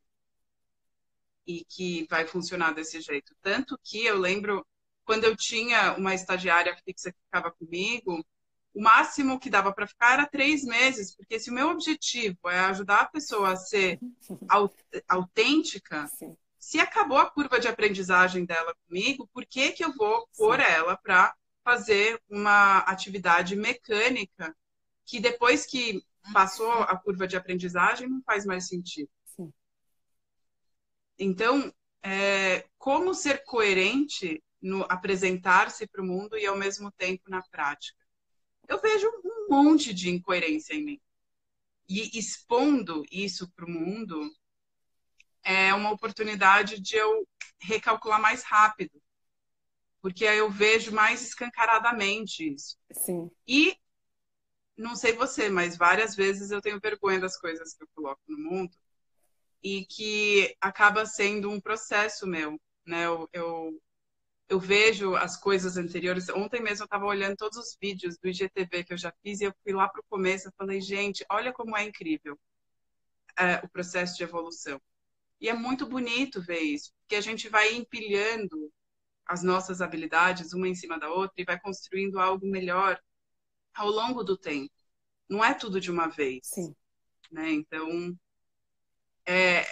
E 1.45 1.65
que 1.65 2.07
vai 2.09 2.25
funcionar 2.25 2.73
desse 2.73 3.01
jeito. 3.01 3.35
Tanto 3.43 3.77
que 3.83 4.07
eu 4.07 4.17
lembro, 4.17 4.65
quando 5.05 5.25
eu 5.25 5.37
tinha 5.37 5.95
uma 5.95 6.15
estagiária 6.15 6.77
fixa 6.85 7.11
que 7.11 7.19
ficava 7.25 7.51
comigo, 7.51 8.25
o 8.73 8.81
máximo 8.81 9.41
que 9.41 9.51
dava 9.51 9.73
para 9.73 9.89
ficar 9.89 10.13
era 10.13 10.27
três 10.29 10.63
meses, 10.63 11.13
porque 11.17 11.41
se 11.41 11.51
o 11.51 11.55
meu 11.55 11.71
objetivo 11.71 12.39
é 12.49 12.61
ajudar 12.61 13.01
a 13.01 13.09
pessoa 13.09 13.55
a 13.55 13.57
ser 13.57 13.99
autêntica, 15.09 16.07
Sim. 16.07 16.37
se 16.57 16.79
acabou 16.79 17.19
a 17.19 17.29
curva 17.29 17.59
de 17.59 17.67
aprendizagem 17.67 18.45
dela 18.45 18.77
comigo, 18.87 19.29
por 19.35 19.45
que, 19.45 19.73
que 19.73 19.85
eu 19.85 19.93
vou 19.93 20.29
pôr 20.37 20.61
Sim. 20.61 20.67
ela 20.71 20.97
para 20.97 21.35
fazer 21.65 22.21
uma 22.29 22.79
atividade 22.81 23.57
mecânica 23.57 24.55
que 25.05 25.19
depois 25.19 25.67
que 25.67 26.03
passou 26.33 26.71
a 26.71 26.97
curva 26.97 27.27
de 27.27 27.37
aprendizagem 27.37 28.09
não 28.09 28.23
faz 28.23 28.45
mais 28.45 28.69
sentido? 28.69 29.11
Sim. 29.25 29.53
Então, 31.19 31.73
é, 32.03 32.67
como 32.79 33.15
ser 33.15 33.43
coerente 33.45 34.43
no 34.61 34.83
apresentar-se 34.89 35.87
para 35.87 36.03
o 36.03 36.07
mundo 36.07 36.39
e 36.39 36.47
ao 36.47 36.57
mesmo 36.57 36.93
tempo 36.93 37.29
na 37.29 37.43
prática? 37.43 38.05
eu 38.69 38.81
vejo 38.81 39.09
um 39.25 39.49
monte 39.49 39.93
de 39.93 40.11
incoerência 40.11 40.75
em 40.75 40.85
mim. 40.85 41.01
E 41.89 42.19
expondo 42.19 43.05
isso 43.11 43.51
para 43.51 43.67
o 43.67 43.71
mundo 43.71 44.31
é 45.43 45.75
uma 45.75 45.91
oportunidade 45.91 46.81
de 46.81 46.97
eu 46.97 47.29
recalcular 47.61 48.21
mais 48.21 48.43
rápido. 48.43 49.01
Porque 50.05 50.27
aí 50.27 50.37
eu 50.37 50.51
vejo 50.51 50.93
mais 50.93 51.23
escancaradamente 51.23 52.47
isso. 52.53 52.77
Sim. 52.93 53.31
E 53.49 53.75
não 54.77 54.95
sei 54.95 55.15
você, 55.15 55.49
mas 55.49 55.79
várias 55.79 56.15
vezes 56.15 56.51
eu 56.51 56.61
tenho 56.61 56.79
vergonha 56.79 57.19
das 57.19 57.39
coisas 57.39 57.73
que 57.73 57.85
eu 57.85 57.89
coloco 57.95 58.21
no 58.29 58.39
mundo 58.39 58.77
e 59.63 59.87
que 59.87 60.55
acaba 60.61 61.07
sendo 61.07 61.51
um 61.51 61.59
processo 61.59 62.27
meu, 62.27 62.61
né? 62.85 63.07
Eu, 63.07 63.31
eu 63.33 63.83
eu 64.47 64.61
vejo 64.61 65.17
as 65.17 65.39
coisas 65.41 65.79
anteriores. 65.79 66.29
Ontem 66.29 66.61
mesmo 66.61 66.83
eu 66.83 66.85
estava 66.85 67.07
olhando 67.07 67.37
todos 67.37 67.57
os 67.57 67.75
vídeos 67.81 68.19
do 68.19 68.29
IGTV 68.29 68.85
que 68.85 68.93
eu 68.93 68.99
já 68.99 69.11
fiz 69.23 69.41
e 69.41 69.45
eu 69.45 69.55
fui 69.63 69.73
lá 69.73 69.89
para 69.89 70.03
o 70.03 70.07
começo 70.11 70.51
e 70.51 70.53
falei, 70.59 70.83
gente, 70.83 71.25
olha 71.31 71.51
como 71.51 71.75
é 71.79 71.83
incrível 71.83 72.39
é, 73.39 73.65
o 73.65 73.69
processo 73.71 74.19
de 74.19 74.23
evolução. 74.23 74.79
E 75.41 75.49
é 75.49 75.55
muito 75.55 75.87
bonito 75.87 76.43
ver 76.43 76.61
isso, 76.61 76.93
porque 77.01 77.17
a 77.17 77.23
gente 77.23 77.49
vai 77.49 77.75
empilhando 77.75 78.71
as 79.27 79.43
nossas 79.43 79.81
habilidades 79.81 80.53
uma 80.53 80.69
em 80.69 80.75
cima 80.75 80.99
da 80.99 81.09
outra 81.09 81.35
e 81.39 81.45
vai 81.45 81.59
construindo 81.59 82.19
algo 82.19 82.47
melhor 82.47 83.01
ao 83.75 83.89
longo 83.89 84.23
do 84.23 84.37
tempo. 84.37 84.73
Não 85.29 85.45
é 85.45 85.55
tudo 85.55 85.81
de 85.81 85.91
uma 85.91 86.09
vez. 86.09 86.41
Sim. 86.45 86.75
Né? 87.33 87.51
Então, 87.51 88.17
é, 89.27 89.65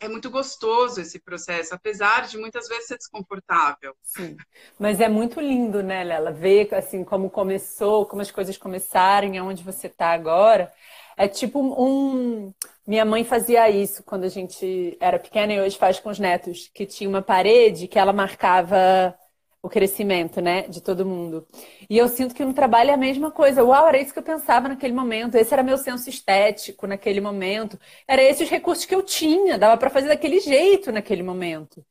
é 0.00 0.08
muito 0.08 0.30
gostoso 0.30 1.00
esse 1.00 1.20
processo, 1.20 1.74
apesar 1.74 2.26
de 2.26 2.36
muitas 2.38 2.68
vezes 2.68 2.86
ser 2.86 2.98
desconfortável. 2.98 3.94
Sim, 4.02 4.36
mas 4.78 5.00
é 5.00 5.08
muito 5.08 5.40
lindo, 5.40 5.82
né, 5.82 6.02
Lela? 6.02 6.32
Ver 6.32 6.72
assim 6.74 7.04
como 7.04 7.30
começou, 7.30 8.06
como 8.06 8.22
as 8.22 8.30
coisas 8.30 8.56
começaram, 8.56 9.38
aonde 9.38 9.62
você 9.62 9.86
está 9.86 10.10
agora. 10.10 10.72
É 11.16 11.28
tipo 11.28 11.60
um. 11.60 12.52
Minha 12.86 13.04
mãe 13.04 13.24
fazia 13.24 13.68
isso 13.70 14.02
quando 14.02 14.24
a 14.24 14.28
gente 14.28 14.96
era 15.00 15.18
pequena 15.18 15.52
e 15.52 15.60
hoje 15.60 15.78
faz 15.78 16.00
com 16.00 16.10
os 16.10 16.18
netos, 16.18 16.68
que 16.74 16.84
tinha 16.86 17.08
uma 17.08 17.22
parede 17.22 17.86
que 17.88 17.98
ela 17.98 18.12
marcava 18.12 19.14
o 19.62 19.68
crescimento, 19.68 20.40
né, 20.40 20.62
de 20.62 20.80
todo 20.80 21.06
mundo. 21.06 21.46
E 21.88 21.96
eu 21.96 22.08
sinto 22.08 22.34
que 22.34 22.44
no 22.44 22.52
trabalho 22.52 22.90
é 22.90 22.94
a 22.94 22.96
mesma 22.96 23.30
coisa. 23.30 23.62
Uau, 23.64 23.86
era 23.86 24.00
isso 24.00 24.12
que 24.12 24.18
eu 24.18 24.22
pensava 24.22 24.68
naquele 24.68 24.92
momento. 24.92 25.36
Esse 25.36 25.52
era 25.54 25.62
meu 25.62 25.78
senso 25.78 26.10
estético 26.10 26.86
naquele 26.86 27.20
momento. 27.20 27.78
Era 28.08 28.22
esses 28.22 28.48
recursos 28.50 28.84
que 28.84 28.94
eu 28.94 29.02
tinha. 29.02 29.56
Dava 29.58 29.76
para 29.76 29.90
fazer 29.90 30.08
daquele 30.08 30.40
jeito 30.40 30.90
naquele 30.90 31.22
momento. 31.22 31.84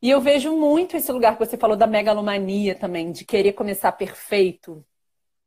E 0.00 0.10
eu 0.10 0.20
vejo 0.20 0.54
muito 0.56 0.96
esse 0.96 1.10
lugar 1.10 1.36
que 1.36 1.44
você 1.44 1.56
falou 1.56 1.76
da 1.76 1.86
megalomania 1.86 2.74
também, 2.74 3.10
de 3.12 3.24
querer 3.24 3.52
começar 3.54 3.92
perfeito. 3.92 4.84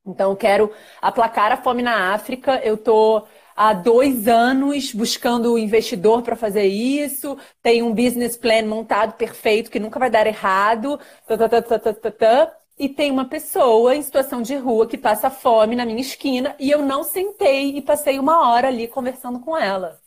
Então, 0.09 0.31
eu 0.31 0.35
quero 0.37 0.71
aplacar 1.01 1.51
a 1.51 1.57
fome 1.57 1.81
na 1.81 2.13
África. 2.13 2.59
Eu 2.63 2.77
tô 2.77 3.25
há 3.55 3.73
dois 3.73 4.27
anos 4.27 4.93
buscando 4.93 5.57
investidor 5.57 6.21
para 6.21 6.35
fazer 6.35 6.65
isso, 6.65 7.37
tem 7.61 7.83
um 7.83 7.93
business 7.93 8.37
plan 8.37 8.63
montado 8.65 9.13
perfeito 9.17 9.69
que 9.69 9.79
nunca 9.79 9.99
vai 9.99 10.09
dar 10.09 10.25
errado, 10.27 10.97
tá, 11.27 11.37
tá, 11.37 11.61
tá, 11.61 12.57
e 12.77 12.87
tem 12.87 13.11
uma 13.11 13.25
pessoa 13.25 13.95
em 13.95 14.01
situação 14.01 14.41
de 14.41 14.55
rua 14.55 14.87
que 14.87 14.97
passa 14.97 15.29
fome 15.29 15.75
na 15.75 15.85
minha 15.85 15.99
esquina 16.01 16.55
e 16.59 16.71
eu 16.71 16.81
não 16.81 17.03
sentei 17.03 17.75
e 17.77 17.81
passei 17.81 18.17
uma 18.17 18.49
hora 18.49 18.69
ali 18.69 18.87
conversando 18.87 19.39
com 19.41 19.57
ela. 19.57 19.99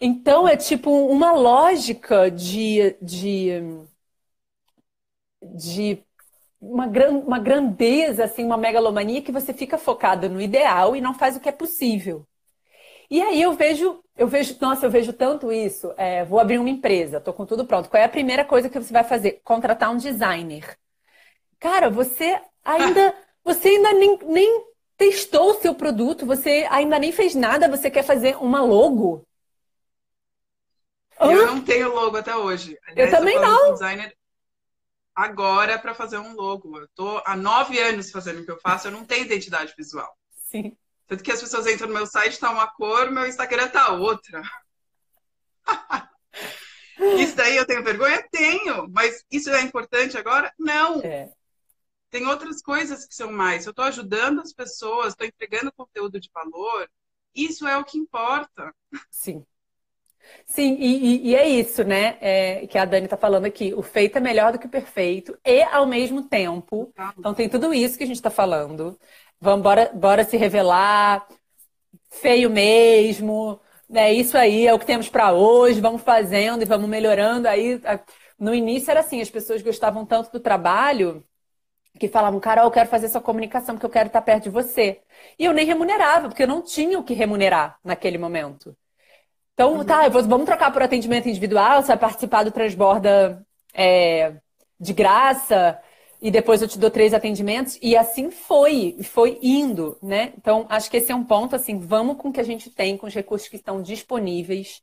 Então 0.00 0.46
é 0.46 0.56
tipo 0.56 0.90
uma 0.90 1.32
lógica 1.32 2.30
de, 2.30 2.96
de, 3.00 3.52
de 5.42 6.04
uma, 6.70 6.86
gran, 6.86 7.10
uma 7.10 7.38
grandeza, 7.38 8.24
assim, 8.24 8.44
uma 8.44 8.56
megalomania 8.56 9.22
que 9.22 9.32
você 9.32 9.52
fica 9.52 9.76
focado 9.76 10.28
no 10.28 10.40
ideal 10.40 10.96
e 10.96 11.00
não 11.00 11.14
faz 11.14 11.36
o 11.36 11.40
que 11.40 11.48
é 11.48 11.52
possível. 11.52 12.26
E 13.10 13.20
aí 13.20 13.42
eu 13.42 13.52
vejo, 13.52 14.02
eu 14.16 14.26
vejo, 14.26 14.56
nossa, 14.60 14.86
eu 14.86 14.90
vejo 14.90 15.12
tanto 15.12 15.52
isso. 15.52 15.92
É, 15.96 16.24
vou 16.24 16.40
abrir 16.40 16.58
uma 16.58 16.70
empresa, 16.70 17.18
estou 17.18 17.34
com 17.34 17.44
tudo 17.44 17.66
pronto. 17.66 17.88
Qual 17.88 18.00
é 18.00 18.04
a 18.04 18.08
primeira 18.08 18.44
coisa 18.44 18.68
que 18.68 18.80
você 18.80 18.92
vai 18.92 19.04
fazer? 19.04 19.40
Contratar 19.44 19.90
um 19.90 19.96
designer. 19.96 20.76
Cara, 21.60 21.90
você 21.90 22.40
ainda, 22.64 23.14
você 23.44 23.68
ainda 23.68 23.92
nem, 23.92 24.18
nem 24.24 24.64
testou 24.96 25.50
o 25.50 25.60
seu 25.60 25.74
produto, 25.74 26.26
você 26.26 26.66
ainda 26.70 26.98
nem 26.98 27.12
fez 27.12 27.34
nada, 27.34 27.68
você 27.68 27.90
quer 27.90 28.02
fazer 28.02 28.36
uma 28.36 28.62
logo? 28.62 29.26
Eu 31.20 31.46
não 31.46 31.60
tenho 31.60 31.94
logo 31.94 32.16
até 32.16 32.34
hoje. 32.34 32.76
Aliás, 32.88 33.12
eu 33.12 33.18
também 33.18 33.36
eu 33.36 33.42
não. 33.42 33.72
Designer 33.74 34.14
agora 35.14 35.78
para 35.78 35.94
fazer 35.94 36.18
um 36.18 36.34
logo. 36.34 36.78
Eu 36.78 36.88
tô 36.94 37.22
há 37.24 37.36
nove 37.36 37.78
anos 37.78 38.10
fazendo 38.10 38.40
o 38.40 38.44
que 38.44 38.50
eu 38.50 38.60
faço, 38.60 38.88
eu 38.88 38.92
não 38.92 39.04
tenho 39.04 39.24
identidade 39.24 39.74
visual. 39.76 40.16
Sim. 40.30 40.76
Tanto 41.06 41.22
que 41.22 41.32
as 41.32 41.40
pessoas 41.40 41.66
entram 41.66 41.88
no 41.88 41.94
meu 41.94 42.06
site, 42.06 42.38
tá 42.38 42.50
uma 42.50 42.66
cor, 42.66 43.10
meu 43.10 43.26
Instagram 43.26 43.68
tá 43.68 43.92
outra. 43.92 44.42
isso 47.18 47.36
daí 47.36 47.56
eu 47.56 47.66
tenho 47.66 47.84
vergonha? 47.84 48.26
Tenho. 48.30 48.88
Mas 48.90 49.24
isso 49.30 49.50
é 49.50 49.60
importante 49.60 50.16
agora? 50.16 50.52
Não. 50.58 51.00
É. 51.02 51.30
Tem 52.10 52.26
outras 52.26 52.62
coisas 52.62 53.06
que 53.06 53.14
são 53.14 53.30
mais. 53.30 53.66
Eu 53.66 53.70
estou 53.70 53.84
ajudando 53.84 54.40
as 54.40 54.52
pessoas, 54.52 55.08
estou 55.08 55.26
entregando 55.26 55.72
conteúdo 55.72 56.20
de 56.20 56.30
valor. 56.32 56.88
Isso 57.34 57.66
é 57.66 57.76
o 57.76 57.84
que 57.84 57.98
importa. 57.98 58.72
Sim. 59.10 59.44
Sim, 60.46 60.76
e, 60.78 61.30
e, 61.30 61.34
é 61.36 61.48
isso, 61.48 61.84
né? 61.84 62.16
É, 62.20 62.66
que 62.66 62.78
a 62.78 62.84
Dani 62.84 63.06
está 63.06 63.16
falando 63.16 63.44
aqui. 63.44 63.74
O 63.74 63.82
feito 63.82 64.18
é 64.18 64.20
melhor 64.20 64.52
do 64.52 64.58
que 64.58 64.66
o 64.66 64.70
perfeito 64.70 65.36
e 65.44 65.62
ao 65.62 65.86
mesmo 65.86 66.22
tempo. 66.22 66.92
Então 67.18 67.34
tem 67.34 67.48
tudo 67.48 67.72
isso 67.74 67.96
que 67.98 68.04
a 68.04 68.06
gente 68.06 68.16
está 68.16 68.30
falando. 68.30 68.98
Vamos 69.40 69.62
bora, 69.62 69.90
bora 69.94 70.24
se 70.24 70.36
revelar, 70.36 71.26
feio 72.10 72.48
mesmo, 72.50 73.60
é 73.92 74.12
isso 74.12 74.36
aí, 74.38 74.66
é 74.66 74.74
o 74.74 74.78
que 74.78 74.86
temos 74.86 75.08
para 75.08 75.32
hoje, 75.32 75.80
vamos 75.80 76.02
fazendo 76.02 76.62
e 76.62 76.66
vamos 76.66 76.88
melhorando. 76.88 77.48
Aí, 77.48 77.80
no 78.38 78.54
início 78.54 78.90
era 78.90 79.00
assim, 79.00 79.20
as 79.20 79.30
pessoas 79.30 79.62
gostavam 79.62 80.06
tanto 80.06 80.30
do 80.32 80.40
trabalho 80.40 81.24
que 81.98 82.08
falavam, 82.08 82.40
Carol, 82.40 82.64
eu 82.66 82.70
quero 82.70 82.88
fazer 82.88 83.06
essa 83.06 83.20
comunicação 83.20 83.74
porque 83.74 83.86
eu 83.86 83.90
quero 83.90 84.08
estar 84.08 84.22
perto 84.22 84.44
de 84.44 84.50
você. 84.50 85.00
E 85.38 85.44
eu 85.44 85.52
nem 85.52 85.66
remunerava, 85.66 86.28
porque 86.28 86.42
eu 86.42 86.48
não 86.48 86.62
tinha 86.62 86.98
o 86.98 87.04
que 87.04 87.14
remunerar 87.14 87.78
naquele 87.84 88.18
momento. 88.18 88.76
Então, 89.54 89.84
tá, 89.84 90.08
vou, 90.08 90.22
vamos 90.24 90.46
trocar 90.46 90.72
por 90.72 90.82
atendimento 90.82 91.28
individual, 91.28 91.80
você 91.80 91.88
vai 91.88 91.96
participar 91.96 92.42
do 92.42 92.50
Transborda 92.50 93.44
é, 93.72 94.34
de 94.78 94.92
graça, 94.92 95.80
e 96.24 96.30
depois 96.30 96.62
eu 96.62 96.68
te 96.68 96.78
dou 96.78 96.90
três 96.90 97.12
atendimentos. 97.12 97.78
E 97.82 97.96
assim 97.96 98.30
foi, 98.30 98.96
foi 99.02 99.38
indo, 99.42 99.98
né? 100.02 100.32
Então, 100.38 100.64
acho 100.70 100.90
que 100.90 100.96
esse 100.96 101.12
é 101.12 101.14
um 101.14 101.22
ponto, 101.22 101.54
assim, 101.54 101.78
vamos 101.78 102.16
com 102.16 102.30
o 102.30 102.32
que 102.32 102.40
a 102.40 102.44
gente 102.44 102.70
tem, 102.70 102.96
com 102.96 103.06
os 103.06 103.14
recursos 103.14 103.46
que 103.46 103.56
estão 103.56 103.82
disponíveis. 103.82 104.82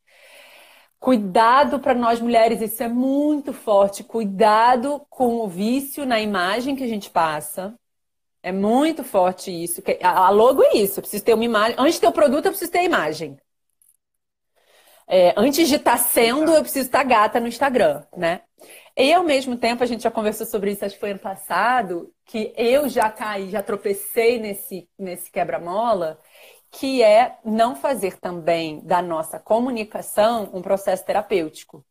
Cuidado 0.99 1.79
para 1.79 1.95
nós 1.95 2.21
mulheres, 2.21 2.61
isso 2.61 2.83
é 2.83 2.87
muito 2.87 3.53
forte. 3.53 4.03
Cuidado 4.03 5.01
com 5.09 5.41
o 5.41 5.47
vício 5.47 6.05
na 6.05 6.21
imagem 6.21 6.75
que 6.75 6.83
a 6.83 6.87
gente 6.87 7.09
passa. 7.09 7.73
É 8.43 8.51
muito 8.51 9.03
forte 9.03 9.51
isso. 9.51 9.81
A 10.03 10.29
logo 10.29 10.63
é 10.63 10.77
isso. 10.77 10.99
Eu 10.99 11.01
preciso 11.01 11.23
ter 11.23 11.33
uma 11.33 11.43
imagem. 11.43 11.75
Antes 11.79 11.95
de 11.95 12.01
ter 12.01 12.07
o 12.07 12.11
produto, 12.11 12.45
eu 12.45 12.51
preciso 12.51 12.71
ter 12.71 12.79
a 12.79 12.83
imagem. 12.83 13.35
É, 15.13 15.33
antes 15.35 15.67
de 15.67 15.75
estar 15.75 15.91
tá 15.91 15.97
sendo, 15.97 16.53
eu 16.53 16.61
preciso 16.61 16.85
estar 16.85 16.99
tá 16.99 17.03
gata 17.03 17.37
no 17.41 17.49
Instagram, 17.49 18.01
né? 18.15 18.43
E 18.95 19.13
ao 19.13 19.25
mesmo 19.25 19.57
tempo, 19.57 19.83
a 19.83 19.85
gente 19.85 20.03
já 20.03 20.09
conversou 20.09 20.47
sobre 20.47 20.71
isso, 20.71 20.85
acho 20.85 20.93
que 20.95 21.01
foi 21.01 21.11
ano 21.11 21.19
passado, 21.19 22.13
que 22.23 22.53
eu 22.55 22.87
já 22.87 23.09
caí, 23.09 23.49
já 23.49 23.61
tropecei 23.61 24.39
nesse, 24.39 24.87
nesse 24.97 25.29
quebra-mola, 25.29 26.17
que 26.71 27.03
é 27.03 27.37
não 27.43 27.75
fazer 27.75 28.21
também 28.21 28.79
da 28.85 29.01
nossa 29.01 29.37
comunicação 29.37 30.49
um 30.53 30.61
processo 30.61 31.05
terapêutico. 31.05 31.85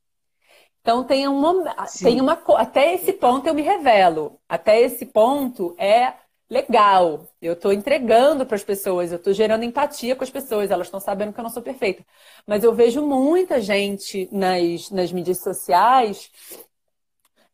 Então 0.80 1.04
tem 1.04 1.28
uma, 1.28 1.76
tem 2.02 2.22
uma 2.22 2.42
até 2.56 2.94
esse 2.94 3.12
ponto 3.12 3.46
eu 3.46 3.52
me 3.52 3.60
revelo. 3.60 4.40
Até 4.48 4.80
esse 4.80 5.04
ponto 5.04 5.76
é 5.78 6.14
legal. 6.50 7.28
Eu 7.40 7.52
estou 7.52 7.72
entregando 7.72 8.44
para 8.44 8.56
as 8.56 8.64
pessoas, 8.64 9.12
eu 9.12 9.18
estou 9.18 9.32
gerando 9.32 9.64
empatia 9.64 10.16
com 10.16 10.24
as 10.24 10.30
pessoas, 10.30 10.70
elas 10.70 10.88
estão 10.88 11.00
sabendo 11.00 11.32
que 11.32 11.38
eu 11.38 11.44
não 11.44 11.50
sou 11.50 11.62
perfeita. 11.62 12.04
Mas 12.46 12.64
eu 12.64 12.74
vejo 12.74 13.00
muita 13.06 13.60
gente 13.60 14.28
nas, 14.32 14.90
nas 14.90 15.12
mídias 15.12 15.38
sociais 15.38 16.30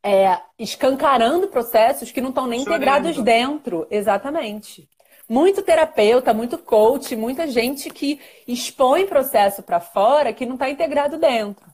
é, 0.02 0.40
escancarando 0.58 1.48
processos 1.48 2.10
que 2.10 2.20
não 2.20 2.30
estão 2.30 2.46
nem 2.46 2.60
Chorando. 2.60 2.76
integrados 2.76 3.22
dentro. 3.22 3.86
Exatamente. 3.90 4.88
Muito 5.28 5.60
terapeuta, 5.60 6.32
muito 6.32 6.56
coach, 6.56 7.16
muita 7.16 7.48
gente 7.48 7.90
que 7.90 8.20
expõe 8.46 9.06
processo 9.06 9.62
para 9.62 9.80
fora 9.80 10.32
que 10.32 10.46
não 10.46 10.54
está 10.54 10.70
integrado 10.70 11.18
dentro. 11.18 11.66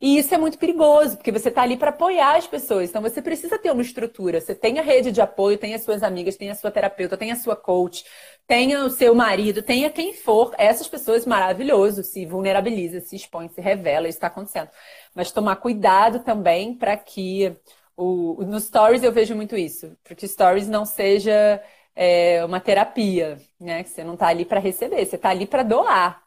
E 0.00 0.18
isso 0.18 0.34
é 0.34 0.38
muito 0.38 0.58
perigoso, 0.58 1.16
porque 1.16 1.32
você 1.32 1.48
está 1.48 1.62
ali 1.62 1.76
para 1.76 1.90
apoiar 1.90 2.36
as 2.36 2.46
pessoas. 2.46 2.88
Então 2.88 3.02
você 3.02 3.20
precisa 3.20 3.58
ter 3.58 3.70
uma 3.70 3.82
estrutura. 3.82 4.40
Você 4.40 4.54
tem 4.54 4.78
a 4.78 4.82
rede 4.82 5.10
de 5.10 5.20
apoio, 5.20 5.58
tem 5.58 5.74
as 5.74 5.82
suas 5.82 6.02
amigas, 6.02 6.36
tem 6.36 6.50
a 6.50 6.54
sua 6.54 6.70
terapeuta, 6.70 7.16
tem 7.16 7.32
a 7.32 7.36
sua 7.36 7.56
coach, 7.56 8.04
tenha 8.46 8.84
o 8.84 8.90
seu 8.90 9.14
marido, 9.14 9.62
tenha 9.62 9.90
quem 9.90 10.14
for. 10.14 10.54
Essas 10.56 10.88
pessoas 10.88 11.26
maravilhoso, 11.26 12.02
se 12.02 12.24
vulnerabiliza, 12.26 13.00
se 13.00 13.16
expõe, 13.16 13.48
se 13.48 13.60
revela, 13.60 14.08
isso 14.08 14.18
está 14.18 14.28
acontecendo 14.28 14.70
mas 15.14 15.32
tomar 15.32 15.56
cuidado 15.56 16.20
também 16.20 16.74
para 16.74 16.96
que 16.96 17.56
o, 17.96 18.44
no 18.44 18.60
Stories 18.60 19.02
eu 19.02 19.12
vejo 19.12 19.34
muito 19.34 19.56
isso, 19.56 19.96
porque 20.04 20.28
Stories 20.28 20.68
não 20.68 20.84
seja 20.84 21.60
é, 21.94 22.44
uma 22.44 22.60
terapia, 22.60 23.38
né? 23.60 23.82
Que 23.82 23.90
você 23.90 24.04
não 24.04 24.14
está 24.14 24.28
ali 24.28 24.44
para 24.44 24.60
receber, 24.60 25.04
você 25.04 25.16
está 25.16 25.30
ali 25.30 25.46
para 25.46 25.64
doar. 25.64 26.22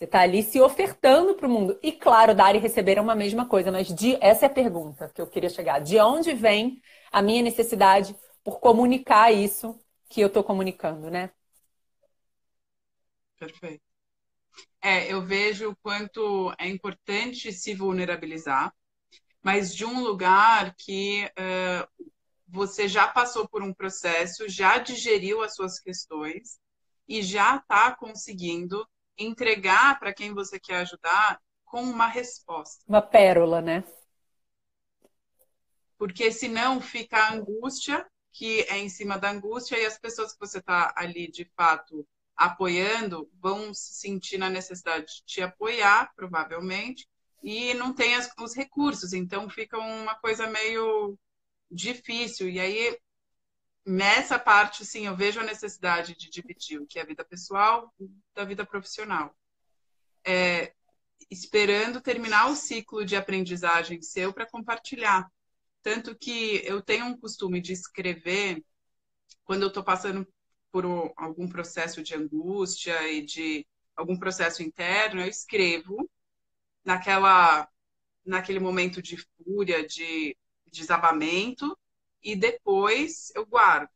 Você 0.00 0.06
está 0.06 0.20
ali 0.20 0.42
se 0.42 0.58
ofertando 0.58 1.34
para 1.34 1.46
o 1.46 1.50
mundo. 1.50 1.78
E 1.82 1.92
claro, 1.92 2.34
dar 2.34 2.54
e 2.54 2.58
receber 2.58 2.96
é 2.96 3.02
uma 3.02 3.14
mesma 3.14 3.46
coisa, 3.46 3.70
mas 3.70 3.86
de, 3.88 4.16
essa 4.22 4.46
é 4.46 4.48
a 4.48 4.50
pergunta 4.50 5.10
que 5.14 5.20
eu 5.20 5.26
queria 5.26 5.50
chegar. 5.50 5.78
De 5.78 5.98
onde 5.98 6.32
vem 6.32 6.80
a 7.12 7.20
minha 7.20 7.42
necessidade 7.42 8.16
por 8.42 8.60
comunicar 8.60 9.30
isso 9.30 9.78
que 10.08 10.22
eu 10.22 10.28
estou 10.28 10.42
comunicando, 10.42 11.10
né? 11.10 11.30
Perfeito. 13.38 13.82
É, 14.80 15.12
eu 15.12 15.20
vejo 15.20 15.68
o 15.68 15.76
quanto 15.82 16.50
é 16.58 16.66
importante 16.66 17.52
se 17.52 17.74
vulnerabilizar, 17.74 18.72
mas 19.42 19.74
de 19.74 19.84
um 19.84 20.02
lugar 20.02 20.74
que 20.78 21.26
uh, 21.26 22.06
você 22.48 22.88
já 22.88 23.06
passou 23.06 23.46
por 23.46 23.62
um 23.62 23.74
processo, 23.74 24.48
já 24.48 24.78
digeriu 24.78 25.42
as 25.42 25.54
suas 25.54 25.78
questões 25.78 26.58
e 27.06 27.22
já 27.22 27.56
está 27.56 27.94
conseguindo 27.94 28.82
entregar 29.20 29.98
para 29.98 30.12
quem 30.12 30.32
você 30.32 30.58
quer 30.58 30.78
ajudar 30.78 31.40
com 31.64 31.82
uma 31.82 32.06
resposta. 32.06 32.84
Uma 32.88 33.02
pérola, 33.02 33.60
né? 33.60 33.84
Porque 35.96 36.32
senão 36.32 36.80
fica 36.80 37.18
a 37.18 37.34
angústia, 37.34 38.06
que 38.32 38.62
é 38.62 38.78
em 38.78 38.88
cima 38.88 39.18
da 39.18 39.30
angústia, 39.30 39.78
e 39.78 39.84
as 39.84 39.98
pessoas 39.98 40.32
que 40.32 40.40
você 40.40 40.58
está 40.58 40.92
ali 40.96 41.30
de 41.30 41.44
fato 41.56 42.06
apoiando 42.34 43.30
vão 43.38 43.74
se 43.74 43.92
sentir 43.94 44.38
na 44.38 44.48
necessidade 44.48 45.06
de 45.06 45.22
te 45.26 45.42
apoiar, 45.42 46.10
provavelmente, 46.16 47.06
e 47.42 47.74
não 47.74 47.92
tem 47.92 48.14
as, 48.14 48.30
os 48.38 48.54
recursos, 48.54 49.12
então 49.12 49.48
fica 49.48 49.78
uma 49.78 50.14
coisa 50.14 50.46
meio 50.46 51.18
difícil. 51.70 52.48
E 52.48 52.58
aí, 52.58 52.98
nessa 53.84 54.38
parte, 54.38 54.84
sim, 54.84 55.06
eu 55.06 55.16
vejo 55.16 55.40
a 55.40 55.44
necessidade 55.44 56.14
de 56.16 56.30
dividir 56.30 56.80
o 56.80 56.86
que 56.86 56.98
é 56.98 57.02
a 57.02 57.06
vida 57.06 57.24
pessoal 57.24 57.92
da 58.34 58.44
vida 58.44 58.64
profissional. 58.64 59.34
É, 60.24 60.74
esperando 61.30 62.00
terminar 62.00 62.50
o 62.50 62.56
ciclo 62.56 63.04
de 63.04 63.16
aprendizagem 63.16 64.02
seu 64.02 64.32
para 64.32 64.46
compartilhar. 64.48 65.30
Tanto 65.82 66.14
que 66.14 66.62
eu 66.64 66.82
tenho 66.82 67.06
um 67.06 67.16
costume 67.16 67.60
de 67.60 67.72
escrever 67.72 68.62
quando 69.44 69.62
eu 69.62 69.68
estou 69.68 69.82
passando 69.82 70.26
por 70.70 70.84
algum 71.16 71.48
processo 71.48 72.02
de 72.02 72.14
angústia 72.14 73.10
e 73.10 73.22
de 73.24 73.66
algum 73.96 74.16
processo 74.16 74.62
interno, 74.62 75.20
eu 75.20 75.28
escrevo 75.28 76.08
naquela 76.84 77.68
naquele 78.24 78.60
momento 78.60 79.02
de 79.02 79.16
fúria, 79.16 79.84
de 79.84 80.36
desabamento, 80.70 81.76
e 82.22 82.36
depois 82.36 83.32
eu 83.34 83.46
guardo. 83.46 83.90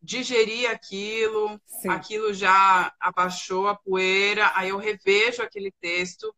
Digeri 0.00 0.66
aquilo, 0.66 1.60
Sim. 1.66 1.88
aquilo 1.88 2.34
já 2.34 2.92
abaixou 2.98 3.68
a 3.68 3.76
poeira, 3.76 4.50
aí 4.54 4.70
eu 4.70 4.76
revejo 4.76 5.42
aquele 5.42 5.70
texto, 5.80 6.34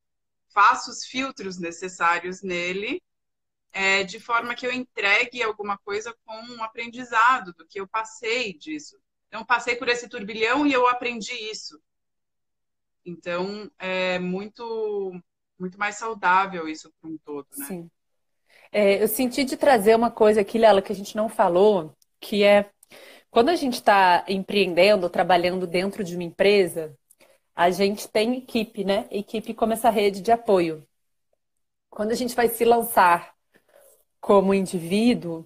faço 0.53 0.91
os 0.91 1.05
filtros 1.05 1.59
necessários 1.59 2.43
nele, 2.43 3.03
é, 3.73 4.05
de 4.05 4.21
forma 4.21 4.55
que 4.55 4.67
eu 4.67 4.73
entregue 4.73 5.43
alguma 5.43 5.77
coisa 5.79 6.15
com 6.25 6.37
um 6.53 6.63
aprendizado 6.63 7.53
do 7.55 7.67
que 7.67 7.81
eu 7.81 7.89
passei 7.89 8.53
disso. 8.53 8.97
Então, 9.27 9.45
passei 9.45 9.75
por 9.75 9.89
esse 9.89 10.09
turbilhão 10.09 10.65
e 10.65 10.73
eu 10.73 10.87
aprendi 10.87 11.35
isso. 11.51 11.83
Então, 13.05 13.69
é 13.79 14.19
muito, 14.19 15.21
muito 15.59 15.77
mais 15.77 15.97
saudável 15.97 16.69
isso 16.69 16.93
para 17.01 17.11
um 17.11 17.19
todo, 17.19 17.49
né? 17.57 17.67
Sim. 17.67 17.91
É, 18.77 19.01
eu 19.01 19.07
senti 19.07 19.45
de 19.45 19.57
trazer 19.57 19.95
uma 19.95 20.11
coisa 20.11 20.41
aqui, 20.41 20.59
Lela, 20.59 20.83
que 20.83 20.91
a 20.91 20.95
gente 20.97 21.15
não 21.17 21.29
falou, 21.29 21.95
que 22.21 22.43
é 22.43 22.69
quando 23.31 23.49
a 23.51 23.55
gente 23.55 23.75
está 23.75 24.25
empreendendo, 24.29 25.09
trabalhando 25.09 25.65
dentro 25.65 26.03
de 26.03 26.17
uma 26.17 26.25
empresa, 26.25 26.93
a 27.55 27.71
gente 27.71 28.09
tem 28.09 28.37
equipe, 28.37 28.83
né? 28.85 29.07
Equipe 29.13 29.55
como 29.55 29.73
essa 29.75 29.91
rede 29.91 30.21
de 30.21 30.33
apoio. 30.33 30.85
Quando 31.89 32.11
a 32.11 32.15
gente 32.17 32.35
vai 32.35 32.49
se 32.49 32.65
lançar 32.65 33.35
como 34.21 34.53
indivíduo, 34.53 35.45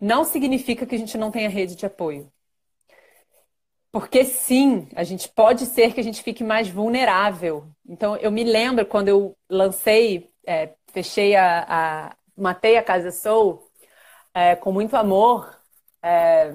não 0.00 0.24
significa 0.24 0.86
que 0.86 0.94
a 0.94 0.98
gente 0.98 1.18
não 1.18 1.30
tenha 1.30 1.50
rede 1.50 1.76
de 1.76 1.84
apoio. 1.84 2.32
Porque 3.92 4.24
sim, 4.24 4.88
a 4.96 5.04
gente 5.04 5.28
pode 5.28 5.66
ser 5.66 5.92
que 5.92 6.00
a 6.00 6.04
gente 6.04 6.22
fique 6.22 6.42
mais 6.42 6.68
vulnerável. 6.68 7.66
Então, 7.86 8.16
eu 8.16 8.32
me 8.32 8.42
lembro 8.42 8.86
quando 8.86 9.08
eu 9.08 9.36
lancei, 9.50 10.30
é, 10.46 10.74
fechei 10.92 11.36
a, 11.36 11.64
a, 11.68 12.16
matei 12.36 12.76
a 12.76 12.82
Casa 12.82 13.10
Soul 13.10 13.62
é, 14.34 14.56
com 14.56 14.72
muito 14.72 14.96
amor, 14.96 15.56
é, 16.02 16.52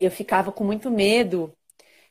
eu 0.00 0.10
ficava 0.10 0.50
com 0.50 0.64
muito 0.64 0.90
medo 0.90 1.52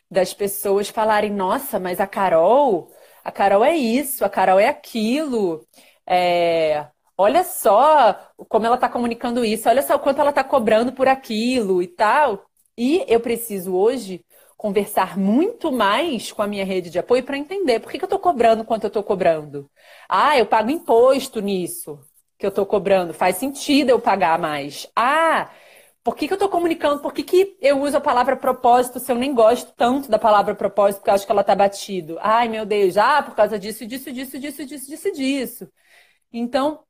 das 0.10 0.34
pessoas 0.34 0.90
falarem, 0.90 1.32
nossa, 1.32 1.80
mas 1.80 2.00
a 2.00 2.08
Carol, 2.08 2.92
a 3.24 3.32
Carol 3.32 3.64
é 3.66 3.76
isso, 3.76 4.24
a 4.26 4.30
Carol 4.30 4.60
é 4.60 4.68
aquilo. 4.68 5.66
É, 6.08 6.88
olha 7.18 7.44
só 7.44 8.14
como 8.50 8.66
ela 8.66 8.76
está 8.76 8.90
comunicando 8.90 9.44
isso, 9.46 9.70
olha 9.70 9.82
só 9.82 9.96
o 9.96 10.00
quanto 10.00 10.20
ela 10.22 10.32
está 10.32 10.44
cobrando 10.44 10.94
por 10.94 11.08
aquilo 11.08 11.82
e 11.82 11.88
tal. 11.88 12.46
E 12.78 13.06
eu 13.08 13.20
preciso 13.20 13.76
hoje 13.76 14.26
conversar 14.58 15.18
muito 15.18 15.72
mais 15.72 16.32
com 16.32 16.42
a 16.42 16.48
minha 16.48 16.66
rede 16.66 16.90
de 16.90 17.00
apoio 17.00 17.24
para 17.24 17.38
entender 17.38 17.80
por 17.80 17.92
que, 17.92 17.98
que 17.98 18.04
eu 18.04 18.08
estou 18.08 18.20
cobrando 18.20 18.64
quanto 18.66 18.84
eu 18.84 18.90
estou 18.90 19.04
cobrando. 19.04 19.70
Ah, 20.08 20.38
eu 20.38 20.46
pago 20.46 20.70
imposto 20.70 21.42
nisso 21.42 22.00
que 22.42 22.46
eu 22.46 22.50
estou 22.50 22.66
cobrando. 22.66 23.14
Faz 23.14 23.38
sentido 23.38 23.92
eu 23.92 24.00
pagar 24.00 24.40
mais. 24.40 24.88
Ah, 24.96 25.52
por 26.04 26.16
que, 26.16 26.28
que 26.28 26.34
eu 26.34 26.36
estou 26.36 26.50
comunicando? 26.50 27.00
Por 27.00 27.14
que, 27.14 27.22
que 27.22 27.56
eu 27.62 27.80
uso 27.80 27.96
a 27.96 28.02
palavra 28.02 28.36
propósito 28.36 29.00
se 29.00 29.12
eu 29.12 29.16
nem 29.16 29.34
gosto 29.34 29.72
tanto 29.74 30.10
da 30.10 30.18
palavra 30.18 30.56
propósito 30.56 30.98
porque 30.98 31.12
eu 31.12 31.14
acho 31.14 31.26
que 31.26 31.32
ela 31.32 31.42
está 31.42 31.56
batido? 31.56 32.18
Ai, 32.20 32.50
meu 32.50 32.66
Deus, 32.66 32.98
ah, 32.98 33.22
por 33.22 33.36
causa 33.36 33.60
disso, 33.60 33.86
disso, 33.86 34.12
disso, 34.12 34.40
disso, 34.40 34.66
disso, 34.66 34.88
disso, 34.90 35.12
disso. 35.12 35.72
Então, 36.34 36.84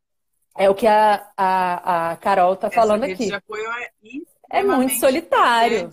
é 0.58 0.70
o 0.70 0.76
que 0.76 0.88
a, 0.88 1.30
a, 1.36 2.12
a 2.12 2.18
Carol 2.18 2.54
está 2.54 2.72
falando 2.72 3.04
aqui. 3.04 3.28
De 3.28 3.34
apoio 3.34 3.70
é, 3.74 4.60
é 4.60 4.64
muito 4.64 4.94
solitário. 4.94 5.90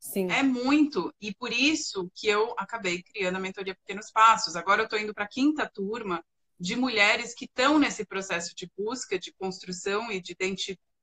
Sim. 0.00 0.28
É 0.32 0.42
muito. 0.42 1.14
E 1.20 1.32
por 1.32 1.52
isso 1.52 2.10
que 2.16 2.26
eu 2.26 2.52
acabei 2.58 3.04
criando 3.04 3.36
a 3.36 3.40
mentoria 3.40 3.76
Pequenos 3.76 4.10
Passos. 4.10 4.56
Agora 4.56 4.80
eu 4.80 4.84
estou 4.86 4.98
indo 4.98 5.14
para 5.14 5.24
a 5.24 5.28
quinta 5.28 5.70
turma 5.72 6.22
de 6.58 6.76
mulheres 6.76 7.34
que 7.34 7.44
estão 7.44 7.78
nesse 7.78 8.04
processo 8.04 8.54
de 8.54 8.70
busca, 8.76 9.18
de 9.18 9.32
construção 9.32 10.10
e 10.10 10.20
de 10.20 10.36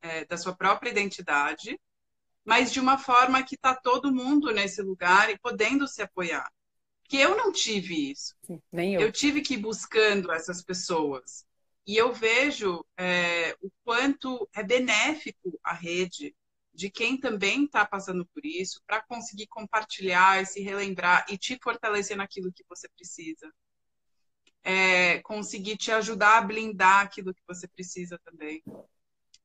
é, 0.02 0.26
da 0.26 0.38
sua 0.38 0.56
própria 0.56 0.89
identidade, 0.89 1.80
mas 2.45 2.72
de 2.72 2.80
uma 2.80 2.97
forma 2.97 3.43
que 3.43 3.56
está 3.56 3.76
todo 3.76 4.14
mundo 4.14 4.52
nesse 4.52 4.82
lugar 4.82 5.30
e 5.30 5.38
podendo 5.38 5.88
se 5.88 6.02
apoiar. 6.02 6.50
Que 7.04 7.18
eu 7.18 7.36
não 7.36 7.52
tive 7.52 8.12
isso. 8.12 8.36
Sim, 8.45 8.62
nem 8.72 8.95
eu. 8.95 9.02
Eu 9.02 9.12
tive 9.12 9.41
que 9.41 9.56
ir 9.56 9.58
buscando 9.58 10.32
essas 10.32 10.64
pessoas. 10.64 11.45
E 11.86 11.97
eu 11.97 12.14
vejo 12.14 12.86
é, 12.97 13.56
o 13.62 13.70
quanto 13.84 14.47
é 14.54 14.64
benéfico 14.64 15.60
a 15.64 15.74
rede 15.74 16.36
de 16.72 16.89
quem 16.89 17.20
também 17.20 17.66
está 17.66 17.86
passando 17.86 18.26
por 18.28 18.45
isso, 18.45 18.82
para 18.88 19.02
conseguir 19.02 19.47
compartilhar 19.47 20.41
e 20.41 20.45
se 20.45 20.62
relembrar 20.62 21.26
e 21.30 21.38
te 21.38 21.60
fortalecer 21.62 22.16
naquilo 22.16 22.54
que 22.54 22.64
você 22.70 22.88
precisa. 22.89 23.52
É, 24.64 25.20
conseguir 25.22 25.78
te 25.78 25.91
ajudar 25.91 26.38
a 26.38 26.41
blindar 26.41 27.05
aquilo 27.05 27.34
que 27.34 27.41
você 27.47 27.68
precisa 27.68 28.20
também. 28.24 28.62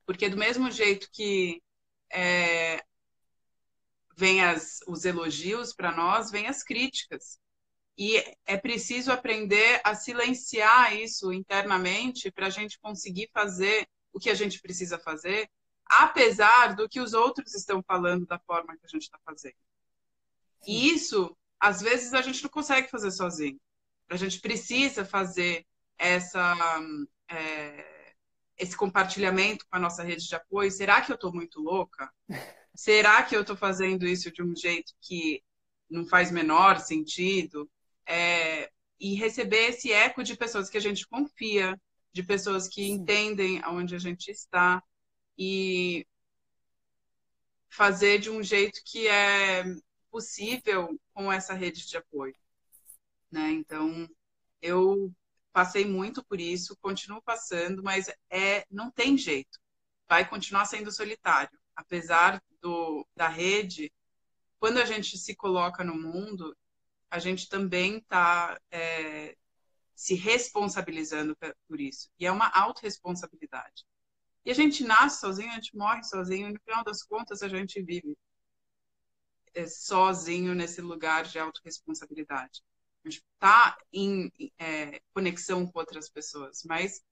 Porque 0.04 0.28
do 0.28 0.36
mesmo 0.36 0.70
jeito 0.70 1.08
que 1.12 1.62
é, 2.10 2.84
vem 4.16 4.42
as, 4.42 4.80
os 4.86 5.04
elogios 5.04 5.72
para 5.72 5.92
nós, 5.92 6.30
vem 6.30 6.46
as 6.46 6.62
críticas. 6.62 7.38
E 7.96 8.16
é 8.44 8.56
preciso 8.56 9.12
aprender 9.12 9.80
a 9.84 9.94
silenciar 9.94 10.96
isso 10.96 11.32
internamente 11.32 12.30
para 12.30 12.46
a 12.46 12.50
gente 12.50 12.78
conseguir 12.80 13.30
fazer 13.32 13.88
o 14.12 14.18
que 14.18 14.30
a 14.30 14.34
gente 14.34 14.60
precisa 14.60 14.98
fazer, 14.98 15.48
apesar 15.86 16.74
do 16.74 16.88
que 16.88 17.00
os 17.00 17.14
outros 17.14 17.54
estão 17.54 17.82
falando 17.82 18.26
da 18.26 18.38
forma 18.38 18.76
que 18.76 18.86
a 18.86 18.88
gente 18.88 19.02
está 19.02 19.18
fazendo. 19.24 19.56
E 20.66 20.88
isso, 20.88 21.36
às 21.60 21.80
vezes, 21.80 22.14
a 22.14 22.22
gente 22.22 22.42
não 22.42 22.50
consegue 22.50 22.88
fazer 22.88 23.10
sozinho. 23.10 23.60
A 24.10 24.16
gente 24.16 24.40
precisa 24.40 25.04
fazer 25.04 25.66
essa. 25.98 26.54
É, 27.28 27.94
esse 28.56 28.76
compartilhamento 28.76 29.66
com 29.68 29.76
a 29.76 29.80
nossa 29.80 30.02
rede 30.02 30.28
de 30.28 30.34
apoio, 30.34 30.70
será 30.70 31.00
que 31.00 31.10
eu 31.10 31.16
estou 31.16 31.32
muito 31.32 31.60
louca? 31.60 32.12
Será 32.76 33.22
que 33.22 33.36
eu 33.36 33.42
estou 33.42 33.56
fazendo 33.56 34.04
isso 34.04 34.32
de 34.32 34.42
um 34.42 34.54
jeito 34.54 34.92
que 35.00 35.42
não 35.88 36.04
faz 36.04 36.32
menor 36.32 36.80
sentido? 36.80 37.70
É, 38.04 38.68
e 38.98 39.14
receber 39.14 39.68
esse 39.68 39.92
eco 39.92 40.24
de 40.24 40.36
pessoas 40.36 40.68
que 40.68 40.76
a 40.76 40.80
gente 40.80 41.06
confia, 41.06 41.80
de 42.12 42.22
pessoas 42.22 42.66
que 42.66 42.84
Sim. 42.84 42.92
entendem 42.92 43.60
aonde 43.62 43.94
a 43.94 43.98
gente 43.98 44.28
está 44.28 44.82
e 45.38 46.06
fazer 47.68 48.18
de 48.18 48.30
um 48.30 48.42
jeito 48.42 48.80
que 48.84 49.06
é 49.08 49.64
possível 50.10 50.98
com 51.12 51.32
essa 51.32 51.54
rede 51.54 51.86
de 51.86 51.96
apoio, 51.96 52.34
né? 53.34 53.50
Então, 53.50 54.08
eu 54.62 55.12
passei 55.52 55.84
muito 55.84 56.24
por 56.24 56.40
isso, 56.40 56.76
continuo 56.80 57.20
passando, 57.22 57.82
mas 57.82 58.08
é 58.30 58.64
não 58.70 58.90
tem 58.90 59.18
jeito. 59.18 59.58
Vai 60.08 60.28
continuar 60.28 60.66
sendo 60.66 60.92
solitário. 60.92 61.58
Apesar 61.74 62.40
do, 62.62 63.06
da 63.16 63.28
rede, 63.28 63.92
quando 64.60 64.78
a 64.78 64.84
gente 64.84 65.18
se 65.18 65.34
coloca 65.34 65.82
no 65.82 65.96
mundo, 65.96 66.56
a 67.10 67.18
gente 67.18 67.48
também 67.48 67.98
está 67.98 68.58
é, 68.70 69.36
se 69.94 70.14
responsabilizando 70.14 71.36
por 71.68 71.80
isso. 71.80 72.08
E 72.18 72.26
é 72.26 72.30
uma 72.30 72.48
autorresponsabilidade. 72.48 73.84
E 74.44 74.50
a 74.50 74.54
gente 74.54 74.84
nasce 74.84 75.20
sozinho, 75.20 75.50
a 75.50 75.54
gente 75.54 75.76
morre 75.76 76.04
sozinho, 76.04 76.48
e 76.48 76.52
no 76.52 76.60
final 76.60 76.84
das 76.84 77.02
contas 77.02 77.42
a 77.42 77.48
gente 77.48 77.82
vive 77.82 78.16
é, 79.54 79.66
sozinho 79.66 80.54
nesse 80.54 80.80
lugar 80.80 81.24
de 81.24 81.38
autorresponsabilidade 81.38 82.62
está 83.08 83.76
em 83.92 84.30
é, 84.58 85.00
conexão 85.12 85.66
com 85.66 85.78
outras 85.78 86.08
pessoas, 86.08 86.62
mas 86.64 87.02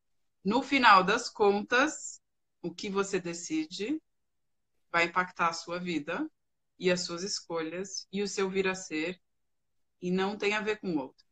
no 0.44 0.62
final 0.62 1.04
das 1.04 1.28
contas, 1.28 2.20
o 2.60 2.74
que 2.74 2.88
você 2.88 3.20
decide 3.20 4.00
vai 4.90 5.04
impactar 5.04 5.48
a 5.48 5.52
sua 5.52 5.78
vida 5.78 6.28
e 6.78 6.90
as 6.90 7.02
suas 7.02 7.22
escolhas 7.22 8.06
e 8.12 8.22
o 8.22 8.28
seu 8.28 8.50
vir 8.50 8.68
a 8.68 8.74
ser 8.74 9.20
e 10.00 10.10
não 10.10 10.36
tem 10.36 10.54
a 10.54 10.60
ver 10.60 10.80
com 10.80 10.94
o 10.94 10.98
outro. 10.98 11.24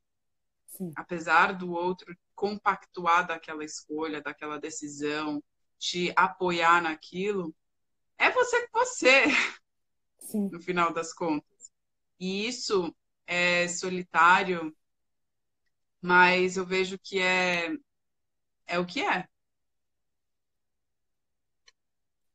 Sim. 0.67 0.93
Apesar 0.95 1.53
do 1.53 1.73
outro 1.73 2.17
compactuar 2.35 3.27
daquela 3.27 3.65
escolha, 3.65 4.23
daquela 4.23 4.59
decisão, 4.59 5.43
te 5.79 6.13
apoiar 6.17 6.83
naquilo, 6.83 7.55
é 8.17 8.31
você 8.31 8.67
com 8.69 8.79
você, 8.79 9.25
Sim. 10.21 10.49
no 10.51 10.61
final 10.61 10.93
das 10.93 11.13
contas. 11.13 11.73
E 12.19 12.47
isso 12.47 12.95
é 13.27 13.69
solitário, 13.69 14.75
mas 16.01 16.57
eu 16.57 16.65
vejo 16.65 16.99
que 16.99 17.21
é, 17.21 17.71
é 18.67 18.79
o 18.79 18.87
que 18.87 19.03
é. 19.03 19.27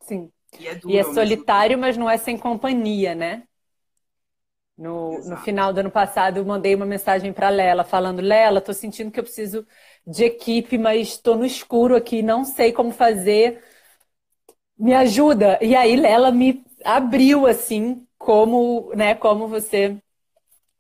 Sim. 0.01 0.31
E 0.59 0.67
é, 0.67 0.79
e 0.85 0.97
é 0.97 1.03
solitário, 1.03 1.77
mas 1.77 1.97
não 1.97 2.09
é 2.09 2.17
sem 2.17 2.37
companhia, 2.37 3.13
né? 3.13 3.43
No, 4.77 5.17
no, 5.29 5.37
final 5.37 5.71
do 5.71 5.79
ano 5.79 5.91
passado, 5.91 6.37
eu 6.37 6.45
mandei 6.45 6.75
uma 6.75 6.85
mensagem 6.85 7.31
para 7.31 7.49
Lela, 7.49 7.83
falando: 7.83 8.21
Lela, 8.21 8.59
tô 8.59 8.73
sentindo 8.73 9.09
que 9.09 9.19
eu 9.19 9.23
preciso 9.23 9.65
de 10.05 10.25
equipe, 10.25 10.77
mas 10.77 11.09
estou 11.09 11.37
no 11.37 11.45
escuro 11.45 11.95
aqui, 11.95 12.21
não 12.21 12.43
sei 12.43 12.73
como 12.73 12.91
fazer. 12.91 13.63
Me 14.77 14.93
ajuda. 14.93 15.57
E 15.61 15.75
aí, 15.75 15.95
Lela 15.95 16.29
me 16.29 16.63
abriu 16.83 17.47
assim, 17.47 18.05
como, 18.17 18.91
né, 18.93 19.15
como 19.15 19.47
você 19.47 19.97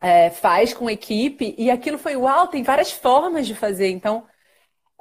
é, 0.01 0.29
faz 0.29 0.73
com 0.73 0.89
equipe, 0.89 1.55
e 1.57 1.71
aquilo 1.71 1.97
foi 1.97 2.15
uau, 2.15 2.47
tem 2.47 2.63
várias 2.63 2.91
formas 2.91 3.47
de 3.47 3.55
fazer. 3.55 3.89
Então, 3.89 4.25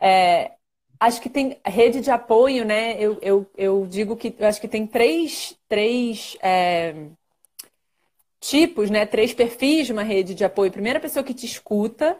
é, 0.00 0.52
acho 1.00 1.20
que 1.20 1.28
tem 1.28 1.58
rede 1.64 2.00
de 2.00 2.10
apoio, 2.10 2.64
né? 2.64 2.96
Eu, 2.98 3.18
eu, 3.20 3.50
eu 3.56 3.86
digo 3.86 4.16
que 4.16 4.34
eu 4.38 4.46
acho 4.46 4.60
que 4.60 4.68
tem 4.68 4.86
três, 4.86 5.56
três 5.68 6.36
é, 6.42 6.94
tipos, 8.40 8.90
né? 8.90 9.06
Três 9.06 9.34
perfis 9.34 9.86
de 9.86 9.92
uma 9.92 10.02
rede 10.02 10.34
de 10.34 10.44
apoio. 10.44 10.72
Primeiro, 10.72 10.98
a 10.98 11.02
pessoa 11.02 11.24
que 11.24 11.34
te 11.34 11.46
escuta, 11.46 12.18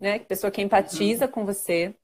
né? 0.00 0.18
Pessoa 0.20 0.50
que 0.50 0.62
empatiza 0.62 1.26
uhum. 1.26 1.30
com 1.30 1.44
você. 1.44 1.94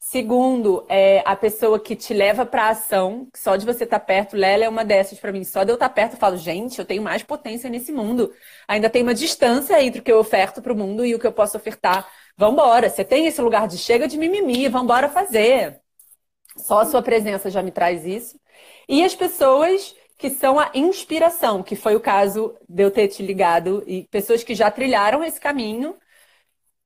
Segundo, 0.00 0.86
é 0.88 1.22
a 1.26 1.36
pessoa 1.36 1.78
que 1.78 1.94
te 1.96 2.14
leva 2.14 2.46
para 2.46 2.68
ação, 2.68 3.28
só 3.34 3.56
de 3.56 3.66
você 3.66 3.84
estar 3.84 3.98
tá 3.98 4.04
perto, 4.04 4.36
Lela 4.36 4.64
é 4.64 4.68
uma 4.68 4.84
dessas 4.84 5.18
para 5.18 5.32
mim. 5.32 5.44
Só 5.44 5.64
de 5.64 5.70
eu 5.70 5.74
estar 5.74 5.88
tá 5.88 5.94
perto, 5.94 6.12
eu 6.14 6.18
falo, 6.18 6.36
gente, 6.36 6.78
eu 6.78 6.84
tenho 6.84 7.02
mais 7.02 7.22
potência 7.22 7.68
nesse 7.68 7.92
mundo. 7.92 8.32
Ainda 8.66 8.88
tem 8.88 9.02
uma 9.02 9.12
distância 9.14 9.82
entre 9.82 10.00
o 10.00 10.04
que 10.04 10.10
eu 10.10 10.18
oferto 10.18 10.62
para 10.62 10.72
o 10.72 10.76
mundo 10.76 11.04
e 11.04 11.14
o 11.14 11.18
que 11.18 11.26
eu 11.26 11.32
posso 11.32 11.56
ofertar. 11.56 12.08
Vambora, 12.36 12.88
você 12.88 13.04
tem 13.04 13.26
esse 13.26 13.40
lugar 13.42 13.66
de 13.68 13.76
chega 13.76 14.08
de 14.08 14.16
mimimi, 14.16 14.68
vambora 14.68 15.08
fazer. 15.08 15.80
Só 16.56 16.80
a 16.80 16.86
sua 16.86 17.02
presença 17.02 17.50
já 17.50 17.62
me 17.62 17.70
traz 17.70 18.06
isso. 18.06 18.40
E 18.88 19.04
as 19.04 19.14
pessoas 19.14 19.94
que 20.16 20.30
são 20.30 20.58
a 20.58 20.70
inspiração, 20.74 21.62
que 21.62 21.76
foi 21.76 21.94
o 21.94 22.00
caso 22.00 22.56
de 22.68 22.82
eu 22.82 22.90
ter 22.90 23.08
te 23.08 23.22
ligado, 23.22 23.84
e 23.86 24.04
pessoas 24.04 24.42
que 24.42 24.54
já 24.54 24.70
trilharam 24.70 25.22
esse 25.22 25.40
caminho 25.40 25.94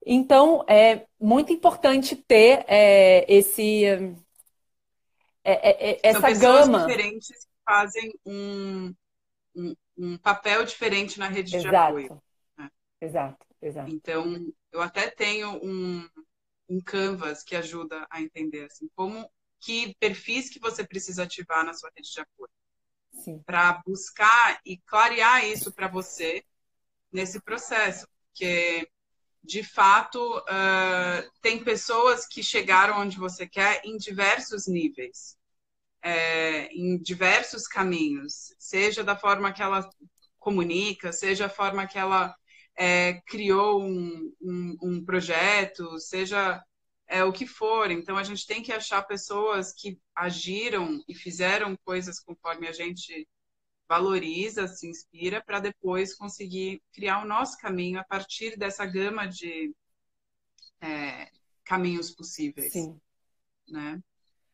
então, 0.05 0.65
é 0.69 1.07
muito 1.19 1.53
importante 1.53 2.17
ter 2.17 2.65
é, 2.67 3.25
esse, 3.33 3.85
é, 5.45 5.53
é, 5.53 5.91
é 5.91 6.01
essa 6.03 6.21
São 6.21 6.29
pessoas 6.29 6.69
gama. 6.69 6.87
diferentes 6.87 7.45
que 7.45 7.51
fazem 7.65 8.13
um, 8.27 8.95
um, 9.55 9.77
um, 9.97 10.19
papel 10.19 10.65
diferente 10.65 11.19
na 11.19 11.29
rede 11.29 11.57
exato. 11.57 11.71
de 11.71 11.77
apoio. 11.77 12.23
Né? 12.59 12.71
Exato, 13.01 13.47
exato. 13.61 13.91
Então, 13.91 14.53
eu 14.73 14.83
até 14.83 15.09
tenho 15.09 15.61
um, 15.65 16.09
um 16.69 16.81
canvas 16.81 17.43
que 17.43 17.55
ajuda 17.55 18.07
a 18.11 18.21
entender 18.21 18.65
assim, 18.65 18.89
como 18.97 19.31
que 19.61 19.95
perfis 20.01 20.51
que 20.51 20.59
você 20.59 20.85
precisa 20.85 21.23
ativar 21.23 21.65
na 21.65 21.73
sua 21.75 21.91
rede 21.95 22.11
de 22.11 22.21
apoio. 22.21 22.51
Para 23.45 23.81
buscar 23.87 24.61
e 24.65 24.79
clarear 24.79 25.45
isso 25.47 25.73
para 25.73 25.87
você 25.87 26.43
nesse 27.13 27.41
processo. 27.41 28.09
Porque 28.27 28.89
de 29.45 29.63
fato, 29.63 30.39
uh, 30.39 31.31
tem 31.41 31.65
pessoas 31.65 32.27
que 32.27 32.43
chegaram 32.43 33.01
onde 33.01 33.19
você 33.19 33.47
quer 33.47 33.83
em 33.85 33.97
diversos 33.97 34.69
níveis, 34.69 35.37
é, 36.03 36.67
em 36.67 36.99
diversos 36.99 37.67
caminhos, 37.67 38.55
seja 38.59 39.03
da 39.03 39.17
forma 39.17 39.53
que 39.53 39.63
ela 39.63 39.89
comunica, 40.39 41.13
seja 41.13 41.47
a 41.47 41.51
forma 41.51 41.87
que 41.87 41.99
ela 41.99 42.35
é, 42.77 43.21
criou 43.27 43.83
um, 43.83 44.33
um, 44.41 44.77
um, 44.83 45.05
projeto, 45.05 45.99
seja 45.99 46.63
é 47.07 47.23
o 47.25 47.33
que 47.33 47.47
for. 47.47 47.91
Então 47.91 48.17
a 48.17 48.23
gente 48.23 48.47
tem 48.47 48.63
que 48.63 48.73
achar 48.73 49.03
pessoas 49.03 49.73
que 49.73 49.99
agiram 50.15 51.03
e 51.09 51.15
fizeram 51.15 51.77
coisas 51.85 52.19
conforme 52.19 52.67
a 52.67 52.73
gente 52.73 53.29
valoriza, 53.93 54.67
se 54.67 54.89
inspira, 54.89 55.43
para 55.45 55.61
depois 55.61 56.15
conseguir 56.15 56.81
criar 56.95 57.23
o 57.23 57.29
nosso 57.29 57.59
caminho 57.59 58.01
a 58.01 58.05
partir 58.05 58.57
dessa 58.57 58.87
gama 58.87 59.27
de 59.27 59.71
é, 60.81 61.29
caminhos 61.63 62.11
possíveis. 62.11 62.73
Sim. 62.73 62.99
Né? 63.69 64.01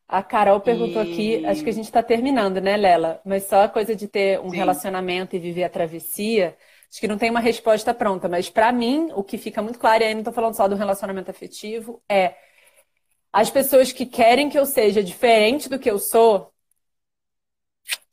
A 0.09 0.25
Carol 0.25 0.61
perguntou 0.61 1.05
e... 1.05 1.13
aqui, 1.13 1.47
acho 1.47 1.63
que 1.63 1.71
a 1.71 1.73
gente 1.73 1.85
está 1.85 2.03
terminando, 2.03 2.61
né, 2.61 2.77
Lela? 2.77 3.21
Mas 3.25 3.45
só 3.45 3.63
a 3.63 3.69
coisa 3.69 3.95
de 3.95 4.09
ter 4.09 4.41
um 4.41 4.51
Sim. 4.51 4.57
relacionamento 4.57 5.37
e 5.37 5.39
viver 5.39 5.63
a 5.63 5.71
travessia, 5.71 6.57
acho 6.91 6.99
que 6.99 7.07
não 7.07 7.17
tem 7.17 7.31
uma 7.31 7.39
resposta 7.39 7.95
pronta. 7.95 8.29
Mas 8.29 8.51
para 8.51 8.73
mim, 8.73 9.13
o 9.15 9.23
que 9.23 9.39
fica 9.39 9.63
muito 9.63 9.79
claro, 9.79 10.03
e 10.03 10.07
aí 10.07 10.15
não 10.15 10.23
estou 10.23 10.35
falando 10.35 10.57
só 10.57 10.67
do 10.67 10.75
relacionamento 10.75 11.31
afetivo, 11.31 12.03
é 12.09 12.35
as 13.33 13.51
pessoas 13.51 13.93
que 13.93 14.05
querem 14.05 14.51
que 14.51 14.59
eu 14.59 14.67
seja 14.67 15.01
diferente 15.01 15.69
do 15.69 15.79
que 15.79 15.89
eu 15.89 16.01
sou, 16.01 16.53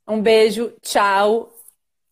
um 0.08 0.22
beijo, 0.22 0.74
tchau. 0.82 1.51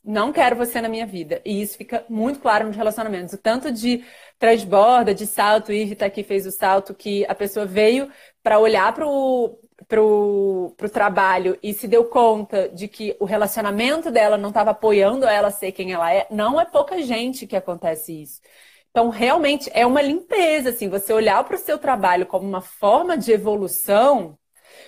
Não 0.04 0.34
quero 0.34 0.56
você 0.58 0.82
na 0.82 0.90
minha 0.90 1.06
vida. 1.06 1.42
E 1.46 1.62
isso 1.62 1.78
fica 1.78 2.06
muito 2.10 2.40
claro 2.40 2.68
nos 2.68 2.76
relacionamentos. 2.76 3.34
O 3.34 3.38
tanto 3.38 3.72
de 3.72 4.04
transborda, 4.38 5.14
de 5.16 5.26
salto, 5.26 5.72
Ivy 5.72 5.96
tá 5.96 6.06
aqui, 6.08 6.24
fez 6.24 6.46
o 6.46 6.52
salto, 6.52 6.94
que 6.94 7.26
a 7.28 7.36
pessoa 7.36 7.66
veio 7.66 8.12
para 8.44 8.60
olhar 8.60 8.94
pro, 8.94 9.58
pro, 9.88 10.74
pro 10.78 10.90
trabalho 10.90 11.58
e 11.64 11.74
se 11.74 11.88
deu 11.88 12.06
conta 12.06 12.68
de 12.70 12.88
que 12.90 13.16
o 13.20 13.26
relacionamento 13.26 14.12
dela 14.12 14.38
não 14.38 14.50
estava 14.50 14.72
apoiando 14.72 15.26
ela 15.26 15.52
ser 15.52 15.72
quem 15.72 15.94
ela 15.94 16.14
é. 16.14 16.28
Não 16.30 16.60
é 16.60 16.66
pouca 16.66 17.02
gente 17.02 17.48
que 17.48 17.56
acontece 17.56 18.22
isso. 18.22 18.42
Então, 18.92 19.10
realmente 19.10 19.72
é 19.74 19.86
uma 19.86 20.02
limpeza, 20.02 20.70
assim, 20.70 20.88
você 20.90 21.12
olhar 21.14 21.44
para 21.46 21.56
o 21.56 21.60
seu 21.60 21.80
trabalho 21.80 22.28
como 22.28 22.48
uma 22.48 22.62
forma 22.62 23.18
de 23.18 23.32
evolução, 23.32 24.38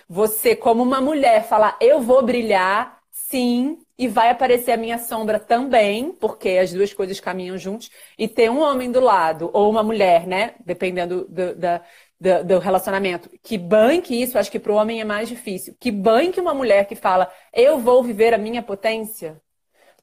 você, 0.07 0.55
como 0.55 0.83
uma 0.83 1.01
mulher, 1.01 1.47
falar, 1.47 1.77
eu 1.81 1.99
vou 2.01 2.23
brilhar, 2.23 2.94
sim, 3.15 3.77
e 3.97 4.07
vai 4.09 4.29
aparecer 4.29 4.73
a 4.73 4.77
minha 4.77 4.97
sombra 4.97 5.39
também, 5.39 6.11
porque 6.13 6.49
as 6.49 6.73
duas 6.73 6.93
coisas 6.93 7.19
caminham 7.19 7.57
juntos, 7.57 7.89
e 8.19 8.27
ter 8.27 8.51
um 8.51 8.59
homem 8.59 8.91
do 8.91 8.99
lado, 8.99 9.49
ou 9.53 9.69
uma 9.69 9.81
mulher, 9.81 10.27
né? 10.27 10.55
Dependendo 10.65 11.25
do, 11.29 11.55
da, 11.55 11.81
do, 12.19 12.43
do 12.43 12.59
relacionamento, 12.59 13.29
que 13.41 13.57
banque 13.57 14.21
isso, 14.21 14.37
acho 14.37 14.51
que 14.51 14.59
para 14.59 14.71
o 14.71 14.75
homem 14.75 14.99
é 14.99 15.05
mais 15.05 15.29
difícil, 15.29 15.75
que 15.79 15.91
banque 15.91 16.41
uma 16.41 16.53
mulher 16.53 16.85
que 16.87 16.95
fala, 16.95 17.31
eu 17.53 17.79
vou 17.79 18.03
viver 18.03 18.33
a 18.33 18.37
minha 18.37 18.61
potência, 18.61 19.41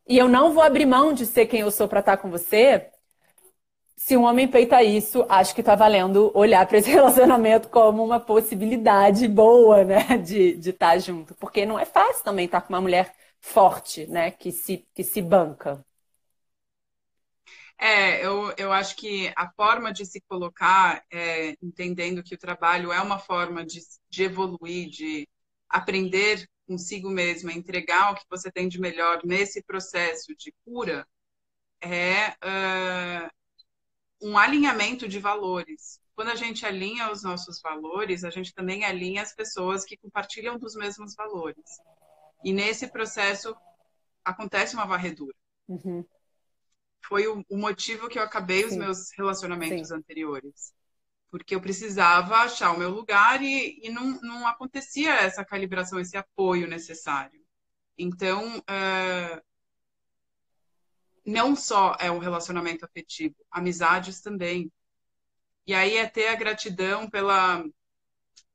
e 0.08 0.18
eu 0.18 0.28
não 0.28 0.52
vou 0.52 0.62
abrir 0.62 0.86
mão 0.86 1.12
de 1.12 1.26
ser 1.26 1.46
quem 1.46 1.60
eu 1.60 1.70
sou 1.70 1.88
para 1.88 2.00
estar 2.00 2.16
com 2.18 2.30
você, 2.30 2.90
se 4.04 4.16
um 4.16 4.24
homem 4.24 4.48
peita 4.48 4.82
isso, 4.82 5.24
acho 5.28 5.54
que 5.54 5.60
está 5.60 5.76
valendo 5.76 6.32
olhar 6.36 6.66
para 6.66 6.78
esse 6.78 6.90
relacionamento 6.90 7.68
como 7.68 8.04
uma 8.04 8.18
possibilidade 8.18 9.28
boa, 9.28 9.84
né, 9.84 10.18
de 10.18 10.58
estar 10.58 10.90
tá 10.94 10.98
junto. 10.98 11.36
Porque 11.36 11.64
não 11.64 11.78
é 11.78 11.84
fácil 11.84 12.24
também 12.24 12.46
estar 12.46 12.60
tá 12.60 12.66
com 12.66 12.72
uma 12.72 12.80
mulher 12.80 13.14
forte, 13.40 14.04
né, 14.08 14.32
que 14.32 14.50
se, 14.50 14.84
que 14.92 15.04
se 15.04 15.22
banca. 15.22 15.86
É, 17.78 18.26
eu, 18.26 18.52
eu 18.58 18.72
acho 18.72 18.96
que 18.96 19.32
a 19.36 19.48
forma 19.52 19.92
de 19.92 20.04
se 20.04 20.20
colocar, 20.22 21.04
é, 21.08 21.56
entendendo 21.62 22.24
que 22.24 22.34
o 22.34 22.38
trabalho 22.38 22.90
é 22.90 23.00
uma 23.00 23.20
forma 23.20 23.64
de, 23.64 23.78
de 24.10 24.24
evoluir, 24.24 24.90
de 24.90 25.28
aprender 25.68 26.44
consigo 26.66 27.08
mesma, 27.08 27.52
entregar 27.52 28.10
o 28.10 28.16
que 28.16 28.24
você 28.28 28.50
tem 28.50 28.68
de 28.68 28.80
melhor 28.80 29.20
nesse 29.24 29.62
processo 29.62 30.34
de 30.36 30.52
cura, 30.64 31.06
é, 31.80 32.34
um 34.22 34.38
alinhamento 34.38 35.08
de 35.08 35.18
valores. 35.18 36.00
Quando 36.14 36.30
a 36.30 36.34
gente 36.36 36.64
alinha 36.64 37.10
os 37.10 37.22
nossos 37.22 37.60
valores, 37.60 38.22
a 38.22 38.30
gente 38.30 38.54
também 38.54 38.84
alinha 38.84 39.22
as 39.22 39.34
pessoas 39.34 39.84
que 39.84 39.96
compartilham 39.96 40.58
dos 40.58 40.74
mesmos 40.74 41.14
valores. 41.14 41.64
E 42.44 42.52
nesse 42.52 42.86
processo 42.86 43.56
acontece 44.24 44.74
uma 44.74 44.86
varredura. 44.86 45.34
Uhum. 45.68 46.04
Foi 47.04 47.26
o, 47.26 47.44
o, 47.48 47.56
motivo 47.56 48.08
que 48.08 48.18
eu 48.18 48.22
acabei 48.22 48.62
Sim. 48.62 48.66
os 48.68 48.76
meus 48.76 49.10
relacionamentos 49.16 49.88
Sim. 49.88 49.94
anteriores. 49.94 50.72
Porque 51.30 51.54
eu 51.54 51.60
precisava 51.60 52.36
achar 52.36 52.72
o 52.72 52.78
meu 52.78 52.90
lugar 52.90 53.42
e, 53.42 53.80
e 53.82 53.88
não, 53.88 54.20
não 54.20 54.46
acontecia 54.46 55.14
essa 55.14 55.44
calibração, 55.44 55.98
esse 55.98 56.16
apoio 56.16 56.68
necessário. 56.68 57.40
Então, 57.98 58.58
uh, 58.58 59.42
não 61.24 61.54
só 61.54 61.96
é 62.00 62.10
um 62.10 62.18
relacionamento 62.18 62.84
afetivo, 62.84 63.36
amizades 63.50 64.20
também. 64.20 64.70
E 65.66 65.74
aí 65.74 65.96
é 65.96 66.08
ter 66.08 66.28
a 66.28 66.34
gratidão 66.34 67.08
pela 67.08 67.64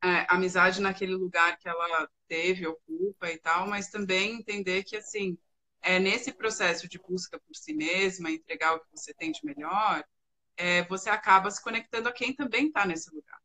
é, 0.03 0.25
amizade 0.29 0.81
naquele 0.81 1.15
lugar 1.15 1.57
que 1.57 1.69
ela 1.69 2.09
teve, 2.27 2.67
ocupa 2.67 3.31
e 3.31 3.37
tal, 3.37 3.67
mas 3.67 3.89
também 3.89 4.35
entender 4.35 4.83
que, 4.83 4.97
assim, 4.97 5.37
é 5.81 5.99
nesse 5.99 6.33
processo 6.33 6.87
de 6.87 6.99
busca 6.99 7.39
por 7.39 7.55
si 7.55 7.73
mesma, 7.73 8.29
entregar 8.31 8.75
o 8.75 8.79
que 8.79 8.87
você 8.91 9.13
tem 9.13 9.31
de 9.31 9.39
melhor, 9.45 10.03
é, 10.57 10.83
você 10.83 11.09
acaba 11.09 11.49
se 11.51 11.61
conectando 11.63 12.09
a 12.09 12.11
quem 12.13 12.35
também 12.35 12.67
está 12.67 12.85
nesse 12.85 13.13
lugar. 13.13 13.39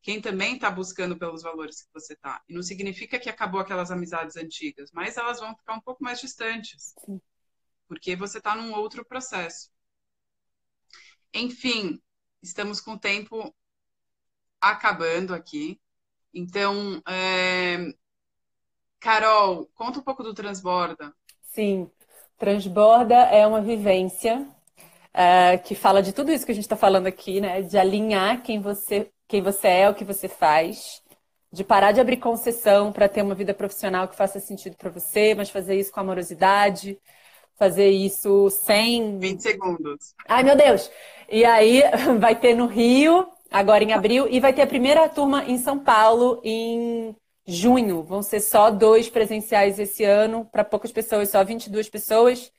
Quem 0.00 0.20
também 0.20 0.54
está 0.54 0.70
buscando 0.70 1.18
pelos 1.18 1.42
valores 1.42 1.82
que 1.82 1.92
você 1.92 2.12
está. 2.12 2.40
E 2.48 2.54
não 2.54 2.62
significa 2.62 3.18
que 3.18 3.28
acabou 3.28 3.60
aquelas 3.60 3.90
amizades 3.90 4.36
antigas, 4.36 4.92
mas 4.92 5.16
elas 5.16 5.40
vão 5.40 5.56
ficar 5.56 5.74
um 5.74 5.80
pouco 5.80 6.04
mais 6.04 6.20
distantes. 6.20 6.94
Sim 7.04 7.20
porque 7.88 8.14
você 8.14 8.38
está 8.38 8.54
num 8.54 8.72
outro 8.74 9.04
processo. 9.04 9.70
Enfim, 11.34 12.00
estamos 12.42 12.80
com 12.80 12.92
o 12.92 12.98
tempo 12.98 13.54
acabando 14.60 15.34
aqui. 15.34 15.80
Então, 16.32 17.02
é... 17.08 17.92
Carol, 19.00 19.66
conta 19.74 20.00
um 20.00 20.02
pouco 20.02 20.22
do 20.22 20.34
Transborda. 20.34 21.14
Sim, 21.42 21.90
Transborda 22.36 23.14
é 23.14 23.46
uma 23.46 23.60
vivência 23.60 24.46
uh, 25.08 25.62
que 25.64 25.74
fala 25.74 26.02
de 26.02 26.12
tudo 26.12 26.32
isso 26.32 26.44
que 26.44 26.52
a 26.52 26.54
gente 26.54 26.64
está 26.64 26.76
falando 26.76 27.06
aqui, 27.06 27.40
né? 27.40 27.62
De 27.62 27.78
alinhar 27.78 28.42
quem 28.42 28.60
você, 28.60 29.10
quem 29.26 29.40
você 29.40 29.68
é, 29.68 29.90
o 29.90 29.94
que 29.94 30.04
você 30.04 30.28
faz, 30.28 31.02
de 31.52 31.64
parar 31.64 31.92
de 31.92 32.00
abrir 32.00 32.18
concessão 32.18 32.92
para 32.92 33.08
ter 33.08 33.22
uma 33.22 33.34
vida 33.34 33.54
profissional 33.54 34.08
que 34.08 34.16
faça 34.16 34.40
sentido 34.40 34.76
para 34.76 34.90
você, 34.90 35.34
mas 35.34 35.50
fazer 35.50 35.78
isso 35.78 35.92
com 35.92 36.00
amorosidade, 36.00 36.98
fazer 37.58 37.90
isso 37.90 38.48
sem. 38.50 39.18
20 39.18 39.42
segundos. 39.42 40.14
Ai, 40.28 40.42
meu 40.42 40.56
Deus! 40.56 40.90
E 41.28 41.44
aí 41.44 41.82
vai 42.18 42.38
ter 42.38 42.54
no 42.54 42.66
Rio, 42.66 43.28
agora 43.50 43.82
em 43.82 43.92
abril, 43.92 44.28
e 44.30 44.40
vai 44.40 44.52
ter 44.52 44.62
a 44.62 44.66
primeira 44.66 45.08
turma 45.08 45.44
em 45.44 45.58
São 45.58 45.78
Paulo 45.78 46.40
em 46.44 47.14
junho. 47.46 48.02
Vão 48.02 48.22
ser 48.22 48.40
só 48.40 48.70
dois 48.70 49.08
presenciais 49.08 49.78
esse 49.78 50.04
ano, 50.04 50.44
para 50.44 50.64
poucas 50.64 50.92
pessoas, 50.92 51.30
só 51.30 51.42
22 51.42 51.88
pessoas. 51.88 52.52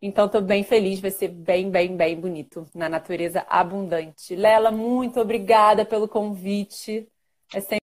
Então, 0.00 0.26
estou 0.26 0.42
bem 0.42 0.64
feliz, 0.64 0.98
vai 1.00 1.12
ser 1.12 1.28
bem, 1.28 1.70
bem, 1.70 1.96
bem 1.96 2.18
bonito, 2.20 2.66
na 2.74 2.88
natureza 2.88 3.46
abundante. 3.48 4.34
Lela, 4.34 4.72
muito 4.72 5.20
obrigada 5.20 5.84
pelo 5.84 6.08
convite. 6.08 7.08
É 7.54 7.60
sempre 7.60 7.82